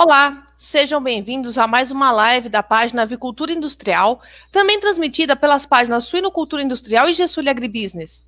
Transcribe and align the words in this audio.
Olá, 0.00 0.46
sejam 0.56 1.02
bem-vindos 1.02 1.58
a 1.58 1.66
mais 1.66 1.90
uma 1.90 2.12
live 2.12 2.48
da 2.48 2.62
página 2.62 3.02
Avicultura 3.02 3.50
Industrial, 3.50 4.20
também 4.52 4.78
transmitida 4.78 5.34
pelas 5.34 5.66
páginas 5.66 6.04
Suinocultura 6.04 6.62
Industrial 6.62 7.08
e 7.08 7.14
Gessulha 7.14 7.50
Agribusiness. 7.50 8.24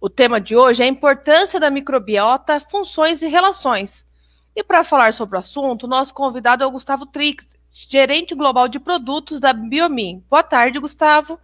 O 0.00 0.08
tema 0.08 0.40
de 0.40 0.54
hoje 0.54 0.84
é 0.84 0.86
a 0.86 0.88
importância 0.88 1.58
da 1.58 1.68
microbiota, 1.68 2.60
funções 2.60 3.22
e 3.22 3.26
relações. 3.26 4.06
E 4.54 4.62
para 4.62 4.84
falar 4.84 5.12
sobre 5.12 5.36
o 5.36 5.40
assunto, 5.40 5.88
nosso 5.88 6.14
convidado 6.14 6.62
é 6.62 6.66
o 6.68 6.70
Gustavo 6.70 7.04
Trix, 7.04 7.44
gerente 7.72 8.32
global 8.32 8.68
de 8.68 8.78
produtos 8.78 9.40
da 9.40 9.52
Biomin. 9.52 10.22
Boa 10.30 10.44
tarde, 10.44 10.78
Gustavo. 10.78 11.40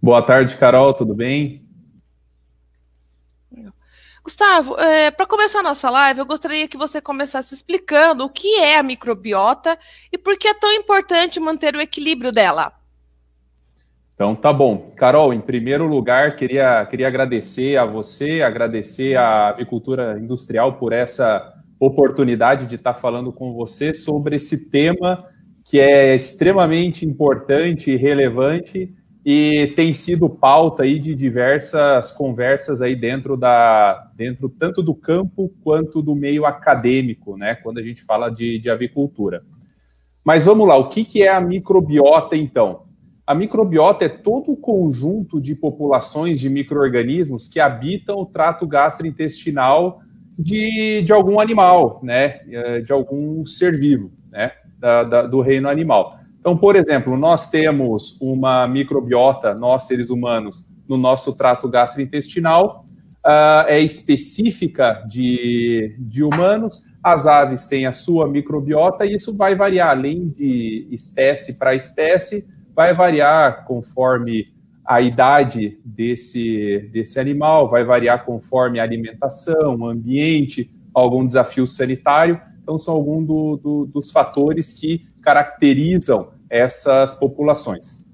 Boa 0.00 0.22
tarde, 0.22 0.56
Carol, 0.56 0.94
tudo 0.94 1.14
bem? 1.14 1.62
Gustavo, 4.24 4.78
é, 4.78 5.10
para 5.10 5.26
começar 5.26 5.60
a 5.60 5.64
nossa 5.64 5.90
live, 5.90 6.20
eu 6.20 6.26
gostaria 6.26 6.68
que 6.68 6.76
você 6.76 7.00
começasse 7.00 7.54
explicando 7.54 8.24
o 8.24 8.30
que 8.30 8.56
é 8.58 8.78
a 8.78 8.82
microbiota 8.82 9.76
e 10.12 10.16
por 10.16 10.38
que 10.38 10.46
é 10.46 10.54
tão 10.54 10.70
importante 10.72 11.40
manter 11.40 11.74
o 11.74 11.80
equilíbrio 11.80 12.30
dela. 12.30 12.72
Então, 14.14 14.36
tá 14.36 14.52
bom. 14.52 14.92
Carol, 14.96 15.34
em 15.34 15.40
primeiro 15.40 15.86
lugar, 15.86 16.36
queria, 16.36 16.86
queria 16.86 17.08
agradecer 17.08 17.76
a 17.76 17.84
você, 17.84 18.42
agradecer 18.42 19.16
à 19.16 19.48
avicultura 19.48 20.16
industrial 20.20 20.74
por 20.74 20.92
essa 20.92 21.52
oportunidade 21.80 22.66
de 22.66 22.76
estar 22.76 22.94
falando 22.94 23.32
com 23.32 23.52
você 23.52 23.92
sobre 23.92 24.36
esse 24.36 24.70
tema 24.70 25.26
que 25.64 25.80
é 25.80 26.14
extremamente 26.14 27.04
importante 27.04 27.90
e 27.90 27.96
relevante 27.96 28.94
e 29.24 29.72
tem 29.76 29.92
sido 29.92 30.28
pauta 30.28 30.82
aí 30.82 30.98
de 30.98 31.14
diversas 31.14 32.10
conversas 32.10 32.82
aí 32.82 32.96
dentro 32.96 33.36
da 33.36 34.10
dentro 34.16 34.48
tanto 34.48 34.82
do 34.82 34.94
campo 34.94 35.52
quanto 35.62 36.02
do 36.02 36.14
meio 36.14 36.44
acadêmico, 36.44 37.36
né? 37.36 37.54
Quando 37.54 37.78
a 37.78 37.82
gente 37.82 38.02
fala 38.02 38.28
de, 38.30 38.58
de 38.58 38.68
avicultura. 38.68 39.44
Mas 40.24 40.44
vamos 40.44 40.66
lá, 40.66 40.76
o 40.76 40.88
que, 40.88 41.04
que 41.04 41.22
é 41.22 41.28
a 41.28 41.40
microbiota 41.40 42.36
então? 42.36 42.84
A 43.24 43.34
microbiota 43.34 44.04
é 44.04 44.08
todo 44.08 44.52
o 44.52 44.56
conjunto 44.56 45.40
de 45.40 45.54
populações 45.54 46.40
de 46.40 46.50
micro-organismos 46.50 47.48
que 47.48 47.60
habitam 47.60 48.18
o 48.18 48.26
trato 48.26 48.66
gastrointestinal 48.66 50.00
de, 50.36 51.02
de 51.02 51.12
algum 51.12 51.38
animal, 51.38 52.00
né? 52.02 52.40
Eh, 52.50 52.80
de 52.80 52.92
algum 52.92 53.46
ser 53.46 53.78
vivo, 53.78 54.10
né? 54.30 54.52
Da, 54.78 55.04
da, 55.04 55.22
do 55.22 55.40
reino 55.40 55.68
animal. 55.68 56.18
Então, 56.42 56.56
por 56.56 56.74
exemplo, 56.74 57.16
nós 57.16 57.48
temos 57.48 58.20
uma 58.20 58.66
microbiota, 58.66 59.54
nós 59.54 59.84
seres 59.84 60.10
humanos, 60.10 60.66
no 60.88 60.96
nosso 60.96 61.32
trato 61.36 61.68
gastrointestinal, 61.68 62.84
uh, 63.24 63.64
é 63.68 63.78
específica 63.78 65.04
de, 65.08 65.94
de 66.00 66.24
humanos, 66.24 66.82
as 67.00 67.28
aves 67.28 67.68
têm 67.68 67.86
a 67.86 67.92
sua 67.92 68.28
microbiota 68.28 69.06
e 69.06 69.14
isso 69.14 69.32
vai 69.36 69.54
variar, 69.54 69.90
além 69.90 70.30
de 70.30 70.88
espécie 70.90 71.56
para 71.56 71.76
espécie, 71.76 72.44
vai 72.74 72.92
variar 72.92 73.64
conforme 73.64 74.48
a 74.84 75.00
idade 75.00 75.78
desse, 75.84 76.90
desse 76.92 77.20
animal, 77.20 77.70
vai 77.70 77.84
variar 77.84 78.24
conforme 78.24 78.80
a 78.80 78.82
alimentação, 78.82 79.86
ambiente, 79.86 80.68
algum 80.92 81.24
desafio 81.24 81.68
sanitário. 81.68 82.40
Então, 82.60 82.76
são 82.80 82.94
alguns 82.94 83.26
do, 83.28 83.56
do, 83.56 83.86
dos 83.86 84.10
fatores 84.10 84.72
que 84.72 85.06
caracterizam 85.22 86.32
essas 86.50 87.14
populações. 87.14 88.04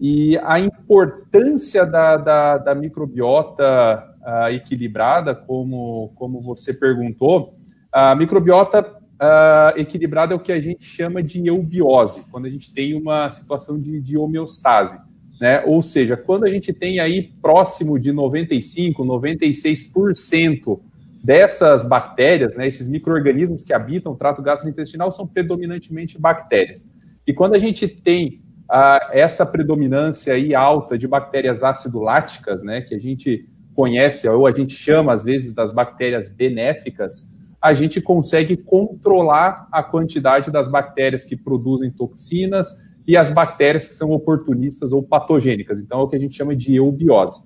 E 0.00 0.38
a 0.38 0.58
importância 0.58 1.86
da, 1.86 2.16
da, 2.16 2.58
da 2.58 2.74
microbiota 2.74 4.08
uh, 4.20 4.48
equilibrada, 4.48 5.34
como, 5.34 6.12
como 6.16 6.40
você 6.40 6.74
perguntou, 6.74 7.54
a 7.92 8.14
microbiota 8.14 8.80
uh, 8.80 9.78
equilibrada 9.78 10.32
é 10.32 10.36
o 10.36 10.40
que 10.40 10.50
a 10.50 10.60
gente 10.60 10.84
chama 10.84 11.22
de 11.22 11.46
eubiose, 11.46 12.24
quando 12.30 12.46
a 12.46 12.50
gente 12.50 12.72
tem 12.74 12.94
uma 12.94 13.28
situação 13.28 13.78
de, 13.78 14.00
de 14.00 14.16
homeostase. 14.16 14.98
Né? 15.40 15.62
Ou 15.66 15.82
seja, 15.82 16.16
quando 16.16 16.44
a 16.44 16.50
gente 16.50 16.72
tem 16.72 17.00
aí 17.00 17.32
próximo 17.40 17.98
de 17.98 18.12
95, 18.12 19.04
96% 19.04 20.80
dessas 21.22 21.86
bactérias, 21.86 22.56
né, 22.56 22.66
esses 22.66 22.88
micro-organismos 22.88 23.64
que 23.64 23.72
habitam 23.72 24.12
o 24.12 24.16
trato 24.16 24.42
gastrointestinal 24.42 25.12
são 25.12 25.26
predominantemente 25.26 26.20
bactérias. 26.20 26.92
E 27.26 27.32
quando 27.32 27.54
a 27.54 27.58
gente 27.58 27.86
tem 27.86 28.42
ah, 28.68 29.10
essa 29.12 29.46
predominância 29.46 30.34
aí 30.34 30.54
alta 30.54 30.98
de 30.98 31.06
bactérias 31.06 31.62
ácido-láticas, 31.62 32.64
né, 32.64 32.80
que 32.80 32.94
a 32.94 32.98
gente 32.98 33.48
conhece, 33.74 34.28
ou 34.28 34.46
a 34.46 34.52
gente 34.52 34.74
chama 34.74 35.12
às 35.12 35.24
vezes 35.24 35.54
das 35.54 35.72
bactérias 35.72 36.32
benéficas, 36.32 37.30
a 37.60 37.72
gente 37.72 38.00
consegue 38.00 38.56
controlar 38.56 39.68
a 39.70 39.84
quantidade 39.84 40.50
das 40.50 40.68
bactérias 40.68 41.24
que 41.24 41.36
produzem 41.36 41.92
toxinas 41.92 42.82
e 43.06 43.16
as 43.16 43.30
bactérias 43.30 43.86
que 43.86 43.94
são 43.94 44.10
oportunistas 44.10 44.92
ou 44.92 45.02
patogênicas. 45.02 45.78
Então, 45.78 46.00
é 46.00 46.02
o 46.02 46.08
que 46.08 46.16
a 46.16 46.18
gente 46.18 46.36
chama 46.36 46.56
de 46.56 46.74
eubiose. 46.74 47.40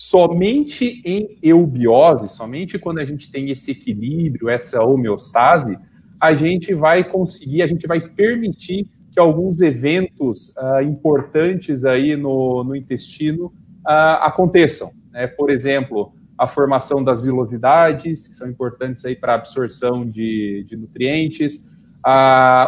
Somente 0.00 1.02
em 1.04 1.36
eubiose, 1.42 2.28
somente 2.28 2.78
quando 2.78 3.00
a 3.00 3.04
gente 3.04 3.32
tem 3.32 3.50
esse 3.50 3.72
equilíbrio, 3.72 4.48
essa 4.48 4.80
homeostase, 4.80 5.76
a 6.20 6.32
gente 6.34 6.72
vai 6.72 7.02
conseguir, 7.02 7.62
a 7.62 7.66
gente 7.66 7.84
vai 7.84 7.98
permitir 7.98 8.88
que 9.10 9.18
alguns 9.18 9.60
eventos 9.60 10.54
uh, 10.56 10.80
importantes 10.82 11.84
aí 11.84 12.16
no, 12.16 12.62
no 12.62 12.76
intestino 12.76 13.46
uh, 13.46 14.22
aconteçam. 14.22 14.92
Né? 15.10 15.26
Por 15.26 15.50
exemplo, 15.50 16.12
a 16.38 16.46
formação 16.46 17.02
das 17.02 17.20
vilosidades, 17.20 18.28
que 18.28 18.34
são 18.36 18.48
importantes 18.48 19.04
aí 19.04 19.16
para 19.16 19.32
a 19.32 19.34
absorção 19.34 20.08
de, 20.08 20.62
de 20.62 20.76
nutrientes, 20.76 21.68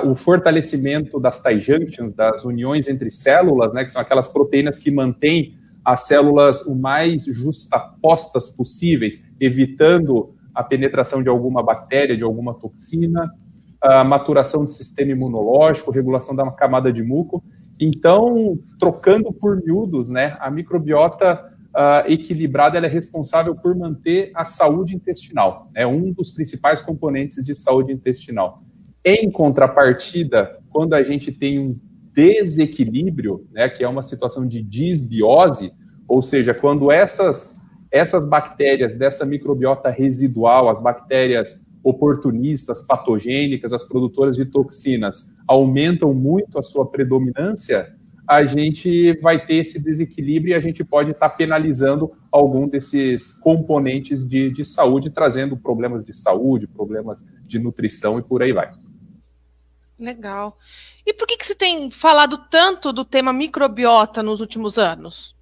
o 0.05 0.17
fortalecimento 0.17 1.21
das 1.21 1.41
tie 1.41 1.61
junctions, 1.61 2.13
das 2.13 2.45
uniões 2.45 2.89
entre 2.89 3.09
células, 3.09 3.73
né, 3.73 3.85
que 3.85 3.93
são 3.93 4.03
aquelas 4.03 4.29
proteínas 4.29 4.81
que 4.81 4.91
mantêm 4.91 5.60
as 5.85 6.03
células 6.03 6.63
o 6.63 6.75
mais 6.75 7.25
justapostas 7.25 8.51
possíveis, 8.51 9.25
evitando 9.41 10.35
a 10.55 10.63
penetração 10.63 11.23
de 11.23 11.29
alguma 11.29 11.63
bactéria, 11.63 12.17
de 12.17 12.23
alguma 12.23 12.55
toxina, 12.55 13.31
a 13.81 14.05
maturação 14.05 14.65
do 14.65 14.71
sistema 14.71 15.13
imunológico, 15.13 15.91
regulação 15.91 16.37
da 16.37 16.51
camada 16.51 16.93
de 16.93 17.03
muco. 17.03 17.43
Então, 17.79 18.59
trocando 18.79 19.33
por 19.33 19.57
miúdos, 19.57 20.11
né, 20.11 20.37
a 20.39 20.51
microbiota 20.51 21.51
uh, 21.71 22.11
equilibrada 22.11 22.79
é 22.79 22.87
responsável 22.87 23.55
por 23.55 23.75
manter 23.75 24.31
a 24.35 24.45
saúde 24.45 24.95
intestinal. 24.95 25.69
É 25.75 25.87
um 25.87 26.13
dos 26.13 26.31
principais 26.31 26.83
componentes 26.83 27.43
de 27.43 27.55
saúde 27.55 27.93
intestinal. 27.93 28.63
Em 29.03 29.31
contrapartida, 29.31 30.59
quando 30.69 30.93
a 30.93 31.03
gente 31.03 31.33
tem 31.33 31.59
um 31.59 31.79
desequilíbrio, 32.15 33.47
né, 33.53 33.69
que 33.69 33.85
é 33.85 33.89
uma 33.89 34.03
situação 34.03 34.47
de 34.47 34.63
disbiose, 34.63 35.73
ou 36.07 36.23
seja, 36.23 36.53
quando 36.53 36.91
essas, 36.91 37.57
essas 37.91 38.29
bactérias 38.29 38.97
dessa 38.97 39.25
microbiota 39.25 39.91
residual, 39.91 40.69
as 40.69 40.81
bactérias 40.81 41.65
oportunistas, 41.83 42.87
patogênicas, 42.87 43.73
as 43.73 43.87
produtoras 43.87 44.37
de 44.37 44.45
toxinas, 44.45 45.33
aumentam 45.47 46.13
muito 46.13 46.59
a 46.59 46.63
sua 46.63 46.87
predominância, 46.91 47.95
a 48.29 48.45
gente 48.45 49.19
vai 49.21 49.45
ter 49.45 49.57
esse 49.57 49.83
desequilíbrio 49.83 50.53
e 50.53 50.55
a 50.55 50.61
gente 50.61 50.85
pode 50.85 51.11
estar 51.11 51.31
tá 51.31 51.35
penalizando 51.35 52.13
algum 52.31 52.69
desses 52.69 53.33
componentes 53.33 54.27
de, 54.29 54.51
de 54.51 54.65
saúde, 54.65 55.11
trazendo 55.11 55.57
problemas 55.57 56.05
de 56.05 56.17
saúde, 56.17 56.69
problemas 56.69 57.27
de 57.45 57.59
nutrição 57.59 58.21
e 58.21 58.23
por 58.23 58.41
aí 58.41 58.53
vai. 58.53 58.71
Legal. 60.01 60.57
E 61.05 61.13
por 61.13 61.27
que, 61.27 61.37
que 61.37 61.47
você 61.47 61.55
tem 61.55 61.91
falado 61.91 62.39
tanto 62.51 62.91
do 62.91 63.05
tema 63.05 63.33
microbiota 63.33 64.23
nos 64.23 64.41
últimos 64.41 64.79
anos? 64.79 65.37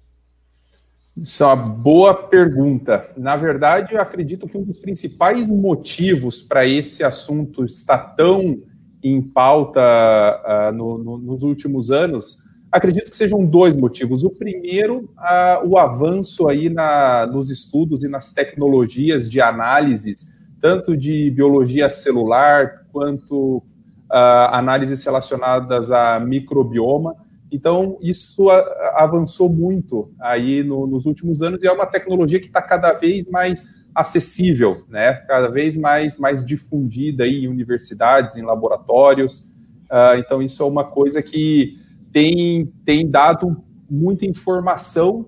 Isso 1.15 1.43
é 1.43 1.47
uma 1.47 1.55
boa 1.55 2.13
pergunta. 2.13 3.09
Na 3.17 3.37
verdade, 3.37 3.93
eu 3.93 4.01
acredito 4.01 4.47
que 4.47 4.57
um 4.57 4.63
dos 4.63 4.79
principais 4.79 5.49
motivos 5.49 6.41
para 6.41 6.65
esse 6.65 7.03
assunto 7.03 7.63
estar 7.63 7.97
tão 8.15 8.61
em 9.01 9.21
pauta 9.21 9.79
uh, 9.81 10.75
no, 10.75 10.97
no, 10.97 11.17
nos 11.17 11.43
últimos 11.43 11.89
anos, 11.89 12.39
acredito 12.69 13.09
que 13.09 13.15
sejam 13.15 13.45
dois 13.45 13.75
motivos. 13.75 14.23
O 14.25 14.29
primeiro, 14.29 15.09
uh, 15.17 15.65
o 15.65 15.77
avanço 15.77 16.49
aí 16.49 16.69
na, 16.69 17.25
nos 17.25 17.49
estudos 17.49 18.03
e 18.03 18.09
nas 18.09 18.33
tecnologias 18.33 19.29
de 19.29 19.39
análises, 19.39 20.37
tanto 20.61 20.97
de 20.97 21.31
biologia 21.31 21.89
celular 21.89 22.85
quanto 22.91 23.63
análises 24.11 25.03
relacionadas 25.03 25.91
a 25.91 26.19
microbioma 26.19 27.15
então, 27.51 27.97
isso 28.01 28.49
avançou 28.95 29.49
muito 29.49 30.11
aí 30.19 30.63
no, 30.63 30.85
nos 30.85 31.05
últimos 31.05 31.41
anos 31.41 31.63
e 31.63 31.67
é 31.67 31.71
uma 31.71 31.85
tecnologia 31.85 32.39
que 32.39 32.47
está 32.47 32.61
cada 32.61 32.93
vez 32.93 33.29
mais 33.29 33.79
acessível, 33.93 34.83
né? 34.87 35.13
cada 35.27 35.49
vez 35.49 35.75
mais, 35.75 36.17
mais 36.17 36.45
difundida 36.45 37.23
aí 37.23 37.43
em 37.43 37.47
universidades, 37.47 38.37
em 38.37 38.43
laboratórios. 38.43 39.49
Uh, 39.91 40.19
então, 40.19 40.41
isso 40.41 40.61
é 40.61 40.65
uma 40.65 40.83
coisa 40.83 41.23
que 41.23 41.79
tem, 42.13 42.71
tem 42.85 43.09
dado 43.09 43.63
muita 43.89 44.25
informação 44.27 45.27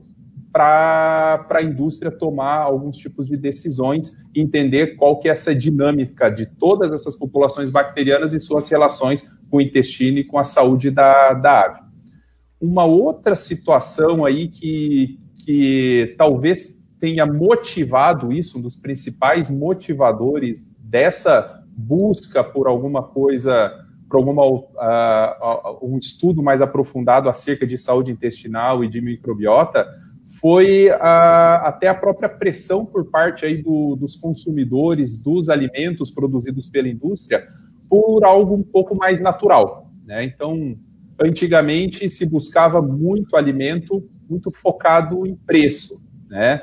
para 0.52 1.48
a 1.50 1.64
indústria 1.64 2.12
tomar 2.12 2.58
alguns 2.58 2.98
tipos 2.98 3.26
de 3.28 3.38
decisões 3.38 4.18
e 4.36 4.42
entender 4.42 4.96
qual 4.98 5.20
que 5.20 5.30
é 5.30 5.32
essa 5.32 5.56
dinâmica 5.56 6.30
de 6.30 6.46
todas 6.46 6.92
essas 6.92 7.16
populações 7.16 7.70
bacterianas 7.70 8.34
e 8.34 8.42
suas 8.42 8.70
relações 8.70 9.30
com 9.50 9.58
o 9.58 9.62
intestino 9.62 10.20
e 10.20 10.24
com 10.24 10.38
a 10.38 10.44
saúde 10.44 10.92
da, 10.92 11.34
da 11.34 11.66
ave. 11.66 11.80
Uma 12.60 12.86
outra 12.86 13.36
situação 13.36 14.26
aí 14.26 14.48
que, 14.48 15.20
que 15.46 16.14
talvez 16.18 16.82
tenha 17.00 17.26
motivado 17.26 18.32
isso, 18.32 18.60
um 18.60 18.62
dos 18.62 18.76
principais 18.76 19.50
motivadores 19.50 20.70
dessa 20.78 21.64
busca 21.76 22.44
por 22.44 22.68
alguma 22.68 23.02
coisa, 23.02 23.74
por 24.10 24.18
alguma, 24.18 24.46
uh, 24.46 25.80
um 25.82 25.98
estudo 25.98 26.44
mais 26.44 26.62
aprofundado 26.62 27.30
acerca 27.30 27.66
de 27.66 27.78
saúde 27.78 28.12
intestinal 28.12 28.84
e 28.84 28.88
de 28.88 29.02
microbiota, 29.02 29.88
foi 30.42 30.90
a, 30.90 31.68
até 31.68 31.88
a 31.88 31.94
própria 31.94 32.28
pressão 32.28 32.84
por 32.84 33.06
parte 33.06 33.46
aí 33.46 33.62
do, 33.62 33.96
dos 33.96 34.16
consumidores 34.16 35.18
dos 35.18 35.50
alimentos 35.50 36.10
produzidos 36.10 36.66
pela 36.66 36.88
indústria 36.88 37.48
por 37.88 38.24
algo 38.24 38.56
um 38.56 38.64
pouco 38.64 38.96
mais 38.96 39.22
natural. 39.22 39.86
Né? 40.04 40.24
Então, 40.24 40.76
antigamente 41.22 42.10
se 42.10 42.26
buscava 42.26 42.82
muito 42.82 43.36
alimento 43.36 44.04
muito 44.32 44.52
focado 44.52 45.28
em 45.28 45.36
preço. 45.36 46.02
Né? 46.30 46.62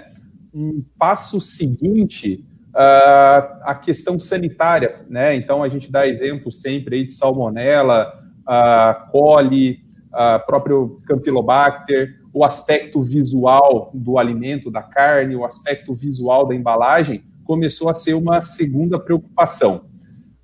Um 0.53 0.83
passo 0.99 1.41
seguinte, 1.41 2.45
uh, 2.71 3.63
a 3.63 3.79
questão 3.81 4.19
sanitária. 4.19 5.03
Né? 5.09 5.37
Então, 5.37 5.63
a 5.63 5.69
gente 5.69 5.93
dá 5.93 6.09
exemplo 6.09 6.51
sempre 6.51 6.97
aí 6.97 7.05
de 7.05 7.13
salmonela, 7.13 8.11
uh, 8.41 9.11
coli, 9.13 9.81
uh, 10.09 10.45
próprio 10.47 11.01
Campylobacter, 11.07 12.18
o 12.33 12.45
aspecto 12.45 13.03
visual 13.03 13.91
do 13.95 14.19
alimento, 14.19 14.71
da 14.71 14.83
carne, 14.83 15.35
o 15.35 15.45
aspecto 15.45 15.95
visual 15.95 16.47
da 16.47 16.55
embalagem, 16.55 17.25
começou 17.45 17.89
a 17.89 17.95
ser 17.95 18.15
uma 18.15 18.43
segunda 18.43 18.99
preocupação. 18.99 19.87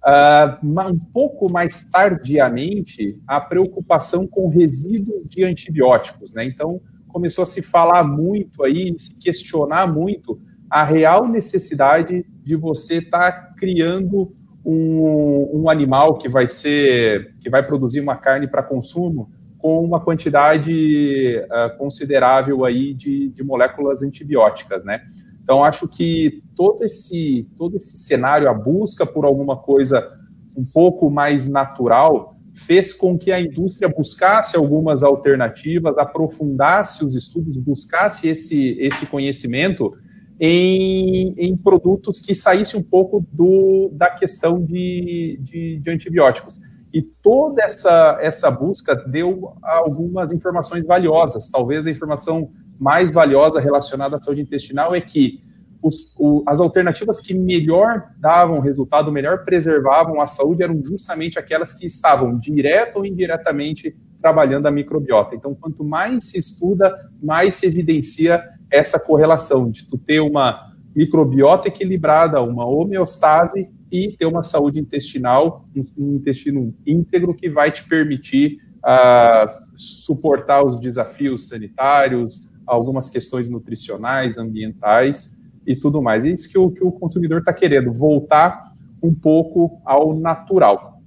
Uh, 0.05 0.91
um 0.91 0.99
pouco 0.99 1.51
mais 1.51 1.85
tardiamente, 1.85 3.19
a 3.27 3.41
preocupação 3.41 4.27
com 4.27 4.49
resíduos 4.49 5.27
de 5.29 5.45
antibióticos. 5.45 6.35
Né? 6.35 6.45
Então, 6.45 6.81
começou 7.09 7.43
a 7.43 7.47
se 7.47 7.63
falar 7.63 8.05
muito 8.05 8.65
aí, 8.65 8.95
se 8.99 9.19
questionar 9.21 9.87
muito 9.87 10.41
a 10.69 10.83
real 10.83 11.29
necessidade 11.29 12.27
de 12.43 12.57
você 12.57 12.97
estar 12.97 13.31
tá 13.31 13.55
criando 13.57 14.35
um, 14.65 15.61
um, 15.61 15.71
animal 15.71 16.19
que 16.19 16.29
vai 16.29 16.49
ser, 16.49 17.35
que 17.41 17.49
vai 17.49 17.65
produzir 17.65 18.01
uma 18.01 18.17
carne 18.17 18.49
para 18.49 18.63
consumo 18.63 19.31
com 19.64 19.82
uma 19.82 19.99
quantidade 19.99 21.38
uh, 21.38 21.78
considerável 21.78 22.66
aí 22.66 22.93
de, 22.93 23.31
de, 23.31 23.43
moléculas 23.43 24.02
antibióticas, 24.02 24.84
né? 24.84 25.00
Então, 25.43 25.64
acho 25.64 25.88
que 25.88 26.43
todo 26.55 26.84
esse, 26.84 27.49
todo 27.56 27.75
esse 27.78 27.96
cenário, 27.96 28.46
a 28.46 28.52
busca 28.52 29.06
por 29.06 29.25
alguma 29.25 29.56
coisa 29.56 30.06
um 30.55 30.66
pouco 30.66 31.08
mais 31.08 31.49
natural, 31.49 32.37
fez 32.55 32.93
com 32.93 33.16
que 33.16 33.32
a 33.32 33.40
indústria 33.40 33.88
buscasse 33.88 34.55
algumas 34.55 35.02
alternativas, 35.02 35.96
aprofundasse 35.96 37.02
os 37.02 37.16
estudos, 37.16 37.56
buscasse 37.56 38.28
esse, 38.28 38.76
esse 38.78 39.06
conhecimento 39.06 39.94
em, 40.38 41.32
em 41.38 41.56
produtos 41.56 42.20
que 42.20 42.34
saíssem 42.34 42.78
um 42.78 42.84
pouco 42.84 43.26
do, 43.32 43.88
da 43.94 44.11
questão 44.11 44.62
de, 44.62 45.38
de, 45.40 45.78
de 45.78 45.90
antibióticos. 45.90 46.61
E 46.94 47.02
toda 47.02 47.61
essa, 47.61 48.19
essa 48.20 48.49
busca 48.52 48.94
deu 48.94 49.52
algumas 49.64 50.32
informações 50.32 50.87
valiosas. 50.87 51.50
Talvez 51.50 51.88
a 51.88 51.91
informação 51.91 52.52
mais 52.79 53.11
valiosa 53.11 53.58
relacionada 53.58 54.17
à 54.17 54.20
saúde 54.20 54.43
intestinal 54.43 54.94
é 54.94 55.00
que 55.00 55.41
os, 55.82 56.14
o, 56.17 56.44
as 56.46 56.61
alternativas 56.61 57.20
que 57.20 57.35
melhor 57.35 58.11
davam 58.17 58.61
resultado, 58.61 59.11
melhor 59.11 59.44
preservavam 59.44 60.20
a 60.20 60.29
saúde, 60.29 60.62
eram 60.62 60.81
justamente 60.85 61.37
aquelas 61.37 61.75
que 61.75 61.85
estavam 61.85 62.38
direto 62.38 62.99
ou 62.99 63.05
indiretamente 63.05 63.97
trabalhando 64.23 64.67
a 64.67 64.70
microbiota. 64.70 65.35
Então, 65.35 65.52
quanto 65.52 65.82
mais 65.82 66.31
se 66.31 66.38
estuda, 66.38 67.11
mais 67.20 67.56
se 67.56 67.67
evidencia 67.67 68.40
essa 68.70 69.00
correlação 69.00 69.69
de 69.69 69.87
tu 69.88 69.99
ter 69.99 70.20
uma 70.20 70.73
microbiota 70.94 71.67
equilibrada, 71.67 72.40
uma 72.40 72.64
homeostase 72.64 73.69
e 73.94 74.17
ter 74.17 74.26
uma 74.26 74.43
saúde 74.43 74.81
intestinal, 74.81 75.69
um, 75.96 76.17
intestino 76.17 76.75
íntegro 76.85 77.32
que 77.32 77.49
vai 77.49 77.70
te 77.70 77.85
permitir 77.85 78.58
uh, 78.79 79.64
suportar 79.76 80.64
os 80.64 80.81
desafios 80.81 81.46
sanitários, 81.46 82.50
algumas 82.67 83.08
questões 83.08 83.49
nutricionais, 83.49 84.37
ambientais 84.37 85.37
e 85.64 85.76
tudo 85.76 86.02
mais. 86.02 86.25
É 86.25 86.31
isso 86.31 86.50
que 86.50 86.58
o, 86.58 86.73
que 86.73 86.82
o 86.82 86.91
consumidor 86.91 87.38
está 87.38 87.52
querendo, 87.52 87.93
voltar 87.93 88.73
um 89.00 89.14
pouco 89.14 89.81
ao 89.85 90.12
natural. 90.19 91.00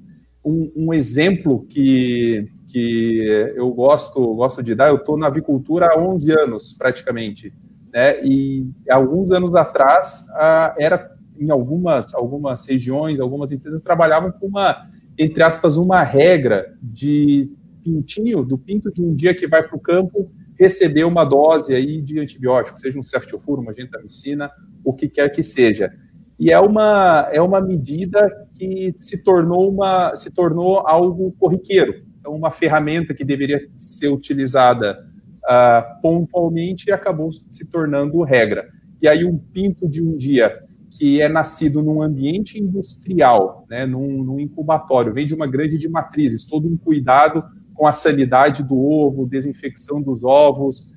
Um, 0.45 0.72
um, 0.78 0.94
exemplo 0.94 1.66
que, 1.68 2.48
que 2.69 3.51
eu 3.54 3.69
gosto, 3.72 4.33
gosto 4.33 4.63
de 4.63 4.74
dar, 4.74 4.88
eu 4.88 4.95
estou 4.95 5.18
na 5.18 5.28
avicultura 5.28 5.88
há 5.88 6.00
11 6.00 6.31
anos, 6.40 6.72
praticamente, 6.78 7.54
né? 7.92 8.24
e 8.24 8.66
alguns 8.90 9.30
anos 9.31 9.56
atrás 9.56 10.25
uh, 10.30 10.74
era 10.80 11.17
em 11.39 11.50
algumas, 11.50 12.13
algumas 12.13 12.68
regiões, 12.68 13.19
algumas 13.19 13.51
empresas 13.51 13.81
trabalhavam 13.81 14.31
com 14.31 14.48
uma, 14.48 14.89
entre 15.18 15.44
aspas, 15.44 15.78
uma 15.78 16.04
regra 16.04 16.78
de 16.81 17.51
pintinho, 17.84 18.44
do 18.44 18.57
pinto 18.57 18.92
de 18.92 19.01
um 19.01 19.16
dia 19.16 19.34
que 19.34 19.48
vai 19.48 19.63
para 19.63 19.75
o 19.75 19.80
campo, 19.80 20.31
receber 20.60 21.04
uma 21.04 21.24
dose 21.24 21.74
aí 21.74 22.01
de 22.01 22.19
antibiótico, 22.19 22.80
seja 22.80 23.00
um 23.00 23.04
ceftiofuro, 23.04 23.62
uma 23.62 23.74
gentamicina, 23.74 24.51
o 24.84 24.94
que 24.94 25.07
quer 25.07 25.30
que 25.30 25.44
seja. 25.44 25.94
E 26.39 26.51
é 26.51 26.60
uma, 26.60 27.30
é 27.31 27.42
uma 27.42 27.62
medida 27.62 28.30
que 28.54 28.94
se 28.95 29.24
tornou, 29.24 29.72
uma, 29.72 30.16
se 30.16 30.31
tornou 30.31 30.88
algo 30.88 31.33
corriqueiro. 31.40 32.04
Então, 32.19 32.36
uma 32.36 32.51
ferramenta 32.51 33.13
que 33.13 33.24
deveria 33.24 33.60
ser 33.75 34.10
utilizada 34.10 35.07
uh, 35.45 36.01
pontualmente 36.01 36.92
acabou 36.92 37.31
se 37.31 37.66
tornando 37.66 38.22
regra. 38.22 38.68
E 39.01 39.07
aí, 39.07 39.24
um 39.24 39.38
pinto 39.38 39.88
de 39.88 40.04
um 40.04 40.16
dia 40.16 40.63
que 40.98 41.22
é 41.22 41.30
nascido 41.30 41.84
num 41.84 42.02
ambiente 42.02 42.60
industrial, 42.60 43.66
né, 43.70 43.86
num, 43.86 44.24
num, 44.24 44.40
incubatório, 44.40 45.14
vem 45.14 45.28
de 45.28 45.36
uma 45.36 45.46
grande 45.46 45.78
de 45.78 45.88
matrizes, 45.88 46.44
todo 46.44 46.68
um 46.68 46.76
cuidado 46.76 47.44
com 47.76 47.86
a 47.86 47.92
sanidade 47.92 48.64
do 48.64 48.76
ovo, 48.76 49.28
desinfecção 49.28 50.02
dos 50.02 50.24
ovos, 50.24 50.92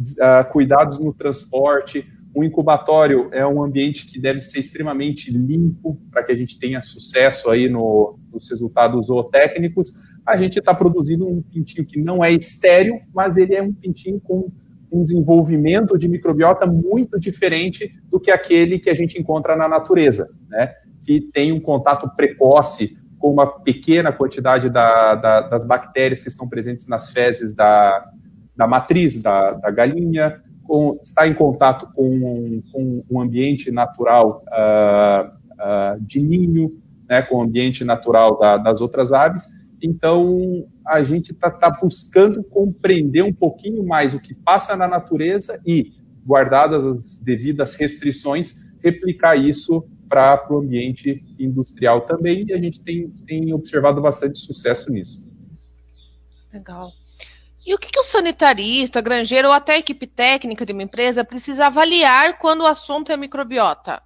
uh, 0.00 0.52
cuidados 0.52 0.98
no 0.98 1.14
transporte. 1.14 2.06
O 2.34 2.44
incubatório 2.44 3.30
é 3.32 3.46
um 3.46 3.62
ambiente 3.62 4.06
que 4.06 4.20
deve 4.20 4.42
ser 4.42 4.60
extremamente 4.60 5.30
limpo 5.30 5.98
para 6.10 6.22
que 6.22 6.32
a 6.32 6.36
gente 6.36 6.58
tenha 6.58 6.82
sucesso 6.82 7.48
aí 7.48 7.66
no, 7.66 8.18
nos 8.30 8.50
resultados 8.50 9.06
zootécnicos. 9.06 9.94
A 10.26 10.36
gente 10.36 10.58
está 10.58 10.74
produzindo 10.74 11.26
um 11.26 11.40
pintinho 11.40 11.86
que 11.86 11.98
não 11.98 12.22
é 12.22 12.30
estéreo, 12.30 13.00
mas 13.14 13.38
ele 13.38 13.54
é 13.54 13.62
um 13.62 13.72
pintinho 13.72 14.20
com 14.20 14.50
um 14.90 15.02
desenvolvimento 15.02 15.98
de 15.98 16.08
microbiota 16.08 16.66
muito 16.66 17.18
diferente 17.18 17.92
do 18.10 18.20
que 18.20 18.30
aquele 18.30 18.78
que 18.78 18.90
a 18.90 18.94
gente 18.94 19.20
encontra 19.20 19.56
na 19.56 19.68
natureza, 19.68 20.28
né? 20.48 20.74
Que 21.04 21.20
tem 21.20 21.52
um 21.52 21.60
contato 21.60 22.08
precoce 22.16 22.98
com 23.18 23.32
uma 23.32 23.46
pequena 23.46 24.12
quantidade 24.12 24.68
da, 24.70 25.14
da, 25.14 25.40
das 25.42 25.66
bactérias 25.66 26.22
que 26.22 26.28
estão 26.28 26.48
presentes 26.48 26.86
nas 26.86 27.10
fezes 27.10 27.54
da, 27.54 28.10
da 28.56 28.66
matriz 28.66 29.20
da, 29.22 29.52
da 29.52 29.70
galinha, 29.70 30.40
com, 30.64 30.98
está 31.02 31.26
em 31.26 31.34
contato 31.34 31.88
com, 31.94 32.60
com 32.72 33.04
um 33.10 33.20
ambiente 33.20 33.70
natural 33.70 34.44
uh, 34.48 35.28
uh, 35.28 36.00
de 36.00 36.20
ninho, 36.20 36.70
né, 37.08 37.22
com 37.22 37.36
o 37.36 37.42
ambiente 37.42 37.84
natural 37.84 38.38
da, 38.38 38.56
das 38.56 38.80
outras 38.80 39.12
aves, 39.12 39.48
então, 39.82 40.66
a 40.86 41.02
gente 41.02 41.32
está 41.32 41.50
tá 41.50 41.70
buscando 41.70 42.42
compreender 42.42 43.22
um 43.22 43.32
pouquinho 43.32 43.84
mais 43.84 44.14
o 44.14 44.20
que 44.20 44.34
passa 44.34 44.76
na 44.76 44.88
natureza 44.88 45.60
e, 45.66 45.92
guardadas 46.24 46.86
as 46.86 47.18
devidas 47.20 47.76
restrições, 47.76 48.56
replicar 48.82 49.36
isso 49.36 49.86
para 50.08 50.46
o 50.50 50.58
ambiente 50.58 51.24
industrial 51.38 52.02
também, 52.02 52.46
e 52.48 52.52
a 52.52 52.58
gente 52.58 52.82
tem, 52.82 53.08
tem 53.26 53.52
observado 53.52 54.00
bastante 54.00 54.38
sucesso 54.38 54.90
nisso. 54.90 55.32
Legal. 56.52 56.90
E 57.66 57.74
o 57.74 57.78
que, 57.78 57.90
que 57.90 57.98
o 57.98 58.04
sanitarista, 58.04 59.00
granjeiro 59.00 59.48
ou 59.48 59.54
até 59.54 59.74
a 59.74 59.78
equipe 59.78 60.06
técnica 60.06 60.64
de 60.64 60.72
uma 60.72 60.84
empresa 60.84 61.24
precisa 61.24 61.66
avaliar 61.66 62.38
quando 62.38 62.60
o 62.60 62.66
assunto 62.66 63.10
é 63.10 63.16
microbiota? 63.16 64.00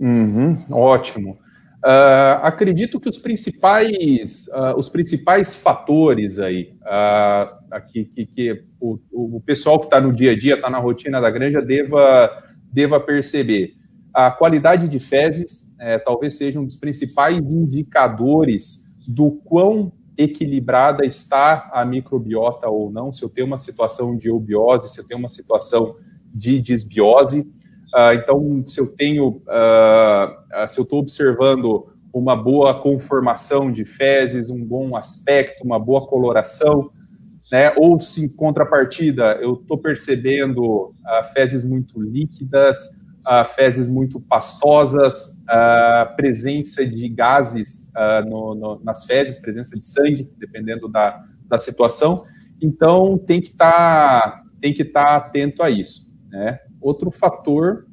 Uhum, 0.00 0.64
ótimo. 0.72 1.38
Uh, 1.84 2.38
acredito 2.42 3.00
que 3.00 3.08
os 3.08 3.18
principais, 3.18 4.46
uh, 4.48 4.78
os 4.78 4.88
principais 4.88 5.52
fatores 5.54 6.38
aí, 6.38 6.76
uh, 6.82 7.56
aqui, 7.72 8.04
que, 8.04 8.24
que 8.24 8.64
o, 8.80 9.00
o, 9.10 9.40
pessoal 9.40 9.80
que 9.80 9.86
está 9.86 10.00
no 10.00 10.12
dia 10.12 10.30
a 10.30 10.38
dia, 10.38 10.54
está 10.54 10.70
na 10.70 10.78
rotina 10.78 11.20
da 11.20 11.28
granja, 11.28 11.60
deva, 11.60 12.30
deva 12.72 13.00
perceber. 13.00 13.74
A 14.14 14.30
qualidade 14.30 14.86
de 14.86 15.00
fezes 15.00 15.66
é, 15.80 15.98
talvez 15.98 16.36
seja 16.36 16.60
um 16.60 16.64
dos 16.64 16.76
principais 16.76 17.50
indicadores 17.50 18.88
do 19.08 19.32
quão 19.32 19.90
equilibrada 20.16 21.04
está 21.04 21.70
a 21.72 21.84
microbiota 21.84 22.68
ou 22.68 22.92
não, 22.92 23.12
se 23.12 23.24
eu 23.24 23.28
tenho 23.28 23.46
uma 23.46 23.58
situação 23.58 24.16
de 24.16 24.28
eubiose, 24.28 24.88
se 24.88 25.00
eu 25.00 25.06
tenho 25.06 25.18
uma 25.18 25.28
situação 25.28 25.96
de 26.32 26.60
disbiose. 26.60 27.50
Uh, 27.94 28.14
então, 28.14 28.64
se 28.66 28.80
eu 28.80 28.86
tenho, 28.86 29.28
uh, 29.28 30.68
se 30.68 30.78
eu 30.78 30.82
estou 30.82 30.98
observando 30.98 31.92
uma 32.12 32.34
boa 32.34 32.80
conformação 32.80 33.70
de 33.70 33.84
fezes, 33.84 34.48
um 34.48 34.64
bom 34.64 34.96
aspecto, 34.96 35.62
uma 35.62 35.78
boa 35.78 36.06
coloração, 36.06 36.90
né? 37.50 37.72
Ou 37.76 38.00
se 38.00 38.24
em 38.24 38.28
contrapartida 38.28 39.38
eu 39.42 39.54
estou 39.54 39.76
percebendo 39.76 40.94
fezes 41.34 41.64
muito 41.64 42.00
líquidas, 42.00 42.78
fezes 43.54 43.88
muito 43.88 44.20
pastosas, 44.20 45.34
presença 46.16 46.84
de 46.86 47.08
gases 47.08 47.90
no, 48.26 48.54
no, 48.54 48.80
nas 48.82 49.04
fezes, 49.04 49.38
presença 49.38 49.78
de 49.78 49.86
sangue, 49.86 50.30
dependendo 50.38 50.88
da, 50.88 51.22
da 51.46 51.58
situação. 51.58 52.24
Então 52.60 53.18
tem 53.18 53.40
que 53.40 53.48
estar 53.48 54.30
tá, 54.30 54.44
estar 54.62 55.04
tá 55.04 55.16
atento 55.16 55.62
a 55.62 55.70
isso. 55.70 56.14
Né? 56.30 56.58
Outro 56.82 57.10
fator 57.10 57.86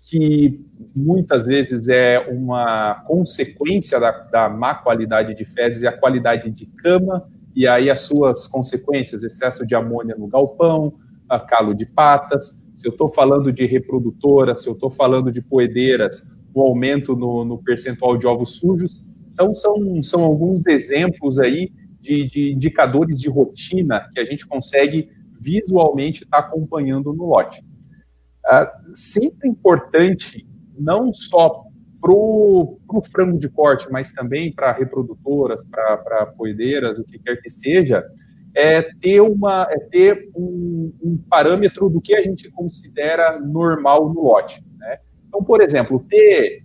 que 0.00 0.60
muitas 0.94 1.46
vezes 1.46 1.88
é 1.88 2.18
uma 2.30 3.02
consequência 3.06 3.98
da, 3.98 4.10
da 4.10 4.48
má 4.48 4.74
qualidade 4.74 5.34
de 5.34 5.44
fezes 5.44 5.82
é 5.82 5.88
a 5.88 5.96
qualidade 5.96 6.50
de 6.50 6.66
cama 6.66 7.26
e 7.56 7.66
aí 7.66 7.90
as 7.90 8.02
suas 8.02 8.46
consequências, 8.46 9.22
excesso 9.22 9.66
de 9.66 9.74
amônia 9.74 10.14
no 10.16 10.26
galpão, 10.26 10.94
calo 11.48 11.74
de 11.74 11.86
patas, 11.86 12.58
se 12.74 12.86
eu 12.86 12.92
estou 12.92 13.12
falando 13.12 13.52
de 13.52 13.64
reprodutora, 13.64 14.56
se 14.56 14.68
eu 14.68 14.74
estou 14.74 14.90
falando 14.90 15.32
de 15.32 15.40
poedeiras, 15.40 16.28
o 16.52 16.60
aumento 16.60 17.16
no, 17.16 17.44
no, 17.44 17.58
percentual 17.58 18.16
de 18.16 18.26
ovos 18.26 18.56
sujos. 18.56 19.06
Então, 19.32 19.54
são, 19.54 20.02
são 20.02 20.22
alguns 20.22 20.66
exemplos 20.66 21.40
aí 21.40 21.72
de, 22.00 22.26
de 22.26 22.52
indicadores 22.52 23.18
de 23.18 23.28
rotina 23.28 24.08
que 24.12 24.20
a 24.20 24.24
gente 24.24 24.46
consegue 24.46 25.08
visualmente 25.40 26.24
estar 26.24 26.42
tá 26.42 26.48
acompanhando 26.48 27.12
no 27.12 27.26
lote. 27.26 27.64
Ah, 28.46 28.70
sempre 28.92 29.48
importante, 29.48 30.46
não 30.78 31.12
só 31.12 31.64
para 32.00 32.12
o 32.12 33.02
frango 33.10 33.38
de 33.38 33.48
corte, 33.48 33.90
mas 33.90 34.12
também 34.12 34.52
para 34.52 34.72
reprodutoras, 34.72 35.64
para 35.64 36.26
poedeiras, 36.26 36.98
o 36.98 37.04
que 37.04 37.18
quer 37.18 37.40
que 37.40 37.48
seja, 37.48 38.04
é 38.54 38.82
ter, 38.82 39.20
uma, 39.20 39.66
é 39.70 39.78
ter 39.78 40.30
um, 40.36 40.92
um, 41.02 41.18
parâmetro 41.28 41.88
do 41.88 42.00
que 42.00 42.14
a 42.14 42.20
gente 42.20 42.50
considera 42.50 43.40
normal 43.40 44.12
no 44.12 44.22
lote. 44.22 44.62
Né? 44.78 44.98
Então, 45.26 45.42
por 45.42 45.62
exemplo, 45.62 46.04
ter 46.08 46.62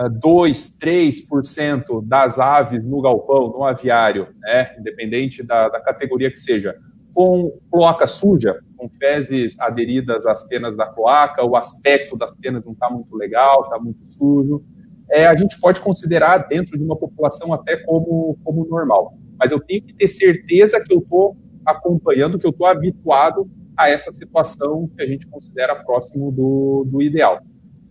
uh, 0.00 0.08
2, 0.08 0.78
3% 0.78 2.06
das 2.06 2.38
aves 2.38 2.84
no 2.84 3.00
galpão, 3.00 3.48
no 3.48 3.64
aviário, 3.64 4.28
né? 4.40 4.76
independente 4.78 5.42
da, 5.42 5.70
da 5.70 5.80
categoria 5.80 6.30
que 6.30 6.38
seja, 6.38 6.76
com 7.14 7.56
cloaca 7.70 8.06
suja, 8.06 8.58
com 8.76 8.88
fezes 8.98 9.58
aderidas 9.60 10.26
às 10.26 10.46
penas 10.46 10.76
da 10.76 10.86
cloaca, 10.86 11.44
o 11.44 11.56
aspecto 11.56 12.16
das 12.16 12.36
penas 12.36 12.64
não 12.64 12.72
está 12.72 12.90
muito 12.90 13.16
legal, 13.16 13.64
está 13.64 13.78
muito 13.78 14.04
sujo, 14.06 14.62
é, 15.10 15.26
a 15.26 15.36
gente 15.36 15.58
pode 15.60 15.80
considerar 15.80 16.38
dentro 16.48 16.76
de 16.76 16.84
uma 16.84 16.96
população 16.96 17.52
até 17.52 17.76
como, 17.76 18.36
como 18.42 18.66
normal 18.66 19.14
mas 19.38 19.52
eu 19.52 19.60
tenho 19.60 19.82
que 19.82 19.94
ter 19.94 20.08
certeza 20.08 20.82
que 20.82 20.92
eu 20.92 20.98
estou 20.98 21.36
acompanhando, 21.66 22.38
que 22.38 22.46
eu 22.46 22.50
estou 22.50 22.66
habituado 22.66 23.50
a 23.76 23.88
essa 23.88 24.12
situação 24.12 24.88
que 24.96 25.02
a 25.02 25.06
gente 25.06 25.26
considera 25.26 25.74
próximo 25.84 26.30
do, 26.30 26.86
do 26.86 27.02
ideal. 27.02 27.40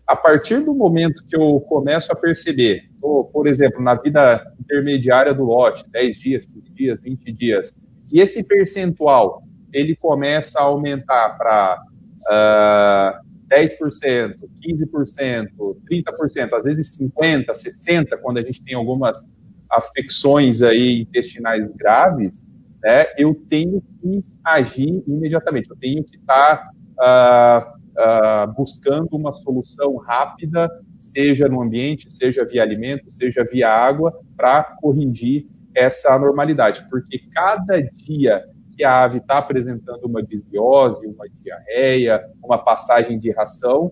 A 0.08 0.16
partir 0.16 0.60
do 0.62 0.74
momento 0.74 1.24
que 1.26 1.36
eu 1.36 1.60
começo 1.62 2.12
a 2.12 2.16
perceber, 2.16 2.84
por 3.02 3.48
exemplo, 3.48 3.82
na 3.82 3.96
vida 3.96 4.44
intermediária 4.60 5.34
do 5.34 5.44
lote, 5.44 5.86
10 5.90 6.18
dias, 6.18 6.46
15 6.46 6.74
dias, 6.74 7.02
20 7.02 7.32
dias, 7.32 7.76
e 8.14 8.22
esse 8.22 8.44
percentual 8.44 9.44
ele 9.74 9.96
começa 9.96 10.60
a 10.60 10.64
aumentar 10.64 11.36
para 11.36 11.84
uh, 12.30 13.34
10%, 13.50 14.36
15%, 14.62 15.48
30%, 15.92 16.54
às 16.54 16.64
vezes 16.64 16.96
50%, 16.96 17.46
60%, 17.48 18.18
quando 18.22 18.38
a 18.38 18.44
gente 18.44 18.64
tem 18.64 18.76
algumas 18.76 19.28
afecções 19.68 20.62
aí 20.62 21.02
intestinais 21.02 21.72
graves, 21.72 22.46
né, 22.84 23.08
eu 23.18 23.34
tenho 23.50 23.82
que 24.00 24.24
agir 24.46 25.04
imediatamente, 25.08 25.72
eu 25.72 25.76
tenho 25.76 26.04
que 26.04 26.18
estar 26.18 26.70
tá, 26.96 27.74
uh, 27.98 28.50
uh, 28.50 28.54
buscando 28.54 29.10
uma 29.14 29.34
solução 29.34 29.96
rápida, 29.98 30.70
seja 31.00 31.48
no 31.48 31.64
ambiente, 31.64 32.12
seja 32.12 32.46
via 32.46 32.62
alimento, 32.62 33.10
seja 33.10 33.44
via 33.44 33.70
água, 33.70 34.14
para 34.38 34.64
corrigir 34.64 35.48
essa 35.76 36.14
anormalidade, 36.14 36.88
porque 36.90 37.20
cada 37.34 37.82
dia 37.82 38.44
que 38.76 38.84
a 38.84 39.04
ave 39.04 39.20
está 39.20 39.38
apresentando 39.38 40.06
uma 40.06 40.22
desbiose, 40.22 41.06
uma 41.06 41.28
diarreia, 41.42 42.24
uma 42.44 42.58
passagem 42.58 43.20
de 43.20 43.32
ração, 43.32 43.92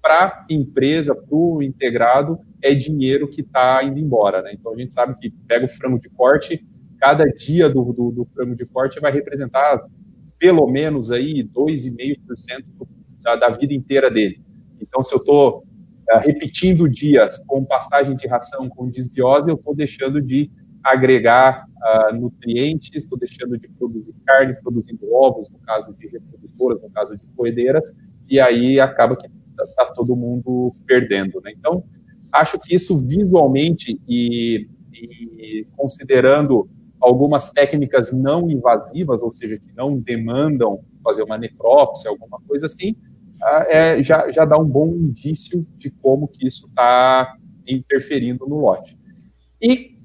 para 0.00 0.26
a 0.26 0.46
empresa, 0.48 1.14
para 1.14 1.36
o 1.36 1.62
integrado, 1.62 2.38
é 2.62 2.74
dinheiro 2.74 3.28
que 3.28 3.42
está 3.42 3.82
indo 3.82 3.98
embora. 3.98 4.42
Né? 4.42 4.52
Então 4.54 4.72
a 4.72 4.76
gente 4.76 4.94
sabe 4.94 5.16
que 5.18 5.30
pega 5.46 5.66
o 5.66 5.68
frango 5.68 6.00
de 6.00 6.08
corte, 6.08 6.64
cada 6.98 7.24
dia 7.26 7.68
do, 7.68 7.92
do, 7.92 8.10
do 8.10 8.24
frango 8.34 8.54
de 8.54 8.66
corte 8.66 9.00
vai 9.00 9.12
representar 9.12 9.82
pelo 10.38 10.66
menos 10.66 11.10
aí 11.10 11.44
2,5% 11.44 12.64
da, 13.22 13.36
da 13.36 13.48
vida 13.50 13.74
inteira 13.74 14.10
dele. 14.10 14.40
Então 14.80 15.04
se 15.04 15.12
eu 15.12 15.18
estou 15.18 15.58
uh, 15.58 16.18
repetindo 16.20 16.88
dias 16.88 17.38
com 17.46 17.64
passagem 17.64 18.16
de 18.16 18.26
ração, 18.26 18.68
com 18.68 18.88
desbiose, 18.88 19.50
eu 19.50 19.56
estou 19.56 19.74
deixando 19.74 20.20
de 20.20 20.50
agregar 20.82 21.66
uh, 21.76 22.14
nutrientes, 22.14 22.90
estou 22.94 23.18
deixando 23.18 23.58
de 23.58 23.68
produzir 23.68 24.14
carne, 24.26 24.54
produzindo 24.62 25.12
ovos, 25.12 25.50
no 25.50 25.58
caso 25.58 25.94
de 25.94 26.08
reprodutoras, 26.08 26.82
no 26.82 26.90
caso 26.90 27.16
de 27.16 27.24
coedeiras, 27.36 27.94
e 28.28 28.40
aí 28.40 28.80
acaba 28.80 29.16
que 29.16 29.26
está 29.26 29.66
tá 29.66 29.92
todo 29.92 30.16
mundo 30.16 30.74
perdendo. 30.86 31.40
Né? 31.42 31.52
Então, 31.56 31.84
acho 32.32 32.58
que 32.58 32.74
isso 32.74 32.96
visualmente 32.98 34.00
e, 34.08 34.68
e, 34.92 35.66
considerando 35.76 36.68
algumas 37.00 37.50
técnicas 37.50 38.12
não 38.12 38.50
invasivas, 38.50 39.22
ou 39.22 39.32
seja, 39.32 39.58
que 39.58 39.70
não 39.76 39.98
demandam 39.98 40.80
fazer 41.02 41.22
uma 41.22 41.38
necrópsia, 41.38 42.10
alguma 42.10 42.38
coisa 42.46 42.66
assim, 42.66 42.94
ah, 43.42 43.66
é, 43.68 44.02
já, 44.02 44.30
já 44.30 44.44
dá 44.44 44.58
um 44.58 44.66
bom 44.66 44.88
indício 44.88 45.66
de 45.78 45.90
como 45.90 46.28
que 46.28 46.46
isso 46.46 46.66
está 46.68 47.36
interferindo 47.66 48.46
no 48.46 48.58
lote. 48.58 48.98
E, 49.62 49.98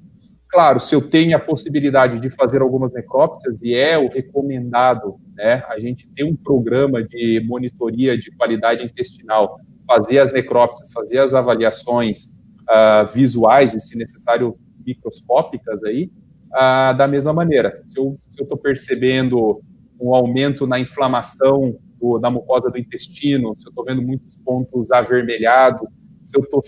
claro, 0.55 0.79
se 0.79 0.95
eu 0.95 1.01
tenho 1.01 1.35
a 1.35 1.39
possibilidade 1.39 2.17
de 2.17 2.29
fazer 2.29 2.61
algumas 2.61 2.93
necrópsias, 2.93 3.61
e 3.61 3.73
é 3.75 3.97
o 3.97 4.07
recomendado, 4.07 5.19
né, 5.35 5.61
a 5.67 5.77
gente 5.77 6.07
tem 6.15 6.23
um 6.23 6.33
programa 6.33 7.03
de 7.03 7.43
monitoria 7.45 8.17
de 8.17 8.31
qualidade 8.31 8.85
intestinal 8.85 9.59
fazer 9.85 10.19
as 10.19 10.31
necrópsias, 10.31 10.93
fazer 10.93 11.19
as 11.19 11.33
avaliações 11.33 12.27
uh, 12.69 13.05
visuais 13.13 13.75
e, 13.75 13.81
se 13.81 13.97
necessário, 13.97 14.57
microscópicas 14.85 15.83
aí, 15.83 16.09
uh, 16.53 16.97
da 16.97 17.05
mesma 17.05 17.33
maneira. 17.33 17.83
Se 17.89 17.99
eu 17.99 18.17
estou 18.31 18.57
percebendo 18.57 19.61
um 19.99 20.15
aumento 20.15 20.65
na 20.65 20.79
inflamação 20.79 21.77
do, 21.99 22.17
da 22.17 22.31
mucosa 22.31 22.71
do 22.71 22.77
intestino, 22.77 23.57
se 23.59 23.67
eu 23.67 23.71
estou 23.71 23.83
vendo 23.83 24.01
muitos 24.01 24.37
pontos 24.37 24.89
avermelhados, 24.93 25.89
se 26.23 26.37
eu 26.37 26.43
estou 26.43 26.61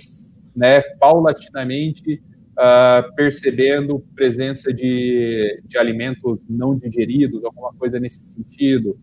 né, 0.53 0.82
paulatinamente 1.00 2.22
uh, 2.57 3.15
percebendo 3.15 4.03
presença 4.15 4.73
de, 4.73 5.61
de 5.65 5.77
alimentos 5.77 6.45
não 6.49 6.75
digeridos, 6.75 7.43
alguma 7.43 7.73
coisa 7.73 7.99
nesse 7.99 8.23
sentido, 8.23 8.99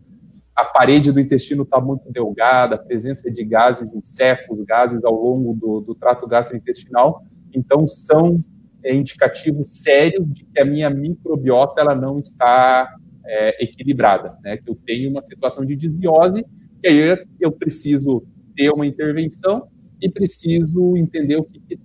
a 0.55 0.63
parede 0.63 1.11
do 1.11 1.19
intestino 1.19 1.63
está 1.63 1.81
muito 1.81 2.09
delgada, 2.11 2.77
presença 2.77 3.29
de 3.29 3.43
gases 3.43 3.91
secos, 4.03 4.63
gases 4.63 5.03
ao 5.03 5.13
longo 5.13 5.53
do, 5.53 5.81
do 5.81 5.95
trato 5.95 6.27
gastrointestinal, 6.27 7.23
então 7.53 7.87
são 7.87 8.43
é, 8.83 8.93
indicativos 8.93 9.81
sérios 9.81 10.31
de 10.31 10.45
que 10.45 10.59
a 10.59 10.65
minha 10.65 10.89
microbiota 10.89 11.81
ela 11.81 11.95
não 11.95 12.19
está 12.19 12.95
é, 13.25 13.63
equilibrada, 13.63 14.37
né? 14.43 14.57
Que 14.57 14.69
eu 14.69 14.75
tenho 14.75 15.09
uma 15.09 15.23
situação 15.23 15.65
de 15.65 15.75
desbiose 15.75 16.45
e 16.83 16.87
aí 16.87 17.25
eu, 17.39 17.51
preciso 17.51 18.23
ter 18.55 18.69
uma 18.69 18.85
intervenção 18.85 19.67
e 19.99 20.09
preciso 20.09 20.95
entender 20.95 21.37
o 21.37 21.43
que 21.43 21.79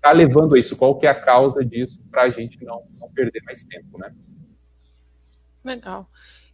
está 0.00 0.12
levando 0.12 0.54
a 0.54 0.58
isso, 0.58 0.76
qual 0.76 0.98
que 0.98 1.06
é 1.06 1.10
a 1.10 1.14
causa 1.14 1.62
disso 1.62 2.02
para 2.10 2.22
a 2.22 2.30
gente 2.30 2.64
não, 2.64 2.82
não 2.98 3.08
perder 3.10 3.42
mais 3.44 3.62
tempo, 3.62 3.98
né? 3.98 4.10
Legal. 5.62 6.08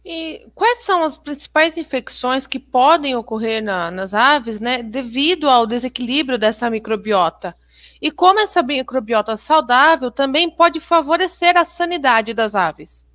E 0.05 0.47
quais 0.53 0.79
são 0.79 1.03
as 1.03 1.17
principais 1.17 1.77
infecções 1.77 2.45
que 2.45 2.59
podem 2.59 3.15
ocorrer 3.15 3.63
na, 3.63 3.89
nas 3.89 4.13
aves, 4.13 4.59
né, 4.59 4.83
devido 4.83 5.49
ao 5.49 5.65
desequilíbrio 5.65 6.37
dessa 6.37 6.69
microbiota? 6.69 7.55
E 8.01 8.11
como 8.11 8.39
essa 8.39 8.61
microbiota 8.61 9.37
saudável 9.37 10.11
também 10.11 10.49
pode 10.49 10.79
favorecer 10.79 11.57
a 11.57 11.65
sanidade 11.65 12.33
das 12.33 12.53
aves? 12.53 13.05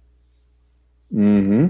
Uhum. 1.11 1.67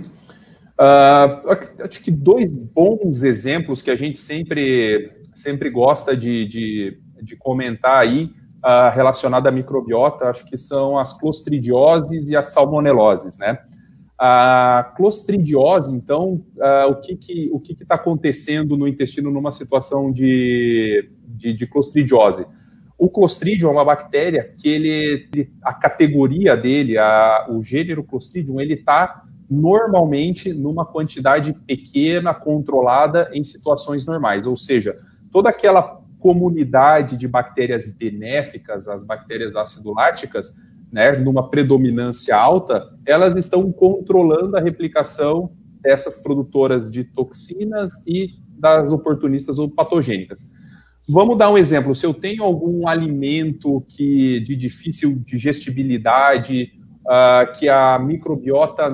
Uh, 0.78 1.84
acho 1.84 2.02
que 2.02 2.10
dois 2.10 2.56
bons 2.56 3.22
exemplos 3.22 3.82
que 3.82 3.90
a 3.90 3.96
gente 3.96 4.18
sempre, 4.18 5.12
sempre 5.34 5.68
gosta 5.68 6.16
de, 6.16 6.46
de, 6.46 7.00
de 7.22 7.36
comentar 7.36 7.98
aí 7.98 8.32
uh, 8.64 8.94
relacionada 8.94 9.48
à 9.48 9.52
microbiota, 9.52 10.26
acho 10.26 10.44
que 10.46 10.56
são 10.56 10.98
as 10.98 11.12
clostridioses 11.18 12.30
e 12.30 12.36
as 12.36 12.50
salmoneloses, 12.50 13.38
né? 13.38 13.58
A 14.18 14.92
clostridiose, 14.96 15.96
então, 15.96 16.44
uh, 16.56 16.90
o 16.90 16.96
que 17.00 17.16
que 17.16 17.50
o 17.52 17.58
que 17.58 17.72
está 17.72 17.96
acontecendo 17.96 18.76
no 18.76 18.86
intestino 18.86 19.30
numa 19.30 19.50
situação 19.50 20.12
de, 20.12 21.10
de, 21.26 21.52
de, 21.52 21.66
clostridiose? 21.66 22.46
O 22.96 23.08
clostridium 23.08 23.70
é 23.70 23.72
uma 23.72 23.84
bactéria 23.84 24.54
que 24.58 24.68
ele, 24.68 25.50
a 25.60 25.74
categoria 25.74 26.56
dele, 26.56 26.96
a, 26.96 27.46
o 27.50 27.62
gênero 27.62 28.04
clostridium, 28.04 28.60
ele 28.60 28.74
está 28.74 29.24
normalmente 29.50 30.52
numa 30.52 30.86
quantidade 30.86 31.52
pequena, 31.52 32.32
controlada 32.32 33.28
em 33.32 33.42
situações 33.42 34.06
normais, 34.06 34.46
ou 34.46 34.56
seja, 34.56 34.96
toda 35.32 35.48
aquela 35.48 36.01
comunidade 36.22 37.16
de 37.16 37.26
bactérias 37.26 37.92
benéficas, 37.92 38.86
as 38.86 39.04
bactérias 39.04 39.56
acidoláticas, 39.56 40.56
né, 40.90 41.12
numa 41.12 41.50
predominância 41.50 42.36
alta, 42.36 42.88
elas 43.04 43.34
estão 43.34 43.72
controlando 43.72 44.56
a 44.56 44.60
replicação 44.60 45.50
dessas 45.80 46.22
produtoras 46.22 46.92
de 46.92 47.02
toxinas 47.02 47.90
e 48.06 48.30
das 48.56 48.92
oportunistas 48.92 49.58
ou 49.58 49.68
patogênicas. 49.68 50.48
Vamos 51.08 51.36
dar 51.36 51.50
um 51.50 51.58
exemplo. 51.58 51.94
Se 51.94 52.06
eu 52.06 52.14
tenho 52.14 52.44
algum 52.44 52.86
alimento 52.86 53.84
que 53.88 54.38
de 54.40 54.54
difícil 54.54 55.20
digestibilidade, 55.26 56.72
uh, 57.04 57.52
que 57.58 57.68
a 57.68 57.98
microbiota 57.98 58.88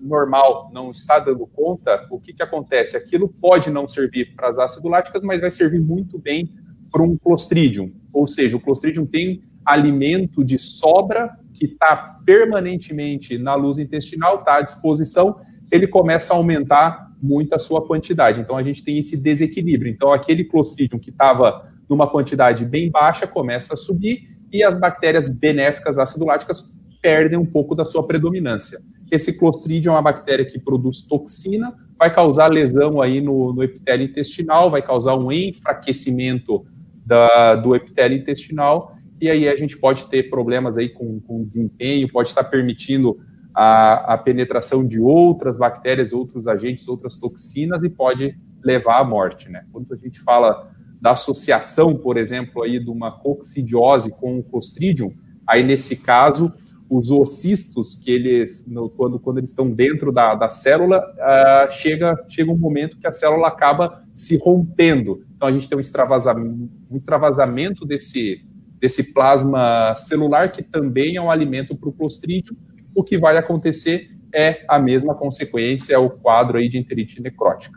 normal 0.00 0.70
não 0.72 0.90
está 0.90 1.18
dando 1.18 1.46
conta, 1.46 2.06
o 2.10 2.18
que, 2.18 2.32
que 2.32 2.42
acontece? 2.42 2.96
Aquilo 2.96 3.28
pode 3.28 3.70
não 3.70 3.86
servir 3.86 4.34
para 4.34 4.48
as 4.48 4.58
ácido 4.58 4.88
láticas, 4.88 5.22
mas 5.22 5.40
vai 5.40 5.50
servir 5.50 5.80
muito 5.80 6.18
bem 6.18 6.50
para 6.90 7.02
um 7.02 7.16
Clostridium. 7.16 7.92
Ou 8.12 8.26
seja, 8.26 8.56
o 8.56 8.60
Clostridium 8.60 9.06
tem 9.06 9.42
alimento 9.64 10.44
de 10.44 10.58
sobra 10.58 11.36
que 11.52 11.66
está 11.66 12.20
permanentemente 12.24 13.38
na 13.38 13.54
luz 13.54 13.78
intestinal, 13.78 14.40
está 14.40 14.56
à 14.56 14.62
disposição, 14.62 15.40
ele 15.70 15.86
começa 15.86 16.32
a 16.32 16.36
aumentar 16.36 17.12
muito 17.22 17.54
a 17.54 17.58
sua 17.58 17.86
quantidade. 17.86 18.40
Então, 18.40 18.56
a 18.56 18.62
gente 18.62 18.84
tem 18.84 18.98
esse 18.98 19.20
desequilíbrio. 19.20 19.90
Então, 19.90 20.12
aquele 20.12 20.44
Clostridium 20.44 20.98
que 20.98 21.10
estava 21.10 21.72
numa 21.88 22.08
quantidade 22.08 22.64
bem 22.64 22.90
baixa 22.90 23.26
começa 23.26 23.74
a 23.74 23.76
subir 23.76 24.28
e 24.52 24.62
as 24.62 24.78
bactérias 24.78 25.28
benéficas 25.28 25.98
acidoláticas 25.98 26.72
perdem 27.02 27.38
um 27.38 27.46
pouco 27.46 27.74
da 27.74 27.84
sua 27.84 28.06
predominância. 28.06 28.80
Esse 29.10 29.38
Clostridium 29.38 29.92
é 29.92 29.94
uma 29.96 30.02
bactéria 30.02 30.44
que 30.44 30.58
produz 30.58 31.06
toxina, 31.06 31.74
vai 31.98 32.12
causar 32.12 32.48
lesão 32.48 33.00
aí 33.00 33.20
no, 33.20 33.52
no 33.52 33.62
epitélio 33.62 34.06
intestinal, 34.06 34.70
vai 34.70 34.82
causar 34.82 35.16
um 35.16 35.30
enfraquecimento 35.30 36.66
da, 37.04 37.54
do 37.54 37.74
epitélio 37.74 38.18
intestinal, 38.18 38.96
e 39.20 39.30
aí 39.30 39.48
a 39.48 39.56
gente 39.56 39.76
pode 39.76 40.08
ter 40.08 40.28
problemas 40.28 40.76
aí 40.76 40.88
com, 40.88 41.20
com 41.20 41.44
desempenho, 41.44 42.10
pode 42.10 42.28
estar 42.28 42.44
permitindo 42.44 43.18
a, 43.54 44.14
a, 44.14 44.18
penetração 44.18 44.86
de 44.86 44.98
outras 44.98 45.56
bactérias, 45.56 46.12
outros 46.12 46.48
agentes, 46.48 46.88
outras 46.88 47.16
toxinas, 47.16 47.84
e 47.84 47.90
pode 47.90 48.36
levar 48.62 49.00
à 49.00 49.04
morte, 49.04 49.48
né? 49.48 49.64
Quando 49.72 49.92
a 49.94 49.96
gente 49.96 50.18
fala 50.20 50.70
da 51.00 51.12
associação, 51.12 51.96
por 51.96 52.16
exemplo, 52.16 52.62
aí 52.62 52.82
de 52.82 52.90
uma 52.90 53.12
coccidiose 53.12 54.10
com 54.10 54.38
o 54.38 54.42
Clostridium, 54.42 55.12
aí 55.46 55.62
nesse 55.62 55.96
caso 55.96 56.52
os 56.96 57.10
ocistos 57.10 57.96
que 57.96 58.08
eles, 58.08 58.64
no, 58.68 58.88
quando, 58.88 59.18
quando 59.18 59.38
eles 59.38 59.50
estão 59.50 59.68
dentro 59.68 60.12
da, 60.12 60.36
da 60.36 60.48
célula, 60.48 61.00
uh, 61.00 61.72
chega, 61.72 62.24
chega 62.28 62.52
um 62.52 62.56
momento 62.56 62.96
que 62.98 63.06
a 63.06 63.12
célula 63.12 63.48
acaba 63.48 64.04
se 64.14 64.36
rompendo. 64.36 65.24
Então 65.34 65.48
a 65.48 65.50
gente 65.50 65.68
tem 65.68 65.76
um 65.76 65.80
extravasamento, 65.80 66.70
um 66.88 66.96
extravasamento 66.96 67.84
desse, 67.84 68.46
desse 68.80 69.12
plasma 69.12 69.92
celular, 69.96 70.52
que 70.52 70.62
também 70.62 71.16
é 71.16 71.20
um 71.20 71.32
alimento 71.32 71.74
para 71.74 71.88
o 71.88 71.92
clostridium. 71.92 72.54
O 72.94 73.02
que 73.02 73.18
vai 73.18 73.36
acontecer 73.36 74.10
é 74.32 74.64
a 74.68 74.78
mesma 74.78 75.16
consequência, 75.16 75.94
é 75.94 75.98
o 75.98 76.10
quadro 76.10 76.58
aí 76.58 76.68
de 76.68 76.78
enterite 76.78 77.20
necrótica. 77.20 77.76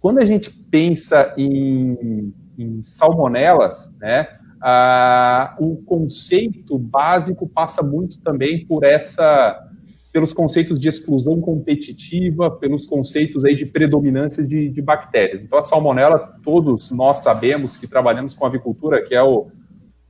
Quando 0.00 0.18
a 0.18 0.24
gente 0.24 0.50
pensa 0.50 1.32
em, 1.36 2.34
em 2.58 2.82
salmonelas, 2.82 3.94
né, 4.00 4.26
ah, 4.68 5.54
o 5.60 5.76
conceito 5.76 6.76
básico 6.76 7.48
passa 7.48 7.84
muito 7.84 8.18
também 8.18 8.66
por 8.66 8.82
essa 8.82 9.62
pelos 10.12 10.32
conceitos 10.32 10.80
de 10.80 10.88
exclusão 10.88 11.40
competitiva, 11.40 12.50
pelos 12.50 12.84
conceitos 12.84 13.44
aí 13.44 13.54
de 13.54 13.64
predominância 13.64 14.42
de, 14.42 14.70
de, 14.70 14.82
bactérias. 14.82 15.42
Então, 15.42 15.58
a 15.58 15.62
salmonela, 15.62 16.18
todos 16.42 16.90
nós 16.90 17.18
sabemos 17.18 17.76
que 17.76 17.86
trabalhamos 17.86 18.34
com 18.34 18.46
avicultura, 18.46 19.04
que 19.04 19.14
é 19.14 19.22
o, 19.22 19.46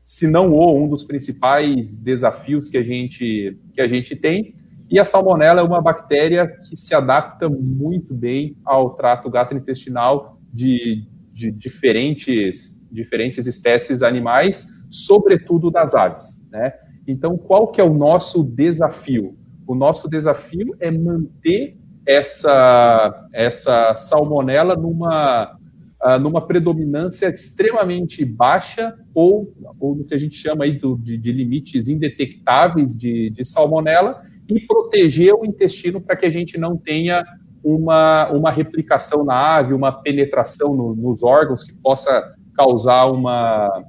se 0.05 0.27
não 0.27 0.53
o, 0.53 0.83
um 0.83 0.89
dos 0.89 1.05
principais 1.05 2.01
desafios 2.01 2.71
que 2.71 2.79
a 2.79 2.83
gente, 2.83 3.59
que 3.75 3.81
a 3.81 3.89
gente 3.89 4.17
tem. 4.17 4.55
E 4.89 4.99
a 4.99 5.05
salmonela 5.05 5.61
é 5.61 5.65
uma 5.65 5.83
bactéria 5.83 6.47
que 6.47 6.77
se 6.77 6.95
adapta 6.95 7.49
muito 7.49 8.15
bem 8.15 8.57
ao 8.65 8.91
trato 8.95 9.29
gastrointestinal 9.29 10.39
de, 10.51 11.05
de 11.33 11.51
diferentes 11.51 12.76
diferentes 12.91 13.47
espécies 13.47 14.03
animais, 14.03 14.69
sobretudo 14.91 15.71
das 15.71 15.95
aves. 15.95 16.43
Né? 16.51 16.73
Então, 17.07 17.37
qual 17.37 17.69
que 17.69 17.81
é 17.81 17.85
o 17.85 17.93
nosso 17.93 18.45
desafio? 18.45 19.37
O 19.67 19.75
nosso 19.75 20.09
desafio 20.09 20.77
é 20.81 20.91
manter 20.91 21.77
essa, 22.07 23.29
essa 23.33 23.97
salmonela 23.97 24.77
numa, 24.77 25.57
uh, 26.03 26.19
numa 26.21 26.47
predominância 26.47 27.29
extremamente 27.29 28.25
baixa 28.25 28.95
ou, 29.13 29.53
ou 29.81 29.97
no 29.97 30.05
que 30.05 30.15
a 30.15 30.19
gente 30.19 30.37
chama 30.37 30.65
aí 30.65 30.79
de, 30.99 31.19
de 31.19 31.33
limites 31.33 31.89
indetectáveis 31.89 32.97
de, 32.97 33.31
de 33.31 33.45
salmonela 33.45 34.23
e 34.49 34.61
proteger 34.61 35.35
o 35.35 35.45
intestino 35.45 36.01
para 36.01 36.15
que 36.15 36.27
a 36.27 36.31
gente 36.31 36.57
não 36.57 36.77
tenha 36.77 37.25
uma, 37.63 38.31
uma 38.31 38.51
replicação 38.53 39.25
na 39.25 39.57
ave, 39.57 39.75
uma 39.75 39.91
penetração 39.91 40.77
no, 40.77 40.95
nos 40.95 41.25
órgãos 41.25 41.65
que 41.65 41.75
possa 41.75 42.36
causar 42.57 43.07
uma, 43.07 43.85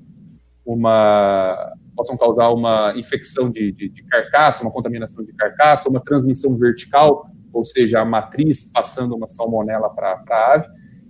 uma 0.66 1.74
possam 1.96 2.16
causar 2.16 2.50
uma 2.50 2.94
infecção 2.96 3.50
de, 3.50 3.72
de, 3.72 3.90
de, 3.90 4.04
carcaça, 4.04 4.62
uma 4.62 4.72
contaminação 4.72 5.26
de 5.26 5.34
carcaça, 5.34 5.90
uma 5.90 6.00
transmissão 6.00 6.56
vertical, 6.56 7.28
ou 7.52 7.66
seja, 7.66 8.02
a 8.02 8.06
matriz 8.06 8.72
passando 8.72 9.16
uma 9.16 9.28
salmonela 9.28 9.90
para 9.90 10.24
a 10.30 10.54
ave. 10.54 10.68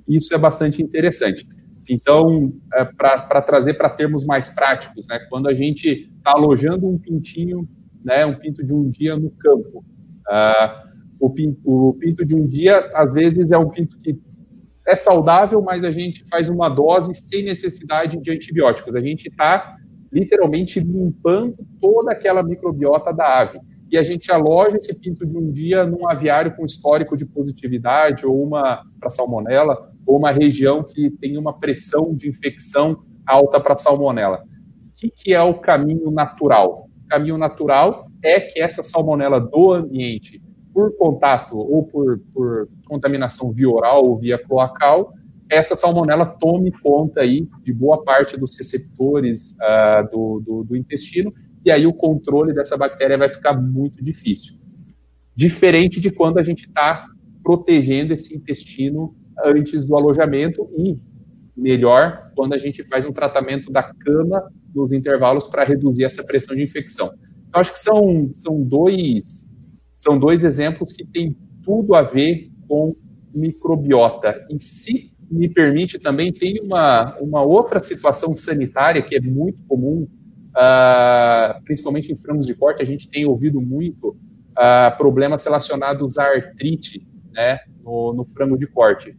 Isso 0.08 0.34
é 0.34 0.38
bastante 0.38 0.82
interessante. 0.82 1.46
Então, 1.90 2.54
é, 2.74 2.86
para 2.86 3.42
trazer 3.42 3.74
para 3.74 3.90
termos 3.90 4.26
mais 4.26 4.50
práticos, 4.50 5.08
né, 5.08 5.20
quando 5.30 5.48
a 5.48 5.54
gente 5.54 6.10
está 6.18 6.32
alojando 6.32 6.88
um 6.88 6.98
pintinho, 6.98 7.68
né, 8.04 8.26
um 8.26 8.36
pinto 8.36 8.64
de 8.64 8.74
um 8.74 8.90
dia 8.90 9.18
no 9.18 9.30
campo, 9.32 9.84
uh, 10.30 10.88
o, 11.20 11.30
pinto, 11.30 11.60
o 11.66 11.94
pinto 11.94 12.26
de 12.26 12.36
um 12.36 12.46
dia, 12.46 12.90
às 12.94 13.14
vezes, 13.14 13.52
é 13.52 13.58
um 13.58 13.70
pinto 13.70 13.98
que 13.98 14.20
é 14.88 14.96
saudável, 14.96 15.62
mas 15.62 15.84
a 15.84 15.92
gente 15.92 16.24
faz 16.30 16.48
uma 16.48 16.70
dose 16.70 17.14
sem 17.14 17.44
necessidade 17.44 18.18
de 18.22 18.32
antibióticos. 18.32 18.96
A 18.96 19.02
gente 19.02 19.28
está 19.28 19.76
literalmente 20.10 20.80
limpando 20.80 21.58
toda 21.82 22.14
aquela 22.14 22.42
microbiota 22.42 23.12
da 23.12 23.42
ave. 23.42 23.60
E 23.92 23.98
a 23.98 24.04
gente 24.04 24.32
aloja 24.32 24.78
esse 24.78 24.98
pinto 24.98 25.26
de 25.26 25.38
um 25.38 25.52
dia 25.52 25.86
num 25.86 26.08
aviário 26.08 26.56
com 26.56 26.66
histórico 26.66 27.18
de 27.18 27.26
positividade, 27.26 28.26
ou 28.26 28.42
uma 28.42 28.82
para 28.98 29.10
salmonela, 29.10 29.92
ou 30.06 30.18
uma 30.18 30.32
região 30.32 30.84
que 30.84 31.10
tem 31.10 31.38
uma 31.38 31.58
pressão 31.60 32.16
de 32.16 32.30
infecção 32.30 33.04
alta 33.26 33.60
para 33.60 33.78
salmonela. 33.78 34.38
O 34.38 34.96
que, 34.96 35.10
que 35.10 35.34
é 35.34 35.42
o 35.42 35.54
caminho 35.54 36.10
natural? 36.12 36.88
O 37.06 37.08
caminho 37.10 37.38
natural 37.38 38.08
é 38.24 38.40
que 38.40 38.60
essa 38.60 38.84
salmonela 38.84 39.40
do 39.40 39.74
ambiente 39.74 40.42
por 40.78 40.96
contato 40.96 41.58
ou 41.58 41.84
por, 41.88 42.20
por 42.32 42.70
contaminação 42.86 43.52
via 43.52 43.68
oral 43.68 44.06
ou 44.06 44.16
via 44.16 44.38
cloacal, 44.38 45.12
essa 45.50 45.76
salmonela 45.76 46.24
tome 46.24 46.72
conta 46.72 47.22
aí 47.22 47.50
de 47.64 47.74
boa 47.74 48.04
parte 48.04 48.38
dos 48.38 48.56
receptores 48.56 49.54
uh, 49.54 50.08
do, 50.12 50.40
do, 50.40 50.64
do, 50.66 50.78
intestino, 50.78 51.34
e 51.66 51.72
aí 51.72 51.88
o 51.88 51.94
controle 51.94 52.54
dessa 52.54 52.78
bactéria 52.78 53.18
vai 53.18 53.28
ficar 53.28 53.60
muito 53.60 54.04
difícil. 54.04 54.54
Diferente 55.36 56.00
de 56.00 56.12
quando 56.12 56.38
a 56.38 56.44
gente 56.44 56.68
está 56.68 57.08
protegendo 57.44 58.14
esse 58.14 58.38
intestino 58.38 59.16
antes 59.46 59.84
do 59.84 59.96
alojamento 59.96 60.70
e 60.78 61.02
melhor 61.56 62.32
quando 62.36 62.54
a 62.54 62.58
gente 62.60 62.84
faz 62.84 63.04
um 63.04 63.12
tratamento 63.12 63.72
da 63.72 63.82
cama 63.82 64.48
nos 64.76 64.92
intervalos 64.92 65.48
para 65.48 65.64
reduzir 65.64 66.04
essa 66.04 66.24
pressão 66.24 66.56
de 66.56 66.62
infecção. 66.62 67.12
Então, 67.50 67.62
acho 67.62 67.74
que 67.74 67.80
são, 67.80 68.30
são 68.36 68.62
dois 68.62 69.48
são 69.98 70.18
dois 70.18 70.44
exemplos 70.44 70.94
que 70.94 71.04
têm 71.04 71.36
tudo 71.64 71.96
a 71.96 72.04
ver 72.04 72.52
com 72.68 72.96
microbiota. 73.34 74.46
E 74.48 74.64
se 74.64 75.12
me 75.30 75.50
permite 75.50 75.98
também, 75.98 76.32
tem 76.32 76.62
uma, 76.62 77.18
uma 77.20 77.42
outra 77.42 77.80
situação 77.80 78.34
sanitária 78.36 79.02
que 79.02 79.16
é 79.16 79.20
muito 79.20 79.62
comum, 79.68 80.08
uh, 80.52 81.64
principalmente 81.66 82.14
em 82.14 82.16
frangos 82.16 82.46
de 82.46 82.54
corte, 82.54 82.84
a 82.84 82.86
gente 82.86 83.10
tem 83.10 83.26
ouvido 83.26 83.60
muito 83.60 84.10
uh, 84.10 84.96
problemas 84.98 85.44
relacionados 85.44 86.20
à 86.20 86.26
artrite 86.26 87.06
né, 87.32 87.60
no, 87.84 88.14
no 88.14 88.24
frango 88.26 88.56
de 88.56 88.68
corte. 88.68 89.18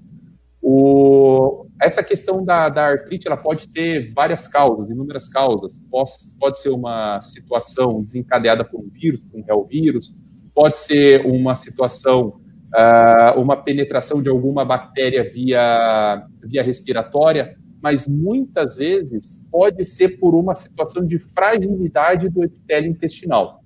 O, 0.63 1.67
essa 1.83 2.03
questão 2.05 2.45
da, 2.45 2.69
da 2.69 2.87
artrite 2.87 3.27
ela 3.27 3.37
pode 3.37 3.69
ter 3.69 4.13
várias 4.13 4.47
causas, 4.47 4.91
inúmeras 4.91 5.29
causas. 5.29 5.79
Pode, 5.91 6.11
pode 6.39 6.61
ser 6.61 6.71
uma 6.71 7.21
situação 7.21 8.01
desencadeada 8.03 8.65
por 8.65 8.81
um 8.81 8.89
vírus, 8.89 9.21
por 9.21 9.41
um 9.41 9.45
real 9.45 9.65
vírus, 9.65 10.15
pode 10.59 10.77
ser 10.79 11.25
uma 11.25 11.55
situação, 11.55 12.41
uh, 12.75 13.41
uma 13.41 13.57
penetração 13.57 14.21
de 14.21 14.29
alguma 14.29 14.65
bactéria 14.65 15.23
via, 15.33 16.27
via 16.43 16.65
respiratória, 16.65 17.57
mas 17.81 18.09
muitas 18.09 18.75
vezes 18.75 19.47
pode 19.53 19.85
ser 19.85 20.19
por 20.19 20.35
uma 20.35 20.57
situação 20.57 21.07
de 21.07 21.17
fragilidade 21.17 22.29
do 22.29 22.43
epitélio 22.43 22.91
intestinal. 22.91 23.63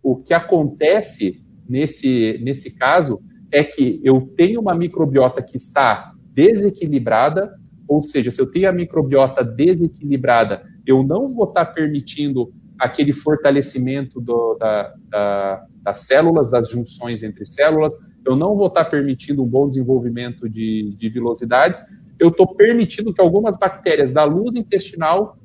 O 0.00 0.14
que 0.14 0.32
acontece 0.32 1.44
nesse, 1.68 2.38
nesse 2.40 2.78
caso 2.78 3.20
é 3.50 3.64
que 3.64 4.00
eu 4.04 4.20
tenho 4.36 4.60
uma 4.60 4.76
microbiota 4.76 5.42
que 5.42 5.56
está 5.56 6.12
desequilibrada, 6.32 7.52
ou 7.88 8.00
seja, 8.00 8.30
se 8.30 8.40
eu 8.40 8.48
tenho 8.48 8.68
a 8.68 8.72
microbiota 8.72 9.42
desequilibrada, 9.42 10.62
eu 10.86 11.02
não 11.02 11.34
vou 11.34 11.48
estar 11.48 11.66
permitindo 11.66 12.52
aquele 12.78 13.12
fortalecimento 13.12 14.20
do, 14.20 14.54
da, 14.54 14.94
da, 15.08 15.66
das 15.82 16.00
células, 16.00 16.50
das 16.50 16.70
junções 16.70 17.22
entre 17.22 17.44
células, 17.44 17.94
eu 18.24 18.36
não 18.36 18.56
vou 18.56 18.68
estar 18.68 18.84
permitindo 18.84 19.42
um 19.42 19.46
bom 19.46 19.68
desenvolvimento 19.68 20.48
de, 20.48 20.94
de 20.96 21.08
velocidades, 21.08 21.82
eu 22.18 22.28
estou 22.28 22.54
permitindo 22.54 23.12
que 23.12 23.20
algumas 23.20 23.56
bactérias 23.56 24.12
da 24.12 24.24
luz 24.24 24.56
intestinal, 24.56 25.38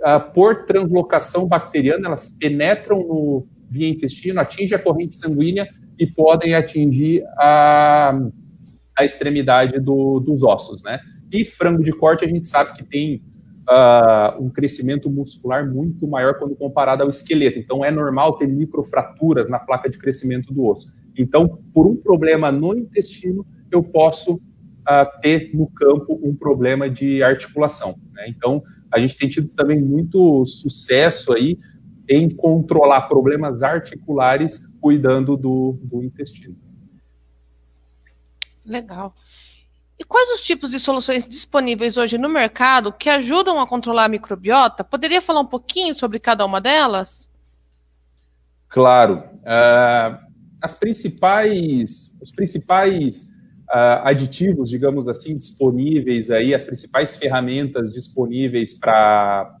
uh, 0.00 0.32
por 0.32 0.64
translocação 0.64 1.46
bacteriana, 1.46 2.08
elas 2.08 2.34
penetram 2.38 2.98
no 2.98 3.46
via 3.68 3.88
intestino, 3.88 4.40
atingem 4.40 4.76
a 4.76 4.80
corrente 4.80 5.16
sanguínea 5.16 5.68
e 5.98 6.06
podem 6.06 6.54
atingir 6.54 7.24
a 7.36 8.16
a 8.96 9.04
extremidade 9.04 9.78
do, 9.78 10.18
dos 10.20 10.42
ossos, 10.42 10.82
né? 10.82 10.98
E 11.30 11.44
frango 11.44 11.84
de 11.84 11.92
corte 11.92 12.24
a 12.24 12.28
gente 12.28 12.48
sabe 12.48 12.72
que 12.72 12.84
tem 12.84 13.22
uh, 13.68 14.42
um 14.42 14.48
crescimento 14.48 15.10
muscular 15.10 15.68
muito 15.68 16.06
maior 16.06 16.38
quando 16.38 16.56
comparado 16.56 17.02
ao 17.02 17.10
esqueleto. 17.10 17.58
Então 17.58 17.84
é 17.84 17.90
normal 17.90 18.36
ter 18.38 18.46
microfraturas 18.46 19.48
na 19.48 19.58
placa 19.58 19.88
de 19.88 19.98
crescimento 19.98 20.52
do 20.52 20.66
osso. 20.66 20.94
Então, 21.16 21.58
por 21.72 21.86
um 21.86 21.96
problema 21.96 22.52
no 22.52 22.76
intestino, 22.76 23.46
eu 23.70 23.82
posso 23.82 24.34
uh, 24.34 25.20
ter 25.20 25.50
no 25.54 25.66
campo 25.68 26.20
um 26.22 26.34
problema 26.34 26.88
de 26.90 27.22
articulação. 27.22 27.96
Né? 28.12 28.28
Então, 28.28 28.62
a 28.92 28.98
gente 28.98 29.16
tem 29.16 29.28
tido 29.28 29.48
também 29.48 29.80
muito 29.80 30.44
sucesso 30.46 31.32
aí 31.32 31.58
em 32.08 32.30
controlar 32.30 33.02
problemas 33.02 33.62
articulares 33.62 34.66
cuidando 34.80 35.36
do, 35.36 35.78
do 35.82 36.02
intestino. 36.02 36.56
Legal. 38.64 39.14
E 39.98 40.04
quais 40.04 40.28
os 40.30 40.40
tipos 40.40 40.70
de 40.70 40.78
soluções 40.78 41.26
disponíveis 41.26 41.96
hoje 41.96 42.18
no 42.18 42.28
mercado 42.28 42.92
que 42.92 43.08
ajudam 43.08 43.58
a 43.58 43.66
controlar 43.66 44.04
a 44.04 44.08
microbiota? 44.08 44.84
Poderia 44.84 45.22
falar 45.22 45.40
um 45.40 45.46
pouquinho 45.46 45.94
sobre 45.98 46.18
cada 46.18 46.44
uma 46.44 46.60
delas? 46.60 47.28
Claro. 48.68 49.22
Uh, 49.38 50.18
as 50.60 50.74
principais, 50.74 52.14
os 52.20 52.30
principais 52.30 53.30
uh, 53.70 54.04
aditivos, 54.04 54.68
digamos 54.68 55.08
assim, 55.08 55.34
disponíveis 55.34 56.30
aí, 56.30 56.52
as 56.52 56.64
principais 56.64 57.16
ferramentas 57.16 57.90
disponíveis 57.90 58.74
para 58.74 59.58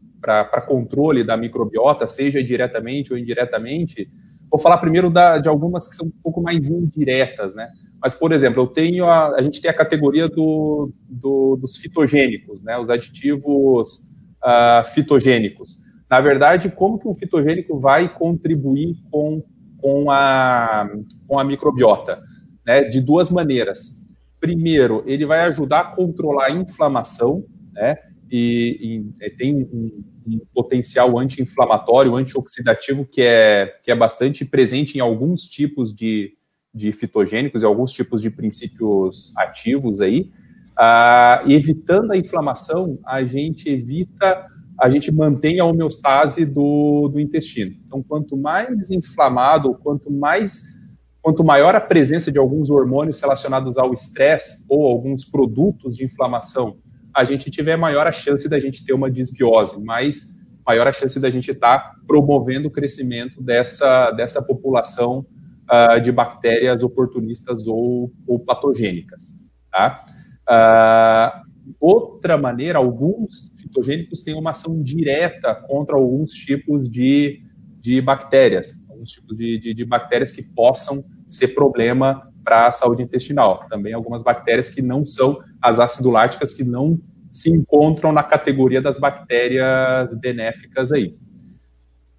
controle 0.66 1.24
da 1.24 1.36
microbiota, 1.36 2.06
seja 2.06 2.42
diretamente 2.42 3.10
ou 3.10 3.18
indiretamente, 3.18 4.10
vou 4.50 4.60
falar 4.60 4.78
primeiro 4.78 5.08
da, 5.08 5.38
de 5.38 5.48
algumas 5.48 5.88
que 5.88 5.96
são 5.96 6.08
um 6.08 6.22
pouco 6.22 6.42
mais 6.42 6.68
indiretas, 6.68 7.54
né? 7.54 7.70
Mas, 8.06 8.14
por 8.14 8.30
exemplo, 8.30 8.62
eu 8.62 8.68
tenho 8.68 9.06
a, 9.06 9.34
a 9.34 9.42
gente 9.42 9.60
tem 9.60 9.68
a 9.68 9.74
categoria 9.74 10.28
do, 10.28 10.92
do, 11.08 11.56
dos 11.56 11.76
fitogênicos, 11.76 12.62
né, 12.62 12.78
os 12.78 12.88
aditivos 12.88 13.96
uh, 14.44 14.86
fitogênicos. 14.94 15.78
Na 16.08 16.20
verdade, 16.20 16.70
como 16.70 17.00
que 17.00 17.08
um 17.08 17.16
fitogênico 17.16 17.80
vai 17.80 18.08
contribuir 18.08 18.94
com, 19.10 19.42
com, 19.78 20.08
a, 20.08 20.88
com 21.26 21.36
a 21.36 21.42
microbiota? 21.42 22.22
Né, 22.64 22.84
de 22.84 23.00
duas 23.00 23.28
maneiras. 23.28 24.04
Primeiro, 24.38 25.02
ele 25.04 25.26
vai 25.26 25.40
ajudar 25.40 25.80
a 25.80 25.84
controlar 25.86 26.46
a 26.46 26.52
inflamação, 26.52 27.44
né, 27.72 27.96
e, 28.30 29.04
e 29.20 29.30
tem 29.30 29.52
um, 29.52 30.04
um, 30.28 30.40
potencial 30.54 31.18
anti-inflamatório, 31.18 32.14
antioxidativo 32.14 33.04
que 33.04 33.22
é, 33.22 33.74
que 33.82 33.90
é 33.90 33.96
bastante 33.96 34.44
presente 34.44 34.96
em 34.96 35.00
alguns 35.00 35.42
tipos 35.48 35.92
de, 35.92 36.35
de 36.76 36.92
fitogênicos 36.92 37.62
e 37.62 37.66
alguns 37.66 37.90
tipos 37.90 38.20
de 38.20 38.28
princípios 38.28 39.32
ativos 39.34 40.02
aí, 40.02 40.30
uh, 40.78 41.50
evitando 41.50 42.12
a 42.12 42.16
inflamação, 42.18 42.98
a 43.06 43.24
gente 43.24 43.70
evita, 43.70 44.46
a 44.78 44.90
gente 44.90 45.10
mantém 45.10 45.58
a 45.58 45.64
homeostase 45.64 46.44
do, 46.44 47.08
do 47.08 47.18
intestino. 47.18 47.74
Então, 47.86 48.02
quanto 48.02 48.36
mais 48.36 48.90
inflamado, 48.90 49.74
quanto 49.82 50.10
mais 50.12 50.76
quanto 51.22 51.42
maior 51.42 51.74
a 51.74 51.80
presença 51.80 52.30
de 52.30 52.38
alguns 52.38 52.70
hormônios 52.70 53.18
relacionados 53.18 53.76
ao 53.78 53.92
estresse 53.92 54.64
ou 54.68 54.86
alguns 54.86 55.24
produtos 55.24 55.96
de 55.96 56.04
inflamação, 56.04 56.76
a 57.12 57.24
gente 57.24 57.50
tiver 57.50 57.76
maior 57.76 58.06
a 58.06 58.12
chance 58.12 58.48
da 58.48 58.60
gente 58.60 58.84
ter 58.84 58.92
uma 58.92 59.10
disbiose, 59.10 59.82
mais 59.82 60.32
maior 60.64 60.86
a 60.86 60.92
chance 60.92 61.18
da 61.18 61.28
gente 61.28 61.50
estar 61.50 61.78
tá 61.78 61.94
promovendo 62.06 62.68
o 62.68 62.70
crescimento 62.70 63.42
dessa, 63.42 64.12
dessa 64.12 64.40
população 64.40 65.26
uh, 65.70 66.00
de 66.00 66.10
bactérias 66.12 66.82
oportunistas 66.82 67.66
ou, 67.66 68.12
ou 68.26 68.38
patogênicas. 68.38 69.34
Tá? 69.70 70.04
Uh, 70.48 71.74
outra 71.80 72.36
maneira, 72.36 72.78
alguns 72.78 73.52
fitogênicos 73.58 74.22
têm 74.22 74.34
uma 74.34 74.50
ação 74.50 74.82
direta 74.82 75.54
contra 75.66 75.96
alguns 75.96 76.30
tipos 76.32 76.88
de, 76.90 77.42
de 77.80 78.00
bactérias, 78.00 78.82
alguns 78.88 79.10
tipos 79.10 79.36
de, 79.36 79.58
de, 79.58 79.74
de 79.74 79.84
bactérias 79.84 80.32
que 80.32 80.42
possam 80.42 81.04
ser 81.26 81.48
problema 81.48 82.32
para 82.44 82.68
a 82.68 82.72
saúde 82.72 83.02
intestinal. 83.02 83.66
Também 83.68 83.92
algumas 83.92 84.22
bactérias 84.22 84.70
que 84.70 84.80
não 84.80 85.04
são 85.04 85.40
as 85.60 85.80
aciduláticas, 85.80 86.54
que 86.54 86.62
não 86.62 86.98
se 87.32 87.50
encontram 87.50 88.12
na 88.12 88.22
categoria 88.22 88.80
das 88.80 88.98
bactérias 88.98 90.14
benéficas 90.18 90.92
aí. 90.92 91.16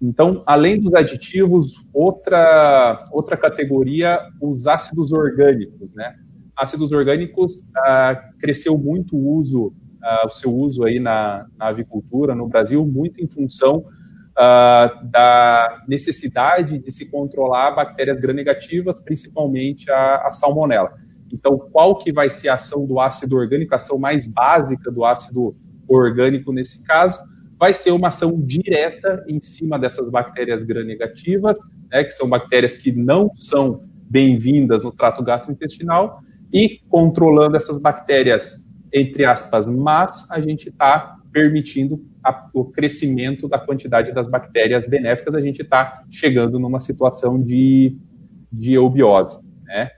Então, 0.00 0.44
além 0.46 0.80
dos 0.80 0.94
aditivos, 0.94 1.74
outra, 1.92 3.04
outra 3.10 3.36
categoria, 3.36 4.20
os 4.40 4.66
ácidos 4.68 5.12
orgânicos, 5.12 5.94
né? 5.94 6.14
Ácidos 6.56 6.92
orgânicos, 6.92 7.68
ah, 7.76 8.30
cresceu 8.38 8.78
muito 8.78 9.16
o 9.16 9.36
uso, 9.36 9.72
ah, 10.02 10.26
o 10.26 10.30
seu 10.30 10.54
uso 10.54 10.84
aí 10.84 11.00
na, 11.00 11.46
na, 11.56 11.66
avicultura 11.66 12.34
no 12.34 12.48
Brasil, 12.48 12.86
muito 12.86 13.22
em 13.22 13.26
função 13.26 13.84
ah, 14.36 15.00
da 15.02 15.84
necessidade 15.88 16.78
de 16.78 16.90
se 16.92 17.10
controlar 17.10 17.72
bactérias 17.72 18.20
gram-negativas, 18.20 19.00
principalmente 19.00 19.90
a, 19.90 20.28
a 20.28 20.32
salmonela. 20.32 20.92
Então, 21.32 21.58
qual 21.58 21.98
que 21.98 22.12
vai 22.12 22.30
ser 22.30 22.48
a 22.48 22.54
ação 22.54 22.86
do 22.86 23.00
ácido 23.00 23.36
orgânico, 23.36 23.74
a 23.74 23.78
ação 23.78 23.98
mais 23.98 24.28
básica 24.28 24.90
do 24.92 25.04
ácido 25.04 25.56
orgânico 25.88 26.52
nesse 26.52 26.84
caso? 26.84 27.18
Vai 27.58 27.74
ser 27.74 27.90
uma 27.90 28.08
ação 28.08 28.40
direta 28.40 29.24
em 29.26 29.40
cima 29.40 29.78
dessas 29.78 30.10
bactérias 30.10 30.62
gram-negativas, 30.62 31.58
né, 31.90 32.04
que 32.04 32.12
são 32.12 32.28
bactérias 32.28 32.76
que 32.76 32.92
não 32.92 33.30
são 33.34 33.84
bem-vindas 34.08 34.84
no 34.84 34.92
trato 34.92 35.22
gastrointestinal, 35.22 36.20
e 36.52 36.80
controlando 36.88 37.56
essas 37.56 37.78
bactérias, 37.78 38.66
entre 38.92 39.24
aspas, 39.24 39.66
mas 39.66 40.30
a 40.30 40.40
gente 40.40 40.68
está 40.68 41.16
permitindo 41.30 42.02
a, 42.24 42.48
o 42.54 42.64
crescimento 42.64 43.48
da 43.48 43.58
quantidade 43.58 44.12
das 44.12 44.28
bactérias 44.28 44.88
benéficas, 44.88 45.34
a 45.34 45.40
gente 45.40 45.62
está 45.62 46.02
chegando 46.10 46.58
numa 46.58 46.80
situação 46.80 47.42
de, 47.42 47.96
de 48.50 48.74
eubiose, 48.74 49.38
né? 49.64 49.90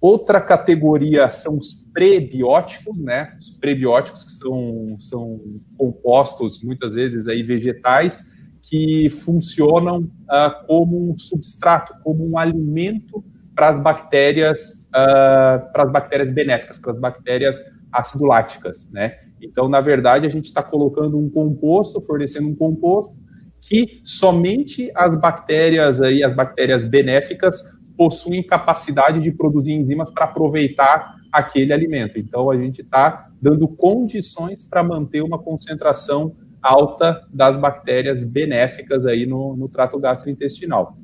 Outra 0.00 0.40
categoria 0.40 1.30
são 1.30 1.56
os 1.58 1.88
prebióticos, 1.92 3.00
né? 3.00 3.36
Os 3.40 3.50
prebióticos 3.50 4.24
que 4.24 4.30
são, 4.30 4.96
são 5.00 5.40
compostos 5.76 6.62
muitas 6.62 6.94
vezes 6.94 7.26
aí 7.26 7.42
vegetais 7.42 8.32
que 8.62 9.10
funcionam 9.10 10.02
uh, 10.02 10.66
como 10.66 11.10
um 11.10 11.18
substrato, 11.18 11.94
como 12.04 12.28
um 12.28 12.38
alimento 12.38 13.24
para 13.54 13.70
as 13.70 13.82
bactérias, 13.82 14.86
uh, 14.88 15.72
para 15.72 15.82
as 15.82 15.90
bactérias 15.90 16.30
benéficas, 16.30 16.78
para 16.78 16.92
as 16.92 16.98
bactérias 16.98 17.60
aciduláticas, 17.90 18.88
né? 18.92 19.18
Então, 19.40 19.68
na 19.68 19.80
verdade, 19.80 20.26
a 20.26 20.30
gente 20.30 20.44
está 20.44 20.62
colocando 20.62 21.18
um 21.18 21.28
composto, 21.28 22.00
fornecendo 22.02 22.48
um 22.48 22.54
composto 22.54 23.16
que 23.60 24.00
somente 24.04 24.92
as 24.94 25.18
bactérias 25.18 26.00
aí, 26.00 26.22
as 26.22 26.34
bactérias 26.34 26.88
benéficas 26.88 27.64
possuem 27.98 28.44
capacidade 28.44 29.20
de 29.20 29.32
produzir 29.32 29.72
enzimas 29.72 30.08
para 30.08 30.24
aproveitar 30.24 31.16
aquele 31.32 31.72
alimento. 31.72 32.16
Então, 32.16 32.48
a 32.48 32.56
gente 32.56 32.80
está 32.80 33.28
dando 33.42 33.66
condições 33.66 34.68
para 34.68 34.84
manter 34.84 35.20
uma 35.20 35.36
concentração 35.36 36.36
alta 36.62 37.26
das 37.32 37.58
bactérias 37.58 38.24
benéficas 38.24 39.04
aí 39.04 39.26
no, 39.26 39.56
no 39.56 39.68
trato 39.68 39.98
gastrointestinal. 39.98 40.96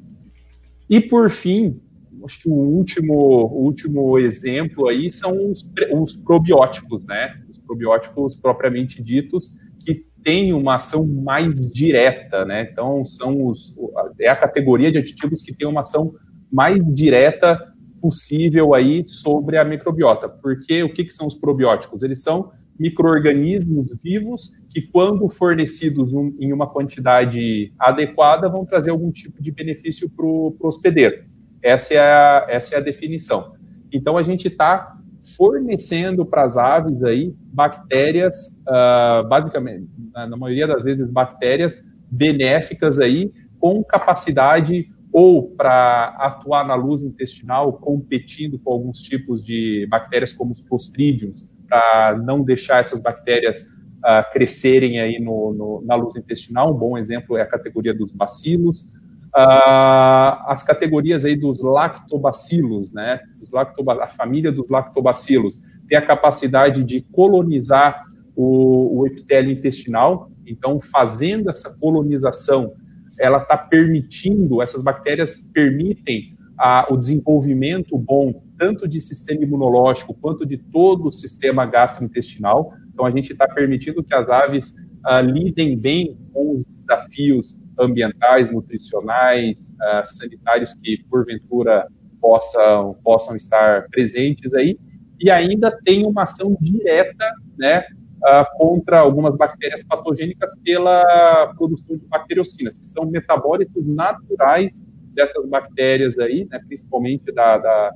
E, 0.89 1.01
por 1.01 1.31
fim, 1.31 1.81
acho 2.25 2.43
que 2.43 2.49
o 2.49 2.53
último, 2.53 3.15
o 3.15 3.65
último 3.65 4.17
exemplo 4.17 4.89
aí 4.89 5.11
são 5.11 5.51
os, 5.51 5.69
os 5.93 6.15
probióticos, 6.15 7.05
né? 7.05 7.43
Os 7.51 7.59
probióticos 7.59 8.37
propriamente 8.37 9.03
ditos, 9.03 9.53
que 9.85 10.07
têm 10.23 10.53
uma 10.53 10.77
ação 10.77 11.05
mais 11.05 11.55
direta, 11.73 12.45
né? 12.45 12.69
Então, 12.71 13.05
são 13.05 13.47
os, 13.47 13.75
é 14.21 14.29
a 14.29 14.37
categoria 14.37 14.93
de 14.93 14.99
aditivos 14.99 15.43
que 15.43 15.53
tem 15.53 15.67
uma 15.67 15.81
ação 15.81 16.15
mais 16.55 16.85
direta 16.95 17.75
possível 18.01 18.75
aí 18.75 19.03
sobre 19.09 19.59
a 19.59 19.65
microbiota. 19.65 20.29
Porque 20.29 20.85
o 20.85 20.95
que, 20.95 21.05
que 21.05 21.13
são 21.13 21.27
os 21.27 21.35
probióticos? 21.35 22.05
Eles 22.05 22.23
são 22.23 22.53
micro-organismos 22.79 23.93
vivos 24.01 24.53
que, 24.71 24.83
quando 24.83 25.29
fornecidos 25.29 26.13
um, 26.13 26.33
em 26.39 26.53
uma 26.53 26.69
quantidade 26.69 27.73
adequada, 27.77 28.49
vão 28.49 28.65
trazer 28.65 28.91
algum 28.91 29.11
tipo 29.11 29.43
de 29.43 29.51
benefício 29.51 30.09
para 30.09 30.25
o 30.25 30.57
hospedeiro. 30.61 31.25
Essa 31.61 31.95
é, 31.95 31.99
a, 31.99 32.47
essa 32.49 32.77
é 32.77 32.79
a 32.79 32.83
definição. 32.83 33.55
Então, 33.93 34.17
a 34.17 34.23
gente 34.23 34.47
está 34.47 34.97
fornecendo 35.37 36.25
para 36.25 36.45
as 36.45 36.57
aves 36.57 37.03
aí 37.03 37.35
bactérias, 37.53 38.57
uh, 38.69 39.27
basicamente, 39.27 39.89
na, 40.13 40.29
na 40.29 40.37
maioria 40.37 40.69
das 40.69 40.85
vezes, 40.85 41.11
bactérias 41.11 41.83
benéficas 42.09 43.01
aí, 43.01 43.33
com 43.59 43.83
capacidade 43.83 44.94
ou 45.15 45.49
para 45.49 46.07
atuar 46.19 46.67
na 46.67 46.75
luz 46.75 47.05
intestinal, 47.05 47.75
competindo 47.75 48.59
com 48.59 48.73
alguns 48.73 49.01
tipos 49.01 49.45
de 49.45 49.87
bactérias 49.89 50.33
como 50.33 50.51
os 50.51 50.61
clostridiums, 50.67 51.49
para 51.69 52.21
não 52.21 52.43
deixar 52.43 52.81
essas 52.81 53.01
bactérias 53.01 53.61
uh, 53.61 54.33
crescerem 54.33 54.99
aí 54.99 55.21
no, 55.21 55.55
no, 55.55 55.83
na 55.87 55.95
luz 55.95 56.17
intestinal. 56.17 56.75
Um 56.75 56.77
bom 56.77 56.99
exemplo 56.99 57.37
é 57.37 57.43
a 57.43 57.47
categoria 57.47 57.95
dos 57.95 58.11
bacilos, 58.11 58.91
uh, 59.37 60.49
as 60.49 60.65
categorias 60.65 61.25
aí 61.25 61.37
dos 61.37 61.63
lactobacilos, 61.63 62.93
né? 62.93 63.21
Lactoba 63.53 64.03
a 64.03 64.09
família 64.09 64.51
dos 64.51 64.69
lactobacilos 64.69 65.61
tem 65.89 65.97
a 65.97 66.05
capacidade 66.05 66.83
de 66.83 67.03
colonizar 67.13 68.05
o, 68.35 68.99
o 68.99 69.07
epitélio 69.07 69.53
intestinal. 69.53 70.29
Então, 70.45 70.81
fazendo 70.81 71.51
essa 71.51 71.73
colonização, 71.79 72.75
ela 73.19 73.39
está 73.39 73.57
permitindo, 73.57 74.63
essas 74.63 74.83
bactérias 74.83 75.37
permitem 75.53 76.35
a, 76.59 76.87
o 76.91 76.97
desenvolvimento 76.97 77.97
bom 77.99 78.43
tanto 78.59 78.87
de 78.87 79.01
sistema 79.01 79.43
imunológico 79.43 80.15
quanto 80.15 80.47
de 80.47 80.57
todo 80.57 81.09
o 81.09 81.13
sistema 81.13 81.67
gastrointestinal. 81.67 82.73
Então, 82.93 83.05
a 83.05 83.11
gente 83.11 83.33
está 83.33 83.49
permitindo 83.49 84.03
que 84.03 84.15
as 84.15 84.31
aves 84.31 84.75
uh, 85.05 85.21
lidem 85.21 85.77
bem 85.77 86.17
com 86.33 86.53
os 86.53 86.65
desafios 86.65 87.61
ambientais, 87.79 88.53
nutricionais, 88.53 89.75
uh, 89.81 90.07
sanitários 90.07 90.75
que 90.75 91.05
porventura 91.11 91.89
possam, 92.21 92.97
possam 93.03 93.37
estar 93.37 93.89
presentes 93.91 94.55
aí, 94.55 94.79
e 95.21 95.31
ainda 95.31 95.77
tem 95.85 96.07
uma 96.07 96.23
ação 96.23 96.57
direta, 96.61 97.33
né, 97.59 97.85
uh, 98.25 98.57
contra 98.57 99.01
algumas 99.01 99.37
bactérias 99.37 99.85
patogênicas 99.85 100.57
pela 100.65 101.55
produção 101.57 101.97
de 101.97 102.07
bacteriocinas, 102.07 102.79
que 102.79 102.87
são 102.87 103.07
metabólitos 103.07 103.87
naturais 103.87 104.85
dessas 105.13 105.47
bactérias 105.47 106.19
aí, 106.19 106.47
né, 106.51 106.61
principalmente 106.67 107.31
da, 107.33 107.59
da 107.59 107.93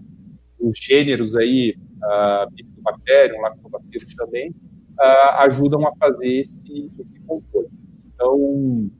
os 0.61 0.79
gêneros 0.79 1.37
aí, 1.37 1.77
uh, 2.03 2.51
Bifidobacterium, 2.53 3.41
Lactobacillus 3.41 4.15
também, 4.17 4.51
uh, 4.51 5.31
ajudam 5.41 5.87
a 5.87 5.95
fazer 5.97 6.41
esse, 6.41 6.91
esse 7.01 7.21
controle. 7.23 7.69
Então, 8.13 8.91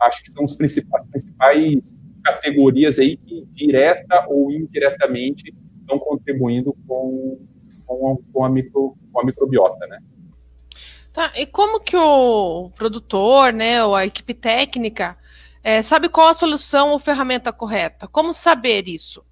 acho 0.00 0.22
que 0.22 0.30
são 0.30 0.44
os 0.44 0.54
principais, 0.54 1.04
as 1.04 1.10
principais 1.10 2.04
categorias 2.24 2.98
aí 2.98 3.18
que, 3.18 3.46
direta 3.52 4.26
ou 4.28 4.50
indiretamente, 4.50 5.54
estão 5.80 5.98
contribuindo 5.98 6.74
com, 6.88 7.38
com, 7.86 8.22
com, 8.32 8.44
a, 8.44 8.48
micro, 8.48 8.96
com 9.12 9.20
a 9.20 9.24
microbiota, 9.24 9.86
né? 9.86 9.98
Tá, 11.14 11.32
e 11.36 11.46
como 11.46 11.78
que 11.78 11.96
o 11.96 12.70
produtor, 12.70 13.52
né, 13.52 13.84
ou 13.84 13.94
a 13.94 14.04
equipe 14.04 14.34
técnica, 14.34 15.16
é, 15.62 15.80
sabe 15.80 16.08
qual 16.08 16.26
a 16.26 16.34
solução 16.34 16.90
ou 16.90 16.98
ferramenta 16.98 17.52
correta? 17.52 18.08
Como 18.08 18.34
saber 18.34 18.88
isso? 18.88 19.24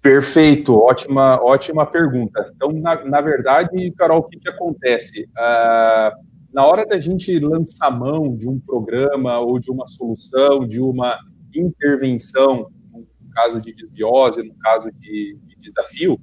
Perfeito, 0.00 0.74
ótima, 0.78 1.38
ótima 1.42 1.84
pergunta. 1.84 2.50
Então, 2.56 2.72
na, 2.72 3.04
na 3.04 3.20
verdade, 3.20 3.92
Carol, 3.98 4.20
o 4.20 4.22
que, 4.22 4.38
que 4.38 4.48
acontece? 4.48 5.24
Uh, 5.24 6.16
na 6.54 6.64
hora 6.64 6.86
da 6.86 6.98
gente 6.98 7.38
lançar 7.38 7.90
mão 7.90 8.34
de 8.34 8.48
um 8.48 8.58
programa 8.58 9.38
ou 9.40 9.58
de 9.58 9.70
uma 9.70 9.86
solução, 9.86 10.66
de 10.66 10.80
uma 10.80 11.18
intervenção, 11.54 12.70
no 12.90 13.06
caso 13.34 13.60
de 13.60 13.74
desbiose, 13.74 14.42
no 14.42 14.54
caso 14.54 14.90
de, 14.90 15.38
de 15.46 15.56
desafio, 15.56 16.18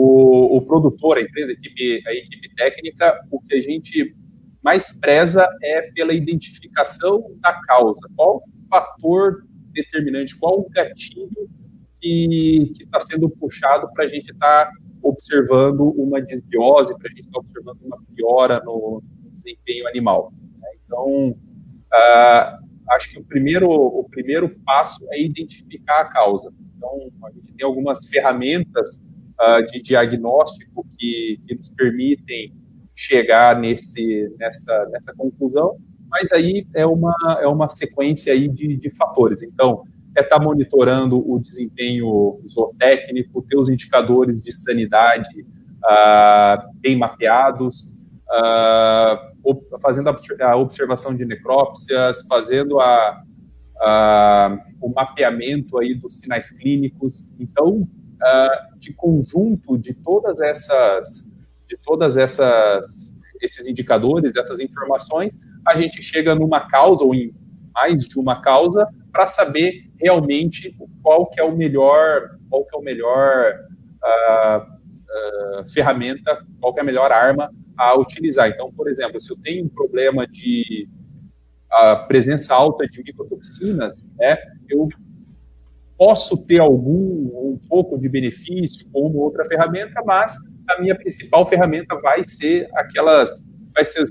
o, 0.00 0.56
o, 0.56 0.62
produtor, 0.62 1.18
a 1.18 1.22
empresa, 1.22 1.50
a 1.50 1.54
equipe, 1.54 2.02
a 2.06 2.14
equipe 2.14 2.54
técnica, 2.54 3.20
o 3.32 3.40
que 3.40 3.54
a 3.56 3.60
gente 3.60 4.14
mais 4.62 4.96
preza 4.96 5.48
é 5.60 5.90
pela 5.92 6.12
identificação 6.12 7.24
da 7.40 7.52
causa. 7.62 8.00
Qual 8.14 8.42
fator 8.70 9.44
determinante, 9.72 10.38
qual 10.38 10.60
o 10.60 10.68
gatilho 10.70 11.48
que 12.00 12.72
está 12.80 13.00
sendo 13.00 13.28
puxado 13.28 13.92
para 13.92 14.04
a 14.04 14.06
gente 14.06 14.30
estar 14.30 14.66
tá 14.66 14.72
observando 15.02 15.90
uma 15.96 16.22
desbiose, 16.22 16.96
para 16.96 17.08
a 17.08 17.10
gente 17.10 17.26
estar 17.26 17.32
tá 17.32 17.40
observando 17.40 17.80
uma 17.82 17.98
piora 18.14 18.62
no, 18.64 19.02
desempenho 19.32 19.86
animal. 19.88 20.32
Né? 20.60 20.68
Então, 20.84 21.30
uh, 21.30 22.58
acho 22.90 23.10
que 23.10 23.18
o 23.18 23.24
primeiro, 23.24 23.68
o 23.68 24.04
primeiro 24.08 24.48
passo 24.64 25.04
é 25.12 25.20
identificar 25.20 26.02
a 26.02 26.04
causa. 26.04 26.52
Então, 26.76 27.10
a 27.24 27.30
gente 27.32 27.52
tem 27.52 27.66
algumas 27.66 28.06
ferramentas 28.06 29.02
uh, 29.40 29.64
de 29.66 29.80
diagnóstico 29.80 30.86
que, 30.98 31.40
que 31.46 31.54
nos 31.54 31.70
permitem 31.70 32.52
chegar 32.94 33.58
nesse, 33.58 34.34
nessa, 34.38 34.86
nessa 34.90 35.14
conclusão, 35.14 35.76
mas 36.10 36.32
aí 36.32 36.66
é 36.74 36.84
uma, 36.84 37.14
é 37.40 37.46
uma 37.46 37.68
sequência 37.68 38.32
aí 38.32 38.48
de, 38.48 38.76
de 38.76 38.90
fatores. 38.96 39.42
Então, 39.42 39.84
é 40.16 40.20
estar 40.20 40.38
tá 40.38 40.42
monitorando 40.42 41.18
o 41.30 41.38
desempenho 41.38 42.40
zootécnico, 42.48 43.42
ter 43.42 43.56
os 43.56 43.68
indicadores 43.68 44.42
de 44.42 44.52
sanidade 44.52 45.46
uh, 45.84 46.72
bem 46.80 46.96
mapeados, 46.96 47.94
uh, 48.32 49.78
fazendo 49.80 50.08
a 50.40 50.56
observação 50.56 51.14
de 51.14 51.24
necrópsias, 51.24 52.26
fazendo 52.26 52.80
a, 52.80 53.22
a, 53.80 54.58
o 54.80 54.88
mapeamento 54.88 55.78
aí 55.78 55.94
dos 55.94 56.18
sinais 56.18 56.50
clínicos. 56.50 57.26
Então, 57.38 57.88
uh, 58.22 58.78
de 58.78 58.92
conjunto 58.92 59.78
de 59.78 59.94
todas 59.94 60.40
essas, 60.40 61.30
de 61.66 61.76
todas 61.76 62.16
essas, 62.16 63.16
esses 63.40 63.66
indicadores, 63.66 64.36
essas 64.36 64.60
informações, 64.60 65.38
a 65.66 65.76
gente 65.76 66.02
chega 66.02 66.34
numa 66.34 66.68
causa 66.68 67.04
ou 67.04 67.14
em 67.14 67.34
mais 67.74 68.04
de 68.04 68.18
uma 68.18 68.40
causa 68.42 68.88
para 69.12 69.26
saber 69.26 69.88
realmente 70.00 70.76
qual 71.02 71.26
que 71.26 71.40
é 71.40 71.44
o 71.44 71.56
melhor, 71.56 72.36
qual 72.50 72.64
que 72.64 72.76
é 72.76 72.78
o 72.78 72.82
melhor 72.82 73.54
uh, 74.04 74.58
uh, 74.58 75.68
ferramenta, 75.72 76.44
qual 76.60 76.72
que 76.72 76.80
é 76.80 76.82
a 76.82 76.86
melhor 76.86 77.12
arma 77.12 77.50
a 77.76 77.94
utilizar. 77.96 78.48
Então, 78.48 78.72
por 78.72 78.88
exemplo, 78.88 79.20
se 79.20 79.32
eu 79.32 79.36
tenho 79.36 79.64
um 79.64 79.68
problema 79.68 80.26
de 80.26 80.88
a 81.70 81.96
presença 81.96 82.54
alta 82.54 82.88
de 82.88 83.02
micotoxinas, 83.02 84.02
né, 84.16 84.38
eu 84.68 84.88
posso 85.98 86.38
ter 86.38 86.60
algum 86.60 87.26
um 87.52 87.60
pouco 87.68 87.98
de 87.98 88.08
benefício 88.08 88.88
com 88.92 89.08
uma 89.08 89.20
outra 89.20 89.44
ferramenta, 89.46 90.00
mas 90.06 90.36
a 90.70 90.80
minha 90.80 90.94
principal 90.94 91.44
ferramenta 91.44 91.96
vai 92.00 92.22
ser 92.24 92.68
aquelas, 92.74 93.44
vai 93.74 93.84
ser, 93.84 94.04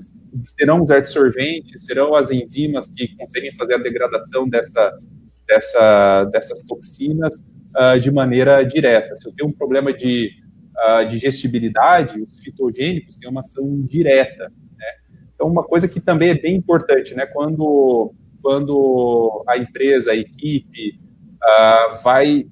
serão 0.44 0.82
os 0.82 0.90
adsorventes, 0.90 1.86
serão 1.86 2.14
as 2.14 2.30
enzimas 2.30 2.90
que 2.90 3.16
conseguem 3.16 3.52
fazer 3.54 3.74
a 3.74 3.78
degradação 3.78 4.46
dessa, 4.46 4.98
dessa, 5.46 6.24
dessas 6.26 6.60
toxinas 6.66 7.40
uh, 7.74 7.98
de 7.98 8.10
maneira 8.10 8.62
direta. 8.62 9.16
Se 9.16 9.26
eu 9.26 9.32
tenho 9.34 9.48
um 9.48 9.52
problema 9.52 9.90
de 9.92 10.30
a 10.76 11.02
digestibilidade, 11.04 12.22
os 12.22 12.38
fitogênicos 12.38 13.16
têm 13.16 13.28
uma 13.28 13.40
ação 13.40 13.82
direta. 13.82 14.44
Né? 14.76 14.86
Então, 15.34 15.48
uma 15.48 15.64
coisa 15.64 15.88
que 15.88 16.00
também 16.00 16.30
é 16.30 16.34
bem 16.34 16.54
importante, 16.54 17.14
né? 17.14 17.26
quando, 17.26 18.14
quando 18.40 19.44
a 19.48 19.58
empresa, 19.58 20.12
a 20.12 20.16
equipe, 20.16 21.00
uh, 21.42 22.02
vai, 22.02 22.46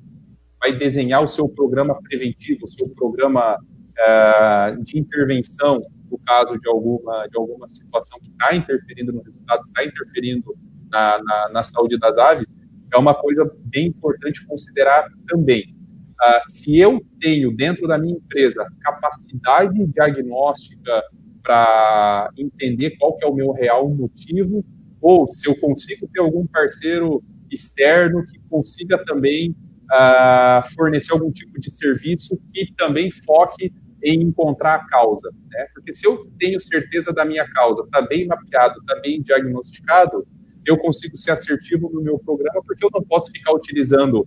vai 0.61 0.73
desenhar 0.73 1.23
o 1.23 1.29
seu 1.29 1.49
programa 1.49 2.01
preventivo, 2.03 2.65
o 2.65 2.69
seu 2.69 2.89
programa 2.91 3.57
uh, 3.57 4.83
de 4.83 4.99
intervenção, 4.99 5.83
no 6.11 6.19
caso 6.19 6.59
de 6.59 6.69
alguma, 6.69 7.27
de 7.29 7.37
alguma 7.37 7.69
situação 7.69 8.19
que 8.21 8.31
está 8.31 8.55
interferindo 8.55 9.13
no 9.13 9.23
resultado, 9.23 9.65
está 9.69 9.85
interferindo 9.85 10.55
na, 10.91 11.19
na, 11.23 11.49
na 11.51 11.63
saúde 11.65 11.99
das 11.99 12.17
aves, 12.17 12.55
é 12.93 12.99
uma 12.99 13.15
coisa 13.15 13.51
bem 13.65 13.89
importante 13.89 14.47
considerar 14.47 15.09
também. 15.29 15.75
Uh, 16.21 16.51
se 16.51 16.79
eu 16.79 17.01
tenho 17.21 17.55
dentro 17.55 17.87
da 17.87 17.99
minha 17.99 18.17
empresa 18.17 18.67
capacidade 18.81 19.87
diagnóstica 19.89 21.03
para 21.43 22.31
entender 22.37 22.97
qual 22.99 23.17
que 23.17 23.25
é 23.25 23.29
o 23.29 23.35
meu 23.35 23.53
real 23.53 23.89
motivo, 23.89 24.65
ou 25.01 25.29
se 25.29 25.49
eu 25.49 25.55
consigo 25.61 26.09
ter 26.13 26.21
algum 26.21 26.47
parceiro 26.47 27.23
externo 27.51 28.25
que 28.27 28.36
consiga 28.49 29.03
também 29.05 29.55
uh, 29.93 30.75
fornecer 30.75 31.13
algum 31.13 31.31
tipo 31.31 31.61
de 31.61 31.71
serviço 31.71 32.39
que 32.53 32.73
também 32.77 33.11
foque 33.11 33.73
em 34.03 34.23
encontrar 34.23 34.77
a 34.77 34.87
causa. 34.87 35.31
Né? 35.51 35.67
Porque 35.75 35.93
se 35.93 36.07
eu 36.07 36.31
tenho 36.39 36.61
certeza 36.61 37.13
da 37.13 37.25
minha 37.25 37.49
causa, 37.51 37.83
está 37.83 38.03
bem 38.03 38.27
mapeado, 38.27 38.79
está 38.81 39.01
bem 39.01 39.23
diagnosticado, 39.23 40.27
eu 40.65 40.77
consigo 40.77 41.17
ser 41.17 41.33
assertivo 41.33 41.91
no 41.93 42.03
meu 42.03 42.19
programa, 42.19 42.63
porque 42.67 42.85
eu 42.85 42.91
não 42.93 43.03
posso 43.05 43.31
ficar 43.31 43.53
utilizando 43.53 44.21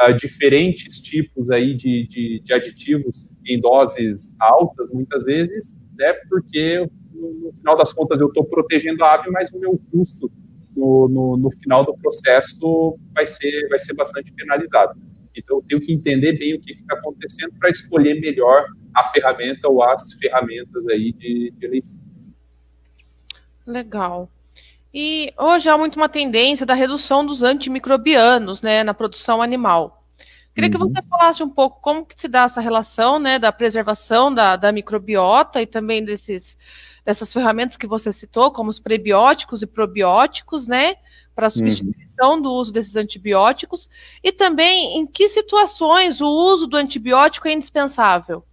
uh, 0.00 0.14
diferentes 0.16 1.00
tipos 1.00 1.50
aí 1.50 1.74
de, 1.74 2.06
de, 2.08 2.40
de, 2.42 2.52
aditivos 2.52 3.34
em 3.46 3.60
doses 3.60 4.34
altas, 4.40 4.88
muitas 4.90 5.24
vezes, 5.24 5.78
né? 5.98 6.14
porque 6.28 6.88
no, 7.12 7.34
no 7.34 7.52
final 7.52 7.76
das 7.76 7.92
contas 7.92 8.20
eu 8.20 8.28
estou 8.28 8.44
protegendo 8.44 9.04
a 9.04 9.14
ave, 9.14 9.30
mas 9.30 9.52
o 9.52 9.58
meu 9.58 9.78
custo 9.90 10.30
no, 10.76 11.08
no, 11.08 11.36
no, 11.36 11.50
final 11.50 11.84
do 11.84 11.94
processo 11.96 12.98
vai 13.14 13.26
ser, 13.26 13.68
vai 13.68 13.78
ser 13.78 13.94
bastante 13.94 14.32
penalizado. 14.32 14.98
Então, 15.36 15.58
eu 15.58 15.64
tenho 15.66 15.80
que 15.80 15.92
entender 15.92 16.38
bem 16.38 16.54
o 16.54 16.60
que 16.60 16.72
está 16.72 16.94
acontecendo 16.94 17.52
para 17.58 17.70
escolher 17.70 18.20
melhor 18.20 18.66
a 18.94 19.04
ferramenta 19.04 19.68
ou 19.68 19.82
as 19.82 20.12
ferramentas 20.14 20.86
aí 20.88 21.12
de, 21.12 21.52
de 21.56 21.66
eleição. 21.66 21.98
Legal. 23.66 24.28
E 24.92 25.32
hoje 25.38 25.68
há 25.70 25.78
muito 25.78 25.96
uma 25.96 26.08
tendência 26.08 26.66
da 26.66 26.74
redução 26.74 27.24
dos 27.24 27.42
antimicrobianos 27.42 28.60
né, 28.60 28.84
na 28.84 28.92
produção 28.92 29.40
animal. 29.40 30.01
Queria 30.54 30.70
uhum. 30.70 30.88
que 30.88 30.94
você 30.94 31.06
falasse 31.08 31.42
um 31.42 31.48
pouco 31.48 31.80
como 31.80 32.04
que 32.04 32.20
se 32.20 32.28
dá 32.28 32.42
essa 32.42 32.60
relação 32.60 33.18
né, 33.18 33.38
da 33.38 33.50
preservação 33.50 34.32
da, 34.32 34.56
da 34.56 34.70
microbiota 34.70 35.62
e 35.62 35.66
também 35.66 36.04
desses, 36.04 36.58
dessas 37.04 37.32
ferramentas 37.32 37.76
que 37.76 37.86
você 37.86 38.12
citou, 38.12 38.50
como 38.50 38.68
os 38.68 38.78
prebióticos 38.78 39.62
e 39.62 39.66
probióticos, 39.66 40.66
né? 40.66 40.96
Para 41.34 41.46
uhum. 41.46 41.50
substituição 41.50 42.34
uhum. 42.34 42.42
do 42.42 42.52
uso 42.52 42.70
desses 42.70 42.96
antibióticos, 42.96 43.88
e 44.22 44.30
também 44.30 44.98
em 44.98 45.06
que 45.06 45.28
situações 45.30 46.20
o 46.20 46.26
uso 46.26 46.66
do 46.66 46.76
antibiótico 46.76 47.48
é 47.48 47.52
indispensável. 47.52 48.44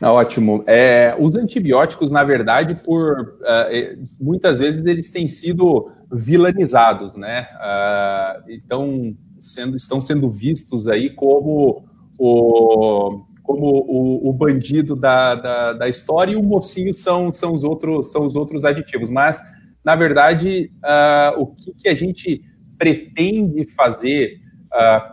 Ah, 0.00 0.12
ótimo. 0.12 0.64
É, 0.66 1.14
os 1.18 1.36
antibióticos, 1.36 2.10
na 2.10 2.24
verdade, 2.24 2.74
por 2.74 3.38
uh, 3.40 4.08
muitas 4.18 4.58
vezes 4.58 4.84
eles 4.86 5.10
têm 5.10 5.28
sido 5.28 5.92
vilanizados, 6.10 7.16
né? 7.16 7.48
Uh, 7.54 8.50
então, 8.50 9.02
sendo, 9.40 9.76
estão 9.76 10.00
sendo 10.00 10.30
vistos 10.30 10.88
aí 10.88 11.10
como 11.10 11.84
o, 12.18 13.24
como 13.42 13.66
o, 13.66 14.28
o 14.28 14.32
bandido 14.32 14.94
da, 14.94 15.34
da, 15.34 15.72
da, 15.72 15.88
história 15.88 16.32
e 16.32 16.36
o 16.36 16.42
mocinho 16.42 16.92
são, 16.94 17.32
são, 17.32 17.52
os, 17.52 17.64
outros, 17.64 18.12
são 18.12 18.24
os 18.24 18.36
outros 18.36 18.64
aditivos. 18.64 19.10
Mas, 19.10 19.40
na 19.84 19.96
verdade, 19.96 20.70
uh, 20.84 21.40
o 21.40 21.46
que, 21.46 21.72
que, 21.74 21.88
a 21.88 21.94
gente 21.94 22.42
pretende 22.78 23.66
fazer 23.72 24.40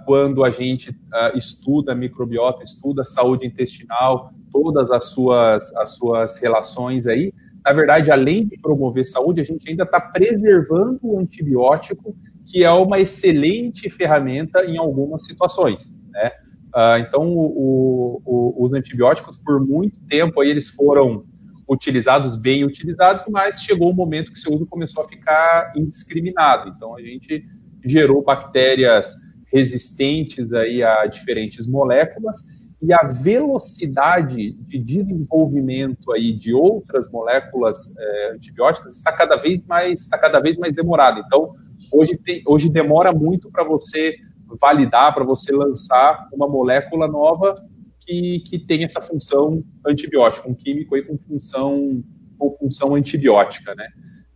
quando 0.06 0.44
a 0.44 0.52
gente 0.52 0.96
estuda 1.34 1.96
microbiota, 1.96 2.64
estuda 2.64 3.04
saúde 3.04 3.48
intestinal, 3.48 4.32
todas 4.52 4.92
as 4.92 5.06
suas, 5.06 5.76
as 5.76 5.96
suas 5.96 6.40
relações 6.40 7.08
aí, 7.08 7.34
na 7.68 7.74
verdade, 7.74 8.10
além 8.10 8.48
de 8.48 8.58
promover 8.58 9.06
saúde, 9.06 9.42
a 9.42 9.44
gente 9.44 9.70
ainda 9.70 9.84
está 9.84 10.00
preservando 10.00 11.00
o 11.04 11.20
antibiótico, 11.20 12.16
que 12.50 12.64
é 12.64 12.72
uma 12.72 13.00
excelente 13.00 13.90
ferramenta 13.90 14.66
em 14.66 14.78
algumas 14.78 15.26
situações, 15.26 15.96
né? 16.12 16.32
Uh, 16.76 17.00
então, 17.00 17.28
o, 17.28 18.22
o, 18.26 18.66
os 18.66 18.74
antibióticos, 18.74 19.38
por 19.38 19.66
muito 19.66 20.00
tempo, 20.08 20.42
aí, 20.42 20.50
eles 20.50 20.70
foram 20.70 21.26
utilizados, 21.68 22.38
bem 22.38 22.64
utilizados, 22.64 23.24
mas 23.30 23.62
chegou 23.62 23.90
o 23.90 23.92
um 23.92 23.96
momento 23.96 24.32
que 24.32 24.40
seu 24.40 24.54
uso 24.54 24.66
começou 24.66 25.04
a 25.04 25.08
ficar 25.08 25.74
indiscriminado. 25.76 26.70
Então, 26.70 26.96
a 26.96 27.02
gente 27.02 27.44
gerou 27.84 28.24
bactérias 28.24 29.14
resistentes 29.52 30.54
aí 30.54 30.84
a 30.84 31.06
diferentes 31.08 31.68
moléculas 31.68 32.44
e 32.82 32.94
a 32.94 33.04
velocidade 33.04 34.54
de 34.54 34.78
desenvolvimento 34.78 36.12
aí 36.12 36.32
de 36.32 36.54
outras 36.54 37.10
moléculas 37.10 37.92
é, 37.98 38.32
antibióticas 38.34 38.98
está 38.98 39.12
cada 39.12 39.36
vez 39.36 39.66
mais 39.66 40.02
está 40.02 40.18
cada 40.18 40.40
vez 40.40 40.58
mais 40.58 40.74
demorada. 40.74 41.22
Então 41.26 41.56
hoje 41.92 42.18
tem, 42.18 42.42
hoje 42.46 42.70
demora 42.70 43.12
muito 43.12 43.50
para 43.52 43.64
você 43.64 44.16
validar, 44.62 45.14
para 45.14 45.24
você 45.24 45.52
lançar 45.52 46.28
uma 46.34 46.48
molécula 46.48 47.08
nova 47.08 47.54
que, 48.00 48.42
que 48.46 48.60
tem 48.60 48.84
essa 48.84 49.02
função 49.02 49.64
antibiótica, 49.86 50.50
um 50.50 50.54
químico 50.54 50.96
aí 50.96 51.04
com 51.04 51.18
função 51.18 52.04
com 52.38 52.56
função 52.56 52.94
antibiótica, 52.94 53.74
né? 53.74 53.88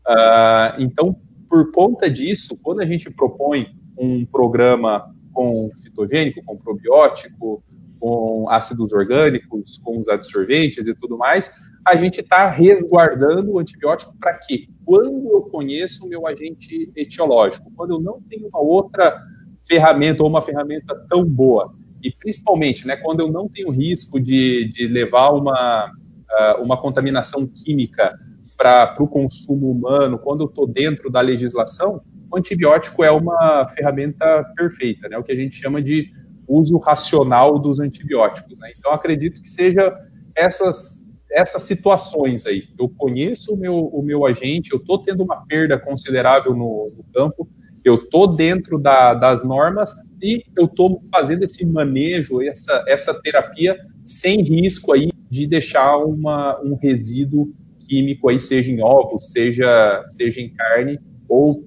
Uh, 0.08 0.82
então 0.82 1.16
por 1.48 1.70
conta 1.72 2.10
disso, 2.10 2.58
quando 2.64 2.80
a 2.80 2.86
gente 2.86 3.10
propõe 3.10 3.68
um 4.00 4.26
programa 4.26 5.14
com 5.34 5.70
fitogênico, 5.84 6.42
com 6.46 6.58
probiótico, 6.58 7.62
com 8.00 8.50
ácidos 8.50 8.94
orgânicos, 8.94 9.78
com 9.84 10.00
os 10.00 10.08
adsorventes 10.08 10.88
e 10.88 10.96
tudo 10.96 11.18
mais, 11.18 11.54
a 11.86 11.96
gente 11.96 12.22
está 12.22 12.50
resguardando 12.50 13.52
o 13.52 13.60
antibiótico 13.60 14.16
para 14.20 14.34
quê? 14.34 14.68
Quando 14.86 15.30
eu 15.30 15.42
conheço 15.44 16.06
o 16.06 16.10
meu 16.10 16.28
agente 16.28 16.92
etiológico, 16.96 17.72
quando 17.76 17.92
eu 17.92 18.00
não 18.00 18.22
tenho 18.22 18.48
uma 18.48 18.60
outra 18.60 19.20
ferramenta 19.68 20.24
ou 20.24 20.30
uma 20.30 20.42
ferramenta 20.42 20.96
tão 21.10 21.26
boa, 21.26 21.74
e 22.04 22.12
principalmente 22.12 22.86
né, 22.86 22.96
quando 22.98 23.22
eu 23.22 23.32
não 23.32 23.48
tenho 23.48 23.70
risco 23.70 24.20
de, 24.20 24.72
de 24.72 24.88
levar 24.88 25.32
uma, 25.32 25.86
uh, 25.88 26.62
uma 26.62 26.80
contaminação 26.80 27.48
química 27.48 28.18
para 28.58 28.96
o 29.00 29.08
consumo 29.08 29.72
humano, 29.72 30.20
quando 30.20 30.42
eu 30.42 30.48
estou 30.48 30.68
dentro 30.68 31.10
da 31.10 31.22
legislação, 31.22 32.02
o 32.32 32.38
antibiótico 32.38 33.04
é 33.04 33.12
uma 33.12 33.68
ferramenta 33.76 34.44
perfeita, 34.56 35.10
né, 35.10 35.18
o 35.18 35.24
que 35.24 35.32
a 35.32 35.36
gente 35.36 35.56
chama 35.56 35.82
de 35.82 36.12
uso 36.48 36.78
racional 36.78 37.58
dos 37.58 37.80
antibióticos. 37.80 38.60
Né? 38.60 38.74
Então, 38.78 38.92
acredito 38.92 39.42
que 39.42 39.50
seja 39.50 39.94
essas, 40.36 41.01
essas 41.32 41.64
situações 41.64 42.46
aí. 42.46 42.64
Eu 42.78 42.90
conheço 42.90 43.54
o 43.54 43.58
meu, 43.58 43.76
o 43.76 44.02
meu 44.02 44.26
agente, 44.26 44.72
eu 44.72 44.78
estou 44.78 45.04
tendo 45.04 45.24
uma 45.24 45.46
perda 45.46 45.80
considerável 45.80 46.54
no, 46.56 46.92
no 46.96 47.04
campo, 47.14 47.48
eu 47.84 47.96
estou 47.96 48.28
dentro 48.28 48.78
da, 48.78 49.14
das 49.14 49.44
normas 49.44 49.94
e 50.22 50.44
eu 50.56 50.66
estou 50.66 51.04
fazendo 51.12 51.44
esse 51.44 51.66
manejo, 51.66 52.42
essa, 52.42 52.84
essa 52.88 53.22
terapia 53.22 53.76
sem 54.04 54.42
risco 54.44 54.94
aí 54.94 55.12
de 55.30 55.48
deixar 55.48 55.98
uma, 55.98 56.60
um 56.62 56.76
resíduo 56.76 57.54
químico 57.88 58.30
aí, 58.30 58.40
seja 58.40 58.72
em 58.72 58.84
ovos, 58.84 59.32
seja, 59.32 60.04
seja 60.06 60.42
em 60.42 60.50
carne, 60.54 61.00
ou 61.28 61.66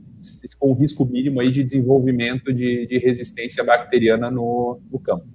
com 0.58 0.72
risco 0.72 1.04
mínimo 1.04 1.40
aí 1.40 1.50
de 1.50 1.64
desenvolvimento 1.64 2.52
de, 2.52 2.86
de 2.86 2.98
resistência 2.98 3.62
bacteriana 3.64 4.30
no, 4.30 4.80
no 4.90 4.98
campo. 4.98 5.26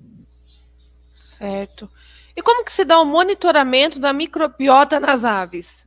Certo. 1.37 1.89
E 2.39 2.41
como 2.41 2.63
que 2.63 2.71
se 2.71 2.85
dá 2.85 3.01
o 3.01 3.05
monitoramento 3.05 3.99
da 3.99 4.13
microbiota 4.13 4.97
nas 4.97 5.25
aves? 5.25 5.85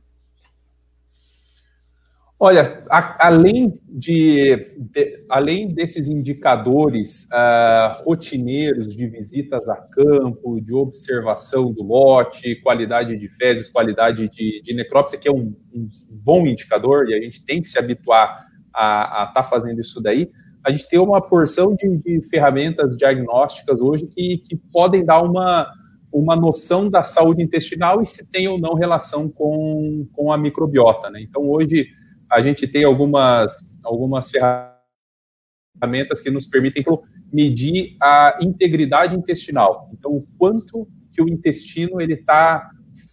Olha, 2.39 2.85
a, 2.91 3.25
além, 3.25 3.81
de, 3.89 4.75
de, 4.77 5.25
além 5.27 5.73
desses 5.73 6.09
indicadores 6.09 7.27
uh, 7.31 8.03
rotineiros 8.03 8.95
de 8.95 9.07
visitas 9.07 9.67
a 9.67 9.77
campo, 9.77 10.61
de 10.61 10.75
observação 10.75 11.73
do 11.73 11.81
lote, 11.81 12.61
qualidade 12.61 13.17
de 13.17 13.29
fezes, 13.29 13.71
qualidade 13.71 14.29
de, 14.29 14.61
de 14.61 14.75
necrópsia, 14.75 15.17
que 15.17 15.27
é 15.27 15.31
um, 15.31 15.55
um, 15.73 15.89
bom 16.07 16.45
indicador 16.45 17.09
e 17.09 17.15
a 17.15 17.19
gente 17.19 17.43
tem 17.43 17.63
que 17.63 17.67
se 17.69 17.79
habituar 17.79 18.45
a 18.71 19.25
estar 19.27 19.41
tá 19.41 19.43
fazendo 19.43 19.81
isso 19.81 19.99
daí, 20.03 20.29
a 20.63 20.69
gente 20.69 20.87
tem 20.87 20.99
uma 20.99 21.19
porção 21.19 21.75
de, 21.75 21.97
de 21.97 22.21
ferramentas 22.29 22.95
diagnósticas 22.95 23.81
hoje 23.81 24.05
que, 24.05 24.37
que 24.37 24.55
podem 24.71 25.03
dar 25.03 25.21
uma, 25.23 25.67
uma 26.13 26.35
noção 26.35 26.89
da 26.89 27.03
saúde 27.03 27.41
intestinal 27.41 28.01
e 28.01 28.05
se 28.05 28.29
tem 28.29 28.47
ou 28.47 28.59
não 28.59 28.75
relação 28.75 29.27
com, 29.27 30.07
com 30.13 30.31
a 30.31 30.37
microbiota. 30.37 31.09
Né? 31.09 31.21
Então, 31.23 31.41
hoje, 31.49 31.87
a 32.31 32.41
gente 32.41 32.67
tem 32.67 32.83
algumas, 32.83 33.57
algumas 33.83 34.31
ferramentas 34.31 36.21
que 36.21 36.29
nos 36.29 36.45
permitem 36.45 36.85
medir 37.31 37.97
a 37.99 38.37
integridade 38.39 39.15
intestinal. 39.15 39.89
Então, 39.91 40.11
o 40.11 40.27
quanto 40.37 40.87
que 41.11 41.21
o 41.21 41.27
intestino 41.27 41.99
ele 41.99 42.13
está 42.13 42.69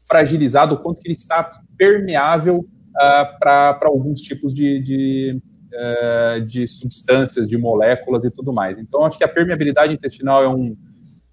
fragilizado, 0.07 0.75
o 0.75 0.79
quanto 0.79 1.01
que 1.01 1.09
ele 1.09 1.17
está 1.17 1.63
permeável 1.79 2.59
uh, 2.59 3.39
para 3.39 3.79
alguns 3.85 4.21
tipos 4.21 4.55
de, 4.55 4.79
de, 4.81 5.43
uh, 5.73 6.45
de 6.47 6.69
substâncias, 6.69 7.47
de 7.47 7.57
moléculas 7.57 8.27
e 8.27 8.31
tudo 8.31 8.53
mais. 8.53 8.79
Então, 8.79 9.07
acho 9.07 9.16
que 9.16 9.24
a 9.24 9.29
permeabilidade 9.29 9.95
intestinal 9.95 10.43
é 10.45 10.49
um, 10.49 10.77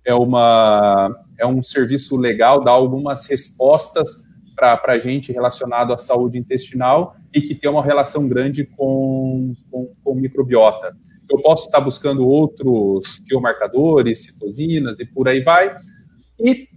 é 0.07 0.13
uma, 0.13 1.13
é 1.37 1.45
um 1.45 1.61
serviço 1.61 2.15
legal, 2.15 2.63
dá 2.63 2.71
algumas 2.71 3.25
respostas 3.27 4.25
para 4.55 4.81
a 4.85 4.97
gente 4.97 5.33
relacionado 5.33 5.91
à 5.91 5.97
saúde 5.97 6.39
intestinal 6.39 7.17
e 7.33 7.41
que 7.41 7.53
tem 7.53 7.69
uma 7.69 7.83
relação 7.83 8.25
grande 8.25 8.65
com, 8.65 9.53
com, 9.69 9.93
com 10.01 10.15
microbiota. 10.15 10.95
Eu 11.29 11.41
posso 11.41 11.65
estar 11.65 11.81
buscando 11.81 12.25
outros 12.25 13.21
biomarcadores, 13.27 14.23
citosinas 14.23 14.97
e 15.01 15.05
por 15.05 15.27
aí 15.27 15.41
vai. 15.41 15.75
E 16.39 16.69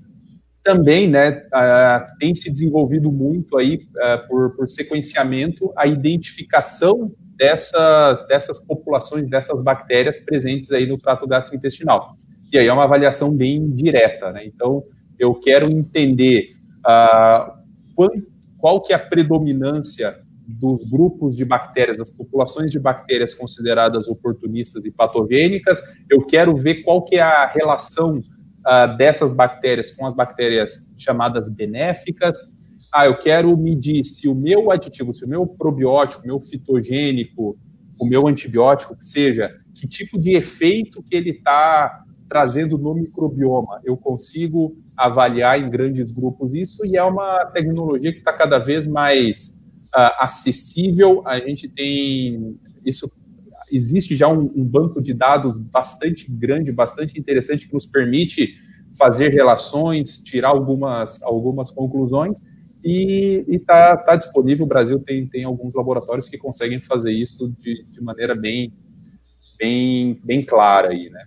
também 0.64 1.08
né, 1.08 1.30
uh, 1.30 2.18
tem 2.18 2.34
se 2.34 2.50
desenvolvido 2.50 3.12
muito 3.12 3.56
aí 3.56 3.76
uh, 3.76 4.28
por, 4.28 4.56
por 4.56 4.68
sequenciamento 4.68 5.72
a 5.76 5.86
identificação 5.86 7.12
dessas, 7.36 8.26
dessas 8.26 8.58
populações, 8.58 9.30
dessas 9.30 9.62
bactérias 9.62 10.18
presentes 10.20 10.72
aí 10.72 10.84
no 10.84 10.98
trato 10.98 11.28
gastrointestinal. 11.28 12.16
E 12.52 12.58
aí 12.58 12.66
é 12.66 12.72
uma 12.72 12.84
avaliação 12.84 13.34
bem 13.34 13.70
direta, 13.70 14.32
né? 14.32 14.44
Então, 14.44 14.82
eu 15.18 15.34
quero 15.34 15.70
entender 15.70 16.56
uh, 16.80 17.52
qual, 18.58 18.80
que 18.80 18.92
é 18.92 18.96
a 18.96 18.98
predominância 18.98 20.18
dos 20.46 20.82
grupos 20.82 21.36
de 21.36 21.44
bactérias, 21.44 21.98
das 21.98 22.10
populações 22.10 22.72
de 22.72 22.80
bactérias 22.80 23.34
consideradas 23.34 24.08
oportunistas 24.08 24.84
e 24.84 24.90
patogênicas. 24.90 25.80
Eu 26.10 26.26
quero 26.26 26.56
ver 26.56 26.82
qual 26.82 27.04
que 27.04 27.16
é 27.16 27.22
a 27.22 27.46
relação 27.46 28.18
uh, 28.18 28.96
dessas 28.96 29.32
bactérias 29.32 29.92
com 29.92 30.06
as 30.06 30.14
bactérias 30.14 30.88
chamadas 30.98 31.48
benéficas. 31.48 32.36
Ah, 32.92 33.06
eu 33.06 33.16
quero 33.16 33.56
medir 33.56 34.04
se 34.04 34.26
o 34.26 34.34
meu 34.34 34.72
aditivo, 34.72 35.14
se 35.14 35.24
o 35.24 35.28
meu 35.28 35.46
probiótico, 35.46 36.26
meu 36.26 36.40
fitogênico, 36.40 37.56
o 38.00 38.06
meu 38.06 38.26
antibiótico, 38.26 38.96
que 38.96 39.04
seja, 39.04 39.54
que 39.74 39.86
tipo 39.86 40.18
de 40.18 40.34
efeito 40.34 41.02
que 41.02 41.14
ele 41.14 41.30
está 41.30 42.04
trazendo 42.30 42.78
no 42.78 42.94
microbioma. 42.94 43.80
Eu 43.84 43.96
consigo 43.96 44.78
avaliar 44.96 45.60
em 45.60 45.68
grandes 45.68 46.12
grupos 46.12 46.54
isso 46.54 46.86
e 46.86 46.96
é 46.96 47.02
uma 47.02 47.44
tecnologia 47.46 48.12
que 48.12 48.20
está 48.20 48.32
cada 48.32 48.56
vez 48.56 48.86
mais 48.86 49.58
uh, 49.92 50.14
acessível. 50.20 51.26
A 51.26 51.40
gente 51.40 51.68
tem 51.68 52.56
isso 52.86 53.10
existe 53.72 54.16
já 54.16 54.28
um, 54.28 54.50
um, 54.54 54.64
banco 54.64 55.02
de 55.02 55.12
dados 55.12 55.58
bastante 55.58 56.30
grande, 56.30 56.72
bastante 56.72 57.18
interessante 57.18 57.66
que 57.66 57.74
nos 57.74 57.86
permite 57.86 58.54
fazer 58.96 59.28
relações, 59.28 60.18
tirar 60.18 60.48
algumas 60.48 61.20
algumas 61.24 61.70
conclusões 61.70 62.38
e 62.84 63.44
está 63.48 63.96
tá 63.96 64.14
disponível. 64.14 64.66
O 64.66 64.68
Brasil 64.68 65.00
tem, 65.00 65.26
tem 65.26 65.42
alguns 65.42 65.74
laboratórios 65.74 66.28
que 66.28 66.38
conseguem 66.38 66.80
fazer 66.80 67.12
isso 67.12 67.52
de, 67.60 67.84
de 67.90 68.00
maneira 68.00 68.36
bem 68.36 68.72
bem 69.58 70.20
bem 70.22 70.44
clara 70.44 70.90
aí, 70.90 71.10
né? 71.10 71.24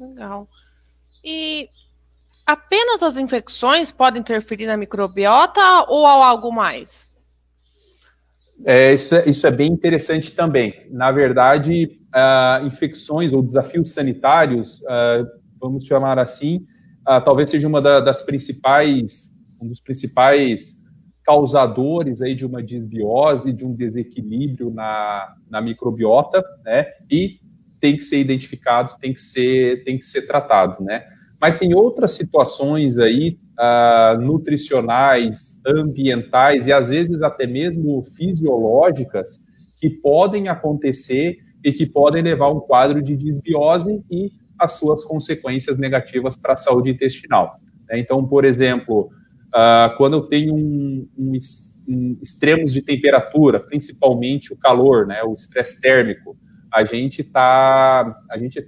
Legal. 0.00 0.48
E 1.22 1.68
apenas 2.46 3.02
as 3.02 3.18
infecções 3.18 3.92
podem 3.92 4.20
interferir 4.20 4.66
na 4.66 4.76
microbiota 4.76 5.60
ou 5.88 6.06
há 6.06 6.26
algo 6.26 6.50
mais? 6.50 7.10
É, 8.64 8.94
isso, 8.94 9.14
é, 9.14 9.28
isso 9.28 9.46
é 9.46 9.50
bem 9.50 9.70
interessante 9.70 10.34
também. 10.34 10.86
Na 10.90 11.12
verdade, 11.12 11.98
uh, 12.14 12.66
infecções 12.66 13.32
ou 13.32 13.42
desafios 13.42 13.90
sanitários, 13.90 14.80
uh, 14.82 15.26
vamos 15.58 15.84
chamar 15.84 16.18
assim, 16.18 16.66
uh, 17.08 17.22
talvez 17.22 17.50
seja 17.50 17.68
uma 17.68 17.80
da, 17.80 18.00
das 18.00 18.22
principais, 18.22 19.34
um 19.60 19.68
dos 19.68 19.80
principais 19.80 20.80
causadores 21.24 22.22
aí 22.22 22.34
de 22.34 22.44
uma 22.44 22.62
desbiose, 22.62 23.52
de 23.52 23.64
um 23.64 23.74
desequilíbrio 23.74 24.70
na, 24.70 25.36
na 25.48 25.60
microbiota, 25.60 26.42
né? 26.64 26.86
E 27.10 27.38
tem 27.80 27.96
que 27.96 28.04
ser 28.04 28.20
identificado, 28.20 28.96
tem 29.00 29.14
que 29.14 29.22
ser, 29.22 29.82
tem 29.84 29.98
que 29.98 30.04
ser 30.04 30.26
tratado, 30.26 30.82
né? 30.84 31.04
Mas 31.40 31.58
tem 31.58 31.74
outras 31.74 32.12
situações 32.12 32.98
aí 32.98 33.38
uh, 33.58 34.20
nutricionais, 34.20 35.58
ambientais 35.66 36.68
e 36.68 36.72
às 36.72 36.90
vezes 36.90 37.22
até 37.22 37.46
mesmo 37.46 38.04
fisiológicas 38.14 39.40
que 39.76 39.88
podem 39.88 40.48
acontecer 40.48 41.38
e 41.64 41.72
que 41.72 41.86
podem 41.86 42.22
levar 42.22 42.46
a 42.46 42.52
um 42.52 42.60
quadro 42.60 43.02
de 43.02 43.16
desbiose 43.16 44.02
e 44.10 44.30
as 44.58 44.74
suas 44.74 45.04
consequências 45.04 45.78
negativas 45.78 46.36
para 46.36 46.52
a 46.52 46.56
saúde 46.56 46.90
intestinal. 46.90 47.58
Né? 47.88 47.98
Então, 47.98 48.26
por 48.26 48.44
exemplo, 48.44 49.10
uh, 49.48 49.96
quando 49.96 50.14
eu 50.14 50.20
tenho 50.22 50.54
um, 50.54 51.08
um, 51.16 51.32
um, 51.88 52.18
extremos 52.22 52.74
de 52.74 52.82
temperatura, 52.82 53.58
principalmente 53.58 54.52
o 54.52 54.56
calor, 54.56 55.06
né, 55.06 55.22
o 55.22 55.34
estresse 55.34 55.80
térmico, 55.80 56.36
a 56.72 56.84
gente 56.84 57.22
está, 57.22 58.22
a 58.30 58.38
gente, 58.38 58.66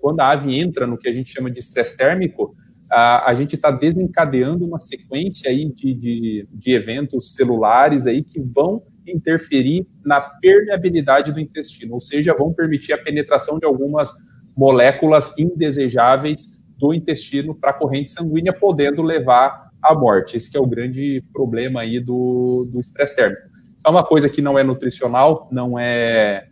quando 0.00 0.20
a 0.20 0.30
ave 0.30 0.58
entra 0.58 0.86
no 0.86 0.98
que 0.98 1.08
a 1.08 1.12
gente 1.12 1.32
chama 1.32 1.50
de 1.50 1.58
estresse 1.58 1.96
térmico, 1.96 2.54
a, 2.90 3.30
a 3.30 3.34
gente 3.34 3.54
está 3.54 3.70
desencadeando 3.70 4.66
uma 4.66 4.80
sequência 4.80 5.50
aí 5.50 5.72
de, 5.72 5.94
de, 5.94 6.48
de 6.52 6.72
eventos 6.72 7.34
celulares 7.34 8.06
aí 8.06 8.22
que 8.22 8.40
vão 8.40 8.82
interferir 9.06 9.86
na 10.04 10.20
permeabilidade 10.20 11.32
do 11.32 11.40
intestino, 11.40 11.94
ou 11.94 12.00
seja, 12.00 12.34
vão 12.34 12.52
permitir 12.52 12.92
a 12.92 12.98
penetração 12.98 13.58
de 13.58 13.64
algumas 13.64 14.12
moléculas 14.56 15.36
indesejáveis 15.38 16.60
do 16.76 16.92
intestino 16.92 17.54
para 17.54 17.70
a 17.70 17.74
corrente 17.74 18.10
sanguínea, 18.10 18.52
podendo 18.52 19.02
levar 19.02 19.70
à 19.82 19.94
morte. 19.94 20.36
Esse 20.36 20.56
é 20.56 20.60
o 20.60 20.66
grande 20.66 21.24
problema 21.32 21.80
aí 21.80 22.00
do 22.00 22.68
estresse 22.80 23.16
térmico. 23.16 23.42
É 23.84 23.88
uma 23.88 24.04
coisa 24.04 24.28
que 24.28 24.42
não 24.42 24.58
é 24.58 24.62
nutricional, 24.62 25.48
não 25.50 25.78
é 25.78 26.49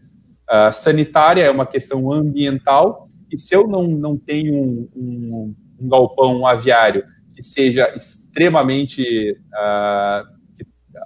uh, 0.50 0.72
sanitária, 0.72 1.42
é 1.42 1.50
uma 1.50 1.66
questão 1.66 2.12
ambiental, 2.12 3.08
e 3.30 3.38
se 3.38 3.54
eu 3.54 3.66
não, 3.66 3.86
não 3.86 4.16
tenho 4.16 4.54
um, 4.54 4.88
um, 4.96 5.54
um 5.80 5.88
galpão 5.88 6.46
aviário 6.46 7.04
que 7.34 7.42
seja 7.42 7.92
extremamente 7.94 9.32
uh, 9.32 10.26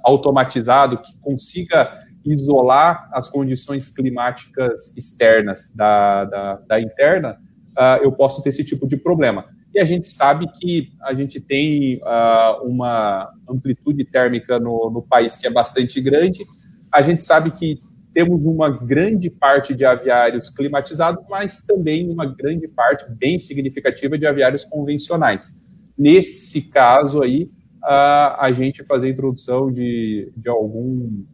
automatizado, 0.04 0.98
que 0.98 1.16
consiga 1.20 1.98
isolar 2.24 3.10
as 3.12 3.28
condições 3.28 3.88
climáticas 3.88 4.96
externas 4.96 5.72
da, 5.74 6.24
da, 6.24 6.54
da 6.68 6.80
interna, 6.80 7.38
uh, 7.76 8.02
eu 8.02 8.12
posso 8.12 8.42
ter 8.42 8.50
esse 8.50 8.64
tipo 8.64 8.86
de 8.86 8.96
problema. 8.96 9.44
E 9.74 9.80
a 9.80 9.84
gente 9.84 10.08
sabe 10.08 10.46
que 10.58 10.92
a 11.02 11.14
gente 11.14 11.40
tem 11.40 11.96
uh, 11.96 12.66
uma 12.66 13.30
amplitude 13.48 14.04
térmica 14.04 14.58
no, 14.58 14.90
no 14.90 15.02
país 15.02 15.36
que 15.36 15.46
é 15.46 15.50
bastante 15.50 16.00
grande. 16.00 16.44
A 16.92 17.00
gente 17.00 17.24
sabe 17.24 17.50
que 17.50 17.80
temos 18.12 18.44
uma 18.44 18.68
grande 18.68 19.30
parte 19.30 19.74
de 19.74 19.84
aviários 19.84 20.50
climatizados, 20.50 21.24
mas 21.28 21.62
também 21.62 22.10
uma 22.10 22.26
grande 22.26 22.68
parte 22.68 23.04
bem 23.10 23.38
significativa 23.38 24.18
de 24.18 24.26
aviários 24.26 24.64
convencionais. 24.64 25.60
Nesse 25.96 26.68
caso 26.68 27.22
aí, 27.22 27.50
a, 27.82 28.46
a 28.46 28.52
gente 28.52 28.84
fazer 28.84 29.08
a 29.08 29.10
introdução 29.10 29.72
de, 29.72 30.32
de, 30.36 30.48
algum, 30.48 31.24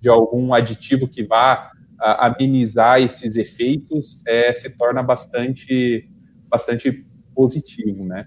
de 0.00 0.08
algum 0.08 0.52
aditivo 0.52 1.08
que 1.08 1.24
vá 1.24 1.70
a, 2.00 2.26
amenizar 2.26 3.00
esses 3.00 3.36
efeitos 3.36 4.22
é, 4.26 4.52
se 4.52 4.76
torna 4.76 5.02
bastante, 5.02 6.08
bastante 6.48 7.06
positivo, 7.34 8.04
né? 8.04 8.26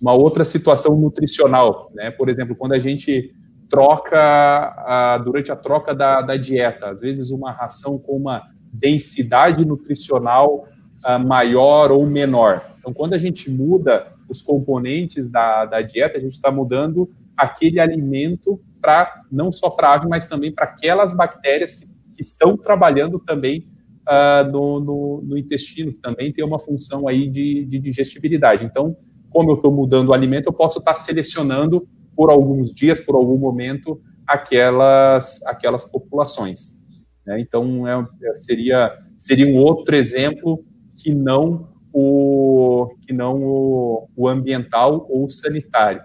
Uma 0.00 0.12
outra 0.12 0.44
situação 0.44 0.96
nutricional, 0.96 1.90
né? 1.94 2.10
Por 2.10 2.28
exemplo, 2.28 2.56
quando 2.56 2.72
a 2.72 2.78
gente 2.78 3.34
troca, 3.74 5.20
durante 5.24 5.50
a 5.50 5.56
troca 5.56 5.92
da, 5.92 6.22
da, 6.22 6.36
dieta. 6.36 6.90
Às 6.90 7.00
vezes, 7.00 7.30
uma 7.30 7.50
ração 7.50 7.98
com 7.98 8.16
uma 8.16 8.44
densidade 8.72 9.66
nutricional 9.66 10.68
a, 11.02 11.18
maior 11.18 11.90
ou 11.90 12.06
menor. 12.06 12.64
Então, 12.78 12.92
quando 12.92 13.14
a 13.14 13.18
gente 13.18 13.50
muda 13.50 14.06
os 14.28 14.40
componentes 14.40 15.28
da, 15.28 15.64
da 15.64 15.82
dieta, 15.82 16.18
a 16.18 16.20
gente 16.20 16.34
está 16.34 16.52
mudando 16.52 17.10
aquele 17.36 17.80
alimento 17.80 18.60
para 18.80 19.22
não 19.30 19.50
só 19.50 19.70
para 19.70 19.88
a 19.88 19.94
ave, 19.94 20.06
mas 20.08 20.28
também 20.28 20.52
para 20.52 20.66
aquelas 20.66 21.12
bactérias 21.14 21.74
que, 21.74 21.86
que, 21.86 22.22
estão 22.22 22.56
trabalhando 22.56 23.18
também 23.18 23.66
uh, 24.06 24.48
no, 24.50 24.78
no, 24.78 25.22
no, 25.24 25.36
intestino, 25.36 25.92
que 25.92 25.98
também 25.98 26.32
tem 26.32 26.44
uma 26.44 26.60
função 26.60 27.08
aí 27.08 27.28
de, 27.28 27.64
de 27.64 27.78
digestibilidade. 27.80 28.64
Então, 28.64 28.96
como 29.30 29.50
eu 29.50 29.56
estou 29.56 29.72
mudando 29.72 30.10
o 30.10 30.12
alimento, 30.12 30.46
eu 30.46 30.52
posso 30.52 30.78
estar 30.78 30.94
tá 30.94 30.98
selecionando 31.00 31.88
por 32.16 32.30
alguns 32.30 32.70
dias, 32.70 33.00
por 33.00 33.14
algum 33.14 33.36
momento, 33.36 34.00
aquelas, 34.26 35.42
aquelas 35.46 35.84
populações. 35.84 36.82
Né? 37.26 37.40
Então, 37.40 37.86
é, 37.86 38.06
é, 38.22 38.38
seria, 38.38 38.92
seria 39.18 39.46
um 39.46 39.56
outro 39.56 39.96
exemplo 39.96 40.64
que 40.96 41.14
não 41.14 41.72
o, 41.92 42.94
que 43.02 43.12
não 43.12 43.42
o, 43.42 44.08
o 44.16 44.28
ambiental 44.28 45.06
ou 45.08 45.30
sanitário. 45.30 46.02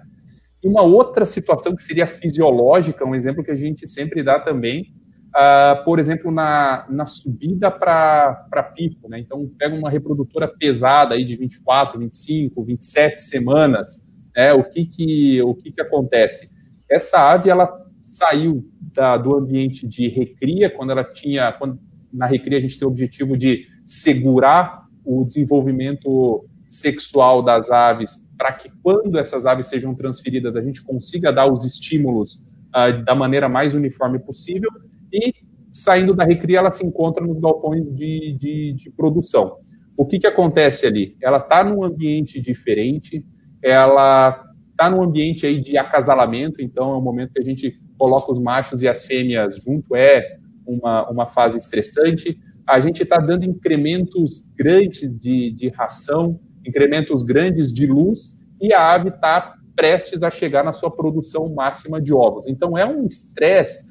E 0.64 0.68
uma 0.68 0.82
outra 0.82 1.26
situação 1.26 1.76
que 1.76 1.82
seria 1.82 2.06
fisiológica, 2.06 3.06
um 3.06 3.16
exemplo 3.16 3.44
que 3.44 3.52
a 3.52 3.56
gente 3.56 3.88
sempre 3.88 4.22
dá 4.22 4.40
também, 4.40 4.94
uh, 5.30 5.84
por 5.86 6.00
exemplo, 6.00 6.32
na, 6.32 6.86
na 6.90 7.08
subida 7.08 7.72
para 7.72 8.72
pico. 8.76 9.10
Né? 9.10 9.20
Então, 9.20 9.50
pega 9.58 9.76
uma 9.76 9.90
reprodutora 9.90 10.48
pesada 10.48 11.16
aí 11.16 11.24
de 11.24 11.36
24, 11.36 11.98
25, 11.98 12.64
27 12.64 13.22
semanas, 13.22 14.09
é, 14.40 14.54
o 14.54 14.64
que 14.64 14.86
que, 14.86 15.42
o 15.42 15.54
que 15.54 15.70
que 15.70 15.82
acontece? 15.82 16.56
Essa 16.90 17.30
ave, 17.30 17.50
ela 17.50 17.70
saiu 18.02 18.66
da, 18.94 19.18
do 19.18 19.36
ambiente 19.36 19.86
de 19.86 20.08
recria, 20.08 20.70
quando 20.70 20.92
ela 20.92 21.04
tinha, 21.04 21.52
quando, 21.52 21.78
na 22.12 22.26
recria 22.26 22.58
a 22.58 22.62
gente 22.62 22.80
tem 22.80 22.88
o 22.88 22.92
objetivo 22.92 23.36
de 23.36 23.68
segurar 23.86 24.86
o 25.04 25.26
desenvolvimento 25.26 26.46
sexual 26.70 27.44
das 27.44 27.70
aves, 27.70 28.26
para 28.38 28.54
que 28.54 28.72
quando 28.82 29.20
essas 29.20 29.46
aves 29.46 29.68
sejam 29.68 29.94
transferidas, 29.94 30.56
a 30.56 30.62
gente 30.62 30.82
consiga 30.84 31.34
dar 31.34 31.52
os 31.52 31.66
estímulos 31.66 32.46
uh, 32.70 33.04
da 33.04 33.14
maneira 33.14 33.50
mais 33.50 33.74
uniforme 33.74 34.20
possível, 34.20 34.70
e 35.12 35.34
saindo 35.70 36.14
da 36.14 36.24
recria, 36.24 36.60
ela 36.60 36.72
se 36.72 36.86
encontra 36.86 37.26
nos 37.26 37.40
galpões 37.40 37.94
de, 37.94 38.38
de, 38.40 38.74
de 38.74 38.90
produção. 38.92 39.58
O 39.98 40.06
que, 40.06 40.18
que 40.18 40.28
acontece 40.28 40.88
ali? 40.88 41.18
Ela 41.22 41.40
está 41.40 41.62
num 41.62 41.84
ambiente 41.84 42.40
diferente, 42.40 43.26
ela 43.64 44.44
está 44.72 44.90
num 44.90 45.04
ambiente 45.04 45.46
aí 45.46 45.60
de 45.60 45.78
acasalamento, 45.78 46.62
então 46.62 46.92
é 46.94 46.98
um 46.98 47.02
momento 47.02 47.34
que 47.34 47.40
a 47.40 47.44
gente 47.44 47.80
coloca 47.98 48.32
os 48.32 48.40
machos 48.40 48.82
e 48.82 48.88
as 48.88 49.06
fêmeas 49.06 49.58
junto, 49.58 49.96
é 49.96 50.38
uma, 50.66 51.10
uma 51.10 51.28
fase 51.28 51.60
estressante, 51.60 52.40
a 52.68 52.80
gente 52.80 53.04
está 53.04 53.18
dando 53.18 53.44
incrementos 53.44 54.52
grandes 54.56 55.20
de, 55.20 55.52
de 55.52 55.70
ração, 55.70 56.40
incrementos 56.66 57.24
grandes 57.24 57.74
de 57.74 57.88
luz, 57.88 58.38
e 58.62 58.72
a 58.74 58.94
ave 58.94 59.10
está 59.10 59.56
prestes 59.76 60.22
a 60.24 60.30
chegar 60.30 60.64
na 60.64 60.74
sua 60.74 60.92
produção 60.92 61.48
máxima 61.54 62.02
de 62.02 62.14
ovos. 62.14 62.46
Então, 62.48 62.78
é 62.78 62.86
um 62.86 63.08
estresse 63.08 63.90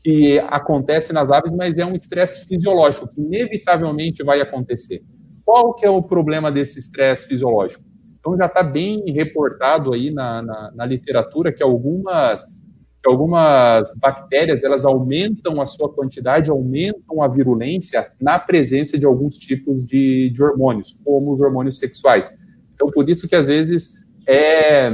que 0.00 0.38
acontece 0.38 1.12
nas 1.12 1.30
aves, 1.30 1.50
mas 1.52 1.76
é 1.76 1.84
um 1.84 1.94
estresse 1.94 2.46
fisiológico, 2.46 3.08
que 3.08 3.20
inevitavelmente 3.20 4.22
vai 4.22 4.40
acontecer. 4.40 5.02
Qual 5.44 5.74
que 5.74 5.84
é 5.84 5.90
o 5.90 6.02
problema 6.02 6.52
desse 6.52 6.78
estresse 6.78 7.26
fisiológico? 7.26 7.82
Então, 8.24 8.38
já 8.38 8.46
está 8.46 8.62
bem 8.62 9.04
reportado 9.12 9.92
aí 9.92 10.10
na, 10.10 10.40
na, 10.40 10.72
na 10.74 10.86
literatura 10.86 11.52
que 11.52 11.62
algumas 11.62 12.64
que 13.02 13.10
algumas 13.10 13.94
bactérias 13.98 14.64
elas 14.64 14.86
aumentam 14.86 15.60
a 15.60 15.66
sua 15.66 15.92
quantidade, 15.92 16.48
aumentam 16.48 17.20
a 17.22 17.28
virulência 17.28 18.10
na 18.18 18.38
presença 18.38 18.98
de 18.98 19.04
alguns 19.04 19.36
tipos 19.36 19.86
de, 19.86 20.30
de 20.30 20.42
hormônios, 20.42 20.98
como 21.04 21.30
os 21.30 21.42
hormônios 21.42 21.76
sexuais. 21.76 22.34
Então, 22.72 22.90
por 22.90 23.06
isso 23.10 23.28
que 23.28 23.36
às 23.36 23.46
vezes 23.46 23.92
é, 24.26 24.90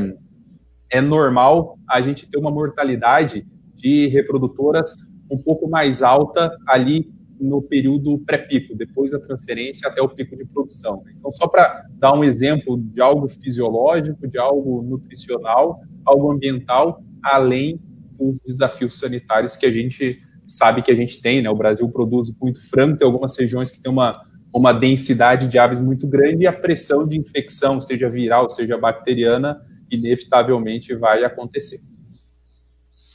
é 0.90 1.00
normal 1.00 1.78
a 1.88 2.00
gente 2.00 2.28
ter 2.28 2.36
uma 2.36 2.50
mortalidade 2.50 3.46
de 3.76 4.08
reprodutoras 4.08 4.90
um 5.30 5.38
pouco 5.38 5.70
mais 5.70 6.02
alta 6.02 6.50
ali 6.66 7.08
no 7.40 7.62
período 7.62 8.18
pré-pico, 8.18 8.76
depois 8.76 9.10
da 9.10 9.18
transferência 9.18 9.88
até 9.88 10.02
o 10.02 10.08
pico 10.08 10.36
de 10.36 10.44
produção. 10.44 11.02
Então, 11.18 11.32
só 11.32 11.48
para 11.48 11.86
dar 11.94 12.12
um 12.12 12.22
exemplo 12.22 12.78
de 12.78 13.00
algo 13.00 13.28
fisiológico, 13.28 14.28
de 14.28 14.38
algo 14.38 14.82
nutricional, 14.82 15.80
algo 16.04 16.30
ambiental, 16.30 17.02
além 17.22 17.80
os 18.18 18.38
desafios 18.40 18.98
sanitários 18.98 19.56
que 19.56 19.64
a 19.64 19.70
gente 19.70 20.20
sabe 20.46 20.82
que 20.82 20.90
a 20.90 20.94
gente 20.94 21.22
tem, 21.22 21.40
né? 21.40 21.48
O 21.48 21.56
Brasil 21.56 21.88
produz 21.88 22.30
muito 22.40 22.60
frango, 22.68 22.98
tem 22.98 23.06
algumas 23.06 23.38
regiões 23.38 23.70
que 23.70 23.80
tem 23.80 23.90
uma, 23.90 24.26
uma 24.52 24.72
densidade 24.72 25.48
de 25.48 25.58
aves 25.58 25.80
muito 25.80 26.06
grande 26.06 26.42
e 26.42 26.46
a 26.46 26.52
pressão 26.52 27.06
de 27.06 27.18
infecção, 27.18 27.80
seja 27.80 28.10
viral, 28.10 28.50
seja 28.50 28.76
bacteriana, 28.76 29.64
inevitavelmente 29.90 30.94
vai 30.94 31.24
acontecer. 31.24 31.80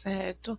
Certo. 0.02 0.58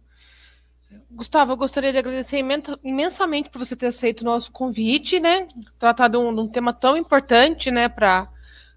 Gustavo, 1.11 1.53
eu 1.53 1.57
gostaria 1.57 1.93
de 1.93 1.99
agradecer 1.99 2.43
imensamente 2.83 3.51
por 3.51 3.59
você 3.59 3.75
ter 3.77 3.87
aceito 3.87 4.21
o 4.21 4.25
nosso 4.25 4.51
convite, 4.53 5.19
né? 5.21 5.49
Tratar 5.79 6.09
de 6.09 6.17
um, 6.17 6.35
de 6.35 6.41
um 6.41 6.49
tema 6.49 6.73
tão 6.73 6.97
importante, 6.97 7.71
né, 7.71 7.89
para 7.89 8.29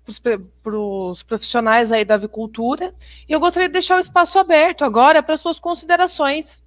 os 0.06 1.24
profissionais 1.24 1.92
aí 1.92 2.04
da 2.04 2.16
avicultura. 2.16 2.94
E 3.28 3.34
eu 3.34 3.40
gostaria 3.40 3.70
de 3.70 3.74
deixar 3.74 3.98
o 3.98 4.02
espaço 4.02 4.40
aberto 4.40 4.84
agora 4.84 5.22
para 5.22 5.38
suas 5.38 5.60
considerações. 5.60 6.64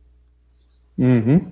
Uhum. 0.99 1.51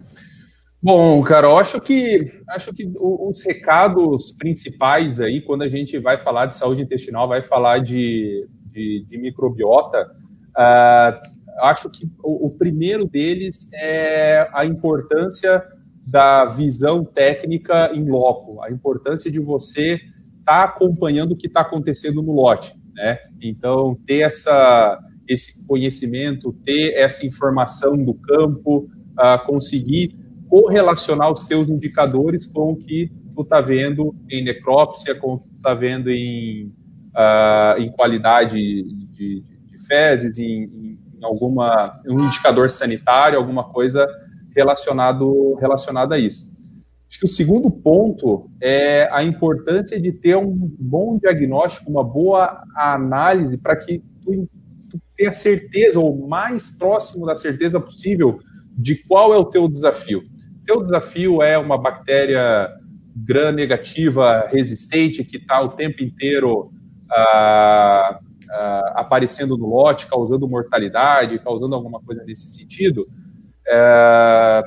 Bom, 0.82 1.22
Carol, 1.22 1.58
acho 1.58 1.78
que 1.78 2.32
acho 2.48 2.72
que 2.72 2.90
os 2.98 3.44
recados 3.44 4.32
principais 4.32 5.20
aí, 5.20 5.42
quando 5.42 5.62
a 5.62 5.68
gente 5.68 5.98
vai 5.98 6.16
falar 6.16 6.46
de 6.46 6.56
saúde 6.56 6.82
intestinal, 6.82 7.28
vai 7.28 7.42
falar 7.42 7.80
de, 7.80 8.48
de, 8.64 9.04
de 9.06 9.18
microbiota, 9.18 10.10
uh, 10.50 11.39
acho 11.60 11.90
que 11.90 12.10
o, 12.22 12.46
o 12.46 12.50
primeiro 12.50 13.06
deles 13.06 13.70
é 13.74 14.48
a 14.52 14.64
importância 14.64 15.62
da 16.06 16.46
visão 16.46 17.04
técnica 17.04 17.92
em 17.94 18.08
loco, 18.08 18.62
a 18.62 18.70
importância 18.70 19.30
de 19.30 19.38
você 19.38 20.00
está 20.38 20.64
acompanhando 20.64 21.32
o 21.32 21.36
que 21.36 21.46
está 21.46 21.60
acontecendo 21.60 22.22
no 22.22 22.32
lote, 22.32 22.74
né? 22.94 23.18
Então, 23.40 23.96
ter 24.06 24.22
essa, 24.22 24.98
esse 25.28 25.64
conhecimento, 25.66 26.52
ter 26.64 26.94
essa 26.94 27.24
informação 27.24 27.96
do 27.96 28.14
campo, 28.14 28.88
uh, 29.12 29.46
conseguir 29.46 30.16
correlacionar 30.48 31.30
os 31.30 31.44
teus 31.44 31.68
indicadores 31.68 32.46
com 32.46 32.72
o 32.72 32.76
que 32.76 33.12
tu 33.36 33.42
está 33.42 33.60
vendo 33.60 34.14
em 34.28 34.42
necrópsia, 34.42 35.14
com 35.14 35.34
o 35.34 35.38
que 35.38 35.48
tu 35.48 35.56
está 35.56 35.72
vendo 35.72 36.10
em, 36.10 36.66
uh, 37.14 37.78
em 37.78 37.90
qualidade 37.92 38.56
de, 38.56 39.06
de, 39.06 39.40
de 39.40 39.86
fezes, 39.86 40.38
em, 40.38 40.64
em, 40.64 40.89
alguma 41.22 42.00
um 42.06 42.20
indicador 42.26 42.70
sanitário, 42.70 43.38
alguma 43.38 43.64
coisa 43.64 44.08
relacionado 44.54 45.54
relacionada 45.54 46.14
a 46.14 46.18
isso. 46.18 46.58
Acho 47.08 47.18
que 47.18 47.24
o 47.24 47.28
segundo 47.28 47.70
ponto 47.70 48.48
é 48.60 49.08
a 49.12 49.24
importância 49.24 50.00
de 50.00 50.12
ter 50.12 50.36
um 50.36 50.54
bom 50.78 51.18
diagnóstico, 51.18 51.90
uma 51.90 52.04
boa 52.04 52.62
análise 52.76 53.58
para 53.58 53.74
que 53.74 54.00
tu, 54.22 54.48
tu 54.88 55.00
tenha 55.16 55.32
certeza, 55.32 55.98
ou 55.98 56.28
mais 56.28 56.76
próximo 56.76 57.26
da 57.26 57.34
certeza 57.34 57.80
possível, 57.80 58.38
de 58.76 58.94
qual 58.94 59.34
é 59.34 59.36
o 59.36 59.44
teu 59.44 59.68
desafio. 59.68 60.22
Teu 60.64 60.80
desafio 60.82 61.42
é 61.42 61.58
uma 61.58 61.76
bactéria 61.76 62.70
gram 63.16 63.50
negativa 63.50 64.48
resistente 64.48 65.24
que 65.24 65.38
está 65.38 65.60
o 65.60 65.70
tempo 65.70 66.04
inteiro 66.04 66.70
ah, 67.10 68.20
ah, 68.50 68.92
aparecendo 68.96 69.56
no 69.56 69.66
lote, 69.66 70.06
causando 70.06 70.48
mortalidade, 70.48 71.38
causando 71.38 71.74
alguma 71.74 72.00
coisa 72.00 72.24
nesse 72.24 72.48
sentido. 72.50 73.08
É, 73.68 74.62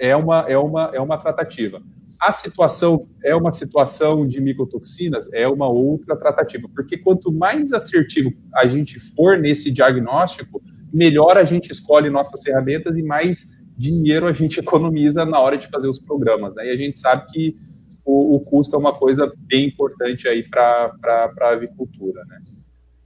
é 0.00 0.16
uma, 0.16 0.40
é 0.48 0.58
uma, 0.58 0.90
é 0.92 1.00
uma 1.00 1.18
tratativa. 1.18 1.80
A 2.20 2.32
situação 2.32 3.06
é 3.22 3.34
uma 3.34 3.52
situação 3.52 4.26
de 4.26 4.40
micotoxinas, 4.40 5.30
é 5.32 5.46
uma 5.48 5.68
outra 5.68 6.16
tratativa, 6.16 6.68
porque 6.74 6.96
quanto 6.96 7.32
mais 7.32 7.72
assertivo 7.72 8.32
a 8.54 8.66
gente 8.66 8.98
for 8.98 9.38
nesse 9.38 9.70
diagnóstico, 9.70 10.62
melhor 10.92 11.36
a 11.36 11.44
gente 11.44 11.70
escolhe 11.70 12.08
nossas 12.08 12.42
ferramentas 12.42 12.96
e 12.96 13.02
mais 13.02 13.52
dinheiro 13.76 14.26
a 14.26 14.32
gente 14.32 14.60
economiza 14.60 15.24
na 15.24 15.38
hora 15.38 15.58
de 15.58 15.66
fazer 15.68 15.88
os 15.88 15.98
programas. 15.98 16.54
Né? 16.54 16.68
E 16.68 16.70
a 16.70 16.76
gente 16.76 16.98
sabe 16.98 17.30
que 17.30 17.56
o, 18.04 18.36
o 18.36 18.40
custo 18.40 18.76
é 18.76 18.78
uma 18.78 18.94
coisa 18.94 19.32
bem 19.36 19.66
importante 19.66 20.28
aí 20.28 20.42
para 20.48 20.94
a 21.40 21.48
avicultura. 21.48 22.24
Né? 22.26 22.38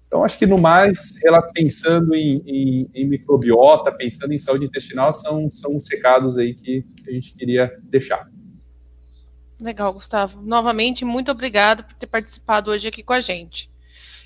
Então, 0.08 0.24
acho 0.24 0.38
que 0.38 0.46
no 0.46 0.58
mais, 0.58 1.22
ela 1.22 1.42
pensando 1.42 2.14
em, 2.14 2.42
em, 2.46 2.90
em, 2.94 3.06
microbiota, 3.06 3.92
pensando 3.92 4.32
em 4.32 4.38
saúde 4.38 4.64
intestinal, 4.64 5.12
são, 5.12 5.50
são 5.50 5.76
os 5.76 5.86
recados 5.88 6.38
aí 6.38 6.54
que 6.54 6.82
a 7.06 7.12
gente 7.12 7.36
queria 7.36 7.70
deixar. 7.82 8.26
Legal, 9.60 9.92
Gustavo. 9.92 10.40
Novamente, 10.40 11.04
muito 11.04 11.30
obrigado 11.30 11.84
por 11.84 11.94
ter 11.94 12.06
participado 12.06 12.70
hoje 12.70 12.88
aqui 12.88 13.02
com 13.02 13.12
a 13.12 13.20
gente. 13.20 13.70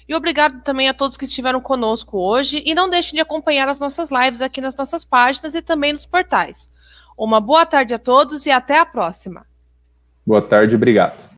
E 0.08 0.14
obrigado 0.14 0.62
também 0.62 0.88
a 0.88 0.94
todos 0.94 1.16
que 1.16 1.24
estiveram 1.24 1.60
conosco 1.60 2.16
hoje. 2.18 2.62
E 2.64 2.74
não 2.74 2.88
deixem 2.88 3.14
de 3.14 3.20
acompanhar 3.20 3.68
as 3.68 3.80
nossas 3.80 4.08
lives 4.10 4.40
aqui 4.40 4.60
nas 4.60 4.76
nossas 4.76 5.04
páginas 5.04 5.54
e 5.54 5.62
também 5.62 5.92
nos 5.92 6.06
portais. 6.06 6.70
Uma 7.18 7.40
boa 7.40 7.66
tarde 7.66 7.92
a 7.92 7.98
todos 7.98 8.46
e 8.46 8.50
até 8.50 8.78
a 8.78 8.86
próxima. 8.86 9.46
Boa 10.24 10.42
tarde, 10.42 10.76
obrigado. 10.76 11.31